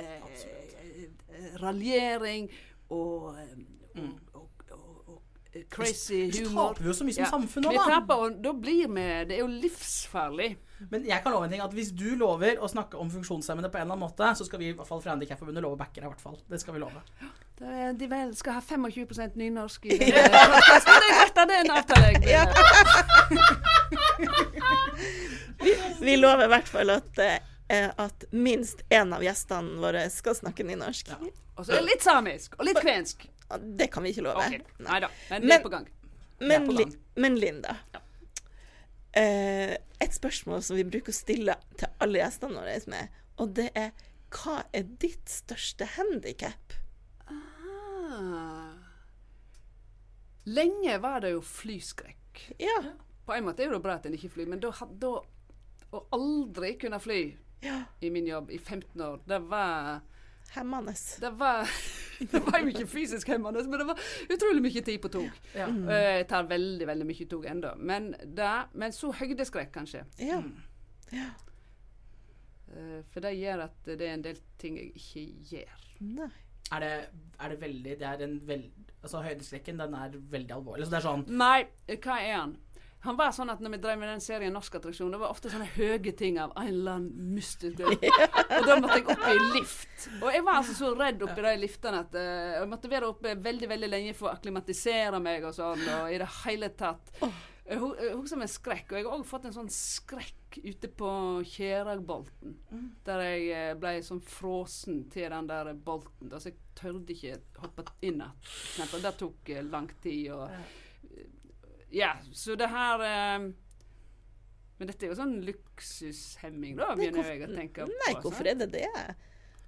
eh, 0.00 0.18
eh, 0.18 1.50
raljering 1.62 2.48
og, 2.94 3.34
eh, 3.38 3.58
og, 3.94 4.04
og, 4.08 4.23
crazy 5.70 6.30
Så 6.32 6.44
humor. 6.48 6.68
taper 6.74 6.82
vi 6.82 6.88
jo 6.88 6.92
så 6.98 7.04
mye 7.04 7.14
som 7.14 7.24
Ja. 7.24 7.30
samfunn 7.30 7.62
nå, 7.64 7.70
Vi 7.70 7.76
da. 7.76 7.84
taper, 7.84 8.14
og 8.14 8.42
da 8.42 8.52
blir 8.52 8.88
vi 8.88 9.24
Det 9.28 9.32
er 9.38 9.38
jo 9.40 9.46
livsfarlig. 9.46 10.56
Men 10.90 11.04
jeg 11.06 11.22
kan 11.22 11.32
love 11.32 11.44
en 11.44 11.50
ting, 11.50 11.60
at 11.62 11.70
hvis 11.72 11.90
du 11.94 12.16
lover 12.16 12.56
å 12.60 12.68
snakke 12.68 12.94
om 12.98 13.08
funksjonshemmede 13.10 13.70
på 13.70 13.78
en 13.78 13.82
eller 13.86 13.94
annen 13.94 14.08
måte, 14.10 14.34
så 14.36 14.44
skal 14.44 14.58
vi 14.58 14.68
i 14.68 14.72
hvert 14.74 14.86
fall 14.88 15.00
fra 15.00 15.10
Handikapforbundet 15.14 15.62
love 15.62 15.76
backer 15.78 16.02
deg, 16.02 16.10
i 16.10 16.12
hvert 16.12 16.20
fall. 16.20 16.38
Det 16.50 16.60
skal 16.60 16.74
vi 16.74 16.80
love. 16.80 17.00
Det 17.58 17.66
er- 17.68 17.92
De 17.94 18.06
vel 18.08 18.34
skal 18.34 18.52
ha 18.54 18.60
25 18.60 19.36
nynorsk 19.36 19.84
i. 19.86 19.88
Det 19.98 20.12
er 20.12 21.46
det 21.46 21.54
er 21.54 21.60
en 21.60 21.70
avtale. 21.70 22.12
jeg 22.12 22.46
vil- 25.60 25.78
Vi 26.00 26.16
lover 26.16 26.44
i 26.44 26.48
hvert 26.48 26.68
fall 26.68 26.90
at, 26.90 27.18
eh, 27.70 27.90
at 27.98 28.24
minst 28.32 28.82
én 28.90 29.14
av 29.14 29.22
gjestene 29.22 29.78
våre 29.80 30.10
skal 30.10 30.34
snakke 30.34 30.64
nynorsk. 30.66 31.12
Og 31.56 31.64
så 31.66 31.72
er 31.72 31.76
det 31.82 31.84
litt 31.92 32.02
samisk, 32.02 32.54
og 32.58 32.66
litt 32.66 32.80
kvensk. 32.82 33.28
Det 33.80 33.90
kan 33.92 34.04
vi 34.04 34.14
ikke 34.14 34.24
love. 34.26 34.46
Okay. 34.46 34.62
Nei 34.86 34.98
da, 35.04 35.10
men 35.30 35.44
det 35.44 35.58
er 35.58 35.62
på 35.62 35.72
gang. 35.72 35.88
Men, 36.40 36.66
på 36.66 36.76
gang. 36.78 36.94
men 37.20 37.36
Linda. 37.38 37.76
Eh, 39.14 39.76
et 40.02 40.16
spørsmål 40.16 40.62
som 40.66 40.78
vi 40.78 40.86
bruker 40.88 41.14
å 41.14 41.16
stille 41.16 41.54
til 41.78 41.92
alle 42.02 42.18
gjestene 42.18 42.58
våre 42.58 42.78
med, 42.90 43.20
og 43.38 43.52
det 43.58 43.68
er 43.78 43.92
hva 44.34 44.64
er 44.74 44.88
ditt 44.98 45.30
største 45.30 45.86
handikap? 45.94 46.74
Ah. 47.30 48.74
Lenge 50.50 50.98
var 50.98 51.22
det 51.22 51.36
jo 51.36 51.44
flyskrekk. 51.46 52.42
Ja. 52.58 52.80
På 53.24 53.36
en 53.36 53.46
måte 53.46 53.62
er 53.62 53.70
det 53.70 53.78
jo 53.78 53.84
bra 53.84 54.00
at 54.00 54.08
en 54.08 54.16
ikke 54.16 54.32
flyr, 54.34 54.50
men 54.50 54.60
da, 54.60 54.72
da 55.00 55.14
å 55.94 56.02
aldri 56.16 56.74
kunne 56.80 56.98
fly 57.00 57.20
ja. 57.64 57.84
i 58.00 58.10
min 58.12 58.26
jobb 58.26 58.50
i 58.50 58.58
15 58.58 59.00
år, 59.00 59.22
det 59.28 59.38
var 59.48 60.02
Hemmende. 60.54 60.94
Det 61.20 61.30
var, 61.38 61.70
det 62.32 62.42
var 62.46 62.60
jo 62.60 62.70
ikke 62.70 62.86
fysisk 62.86 63.28
hemmende, 63.32 63.64
men 63.66 63.80
det 63.80 63.86
var 63.88 64.02
utrolig 64.30 64.62
mye 64.62 64.84
tid 64.86 65.00
på 65.02 65.10
tog. 65.16 65.40
Ja. 65.54 65.66
Mm. 65.66 65.88
Jeg 65.90 66.28
tar 66.30 66.50
veldig 66.50 66.86
veldig 66.86 67.08
mye 67.08 67.26
tog 67.30 67.48
ennå. 67.50 67.74
Men, 67.78 68.12
men 68.72 68.94
så 68.94 69.10
høydeskrekk, 69.18 69.72
kanskje. 69.74 70.04
Ja. 70.22 70.42
ja. 71.12 71.30
For 73.12 73.22
det 73.22 73.36
gjør 73.38 73.66
at 73.68 73.84
det 73.86 74.00
er 74.02 74.16
en 74.16 74.24
del 74.24 74.38
ting 74.58 74.78
jeg 74.78 74.94
ikke 74.94 75.26
gjør. 75.54 75.84
Nei. 76.04 76.30
Er 76.72 76.80
det, 76.80 76.92
er 77.40 77.48
det 77.52 77.60
veldig 77.60 77.96
Det 78.00 78.06
er 78.08 78.22
en 78.24 78.38
veld... 78.48 78.70
Altså, 79.02 79.20
høydeskrekken, 79.22 79.78
den 79.78 79.94
er 79.94 80.14
veldig 80.30 80.54
alvorlig. 80.54 80.86
Så 80.86 80.94
det 80.94 81.00
er 81.02 81.04
sånn 81.04 81.26
Nei, 81.28 81.66
hva 81.92 82.16
er 82.22 82.38
han? 82.38 82.54
Han 83.04 83.18
var 83.18 83.32
sånn 83.36 83.52
at 83.52 83.60
når 83.60 83.74
vi 83.74 83.80
drev 83.84 83.98
med 84.00 84.08
den 84.08 84.22
serien 84.24 84.54
Norsk 84.56 84.78
attraksjon, 84.78 85.12
det 85.12 85.20
var 85.20 85.32
ofte 85.34 85.50
sånne 85.52 85.68
høye 85.76 86.12
ting 86.16 86.38
av 86.40 86.54
en 86.56 86.68
eller 86.70 86.98
annen 86.98 87.32
mystisk 87.36 87.78
grunn. 87.80 87.98
Og 88.58 88.68
da 88.68 88.76
måtte 88.80 89.00
jeg 89.00 89.08
opp 89.12 89.26
i 89.28 89.34
lift. 89.58 90.06
Og 90.20 90.28
jeg 90.32 90.44
var 90.46 90.60
altså 90.60 90.76
så 90.78 90.92
redd 90.96 91.24
oppi 91.26 91.44
de 91.44 91.56
liftene 91.60 92.04
at 92.06 92.16
uh, 92.16 92.60
jeg 92.60 92.70
måtte 92.70 92.92
være 92.92 93.10
oppe 93.12 93.34
veldig 93.44 93.68
veldig 93.74 93.90
lenge 93.92 94.14
for 94.16 94.30
å 94.30 94.36
akklimatisere 94.36 95.20
meg 95.24 95.44
og 95.44 95.56
sånn, 95.56 95.84
og 95.98 96.14
i 96.14 96.20
det 96.22 96.30
hele 96.44 96.72
tatt. 96.78 97.12
Jeg 97.20 97.34
jeg 97.64 98.12
husker 98.12 98.36
med 98.36 98.50
skrekk, 98.52 98.90
og 98.90 98.98
jeg 98.98 99.06
har 99.06 99.14
òg 99.16 99.22
fått 99.24 99.46
en 99.48 99.54
sånn 99.56 99.70
skrekk 99.72 100.58
ute 100.60 100.90
på 101.00 101.10
Kjeragbolten. 101.48 102.58
Der 103.06 103.22
jeg 103.24 103.46
eh, 103.56 103.70
ble 103.80 103.94
sånn 104.04 104.20
frosen 104.20 105.06
til 105.12 105.32
den 105.32 105.48
der 105.48 105.72
bolten. 105.72 106.28
Så 106.36 106.52
jeg 106.52 106.58
tørde 106.76 107.16
ikke 107.16 107.38
hoppe 107.62 107.86
inn 108.04 108.20
igjen. 108.20 108.92
Det 109.00 109.14
tok 109.20 109.54
eh, 109.54 109.64
lang 109.64 109.88
tid. 110.04 110.28
og 110.36 110.52
ja, 111.94 112.12
så 112.34 112.56
det 112.58 112.66
her 112.72 113.02
um, 113.38 113.52
Men 114.78 114.88
dette 114.90 115.06
er 115.06 115.12
jo 115.12 115.16
sånn 115.20 115.36
luksushemming, 115.46 116.74
da, 116.76 116.88
Nei, 116.90 116.96
begynner 116.98 117.20
hvorfor- 117.22 117.36
jeg 117.38 117.46
å 117.46 117.54
tenke 117.54 117.84
på. 117.86 117.98
Nei, 118.04 118.14
hvorfor 118.24 118.48
er 118.50 118.54
det 118.58 118.66
det? 118.72 118.88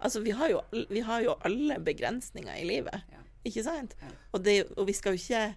Altså, 0.02 0.20
vi 0.24 0.32
har 0.36 0.50
jo, 0.50 0.60
vi 0.90 1.00
har 1.06 1.22
jo 1.22 1.36
alle 1.46 1.78
begrensninger 1.80 2.58
i 2.60 2.64
livet, 2.68 3.04
Ja. 3.14 3.20
ikke 3.46 3.62
sant? 3.64 3.94
Ja. 4.02 4.08
Og, 4.34 4.42
det, 4.44 4.56
og 4.76 4.86
vi 4.88 4.92
skal 4.98 5.14
jo 5.16 5.22
ikke 5.22 5.56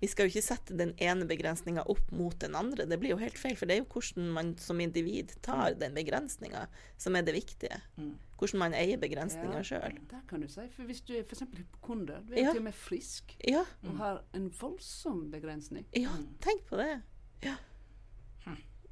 vi 0.00 0.08
skal 0.08 0.24
jo 0.26 0.32
ikke 0.32 0.42
sette 0.46 0.76
den 0.78 0.94
ene 0.98 1.26
begrensninga 1.28 1.82
opp 1.92 2.10
mot 2.16 2.36
den 2.40 2.54
andre. 2.56 2.86
Det 2.88 2.98
blir 3.00 3.10
jo 3.12 3.18
helt 3.20 3.36
feil, 3.38 3.56
for 3.56 3.66
det 3.68 3.74
er 3.76 3.82
jo 3.82 3.88
hvordan 3.92 4.30
man 4.32 4.52
som 4.58 4.80
individ 4.80 5.34
tar 5.44 5.74
den 5.80 5.92
begrensninga, 5.94 6.66
som 6.96 7.16
er 7.16 7.22
det 7.26 7.34
viktige. 7.36 7.80
Mm. 7.98 8.14
Hvordan 8.40 8.58
man 8.62 8.72
eier 8.74 8.96
begrensninga 9.02 9.60
sjøl. 9.62 9.98
Der 10.08 10.22
kan 10.30 10.40
du 10.40 10.48
si. 10.48 10.64
For 10.72 10.88
hvis 10.88 11.02
du 11.04 11.12
er 11.18 11.22
f.eks. 11.28 11.42
hypokonder, 11.58 12.22
du 12.24 12.32
er 12.32 12.40
Ja. 12.46 12.50
til 12.54 12.62
og 12.62 12.64
med 12.70 12.72
frisk 12.74 13.36
Ja, 13.46 13.64
og 13.84 13.96
har 13.98 14.22
en 14.34 14.50
voldsom 14.60 15.30
begrensning. 15.30 15.84
ja, 15.96 16.08
tenk 16.40 16.64
på 16.66 16.76
det. 16.80 17.02
Ja. 17.44 17.56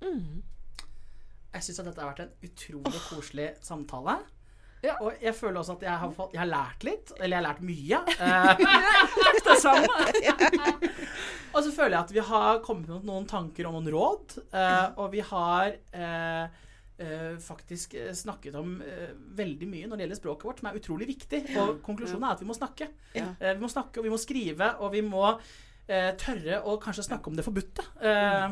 Mm. 0.02 0.42
Jeg 1.54 1.62
syns 1.64 1.78
at 1.80 1.86
dette 1.88 2.00
har 2.04 2.12
vært 2.12 2.20
en 2.26 2.50
utrolig 2.50 3.00
koselig 3.08 3.48
samtale. 3.64 4.18
Ja. 4.84 4.94
Og 5.02 5.16
jeg 5.22 5.34
føler 5.34 5.58
også 5.60 5.74
at 5.78 5.82
jeg 5.88 5.96
har, 6.02 6.12
fått, 6.14 6.34
jeg 6.36 6.40
har 6.42 6.50
lært 6.50 6.84
litt. 6.86 7.12
Eller 7.18 7.36
jeg 7.36 7.40
har 7.40 7.48
lært 7.48 7.64
mye. 7.66 7.98
Eh, 8.28 9.42
Det 9.48 9.56
samme. 9.62 9.88
og 11.54 11.60
så 11.64 11.72
føler 11.74 11.96
jeg 11.96 12.00
at 12.04 12.12
vi 12.14 12.24
har 12.30 12.60
kommet 12.64 12.88
med 12.92 13.06
noen 13.08 13.26
tanker 13.28 13.66
og 13.68 13.74
noen 13.78 13.90
råd. 13.94 14.38
eh, 14.52 14.86
og 15.00 15.10
vi 15.14 15.22
har 15.24 15.72
eh, 15.92 16.64
eh, 16.98 17.36
faktisk 17.42 17.96
snakket 18.14 18.58
om 18.60 18.76
eh, 18.84 19.12
veldig 19.38 19.68
mye 19.70 19.86
når 19.90 19.96
det 20.00 20.06
gjelder 20.06 20.20
språket 20.20 20.48
vårt, 20.50 20.62
som 20.62 20.70
er 20.70 20.78
utrolig 20.80 21.08
viktig. 21.10 21.42
Og 21.58 21.80
konklusjonen 21.86 22.28
er 22.28 22.36
at 22.36 22.42
vi 22.44 22.50
må 22.50 22.56
snakke. 22.58 22.90
Vi 23.14 23.54
må 23.62 23.70
snakke, 23.72 23.98
og 24.02 24.06
vi 24.08 24.12
må 24.14 24.20
skrive, 24.20 24.72
og 24.84 24.92
vi 24.94 25.02
må 25.06 25.24
eh, 25.88 26.12
tørre 26.20 26.62
å 26.68 26.76
kanskje 26.82 27.06
snakke 27.08 27.32
om 27.32 27.38
det 27.38 27.46
forbudte. 27.46 27.86
Eh, 28.02 28.50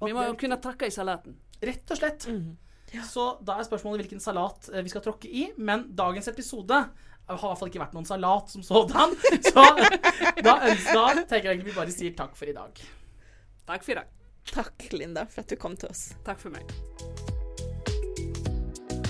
og 0.00 0.10
Vi 0.10 0.14
må 0.16 0.26
kunne 0.38 0.58
takke 0.60 0.86
i 0.90 0.92
salaten. 0.94 1.34
Rett 1.64 1.90
og 1.94 1.96
slett. 1.98 2.26
Mm. 2.28 2.52
Så 3.06 3.26
da 3.44 3.58
er 3.58 3.66
spørsmålet 3.66 4.04
hvilken 4.04 4.22
salat 4.22 4.68
eh, 4.72 4.84
vi 4.84 4.92
skal 4.92 5.04
tråkke 5.04 5.30
i. 5.30 5.48
Men 5.56 5.88
dagens 5.96 6.28
episode 6.30 6.84
har 7.24 7.38
i 7.38 7.40
hvert 7.40 7.60
fall 7.60 7.70
ikke 7.70 7.82
vært 7.82 7.94
noen 7.96 8.08
salat 8.08 8.52
som 8.52 8.64
sådan. 8.66 9.16
Så 9.50 9.64
da, 10.44 10.58
ønsker, 10.70 11.24
tenker 11.24 11.48
jeg 11.48 11.54
egentlig 11.56 11.72
vi 11.72 11.78
bare 11.78 11.94
sier 11.94 12.16
takk 12.18 12.36
for 12.38 12.50
i 12.50 12.56
dag. 12.56 12.84
Takk 13.64 13.86
for 13.86 13.96
i 13.96 14.00
dag. 14.02 14.10
Takk, 14.52 14.88
Linda, 14.92 15.24
for 15.30 15.40
at 15.44 15.50
du 15.50 15.56
kom 15.56 15.76
til 15.80 15.88
oss. 15.88 16.10
Takk 16.26 16.42
for 16.42 16.52
meg. 16.52 16.68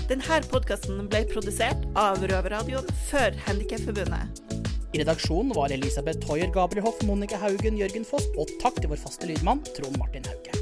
Denne 0.05 0.39
podkasten 0.51 1.07
ble 1.11 1.25
produsert 1.31 1.87
av 1.99 2.21
Røverradioen 2.23 2.87
for 3.09 3.35
Handikapforbundet. 3.49 4.45
I 4.95 5.01
redaksjonen 5.01 5.51
var 5.57 5.73
Elisabeth 5.75 6.29
Hoier 6.31 6.53
Gabrielhoff, 6.55 7.01
Monica 7.09 7.41
Haugen, 7.43 7.81
Jørgen 7.81 8.07
Foss 8.07 8.29
og 8.39 8.53
takk 8.63 8.79
til 8.79 8.93
vår 8.93 9.03
faste 9.03 9.27
lydmann 9.27 9.65
Trond 9.75 9.99
Martin 9.99 10.29
Hauge. 10.29 10.54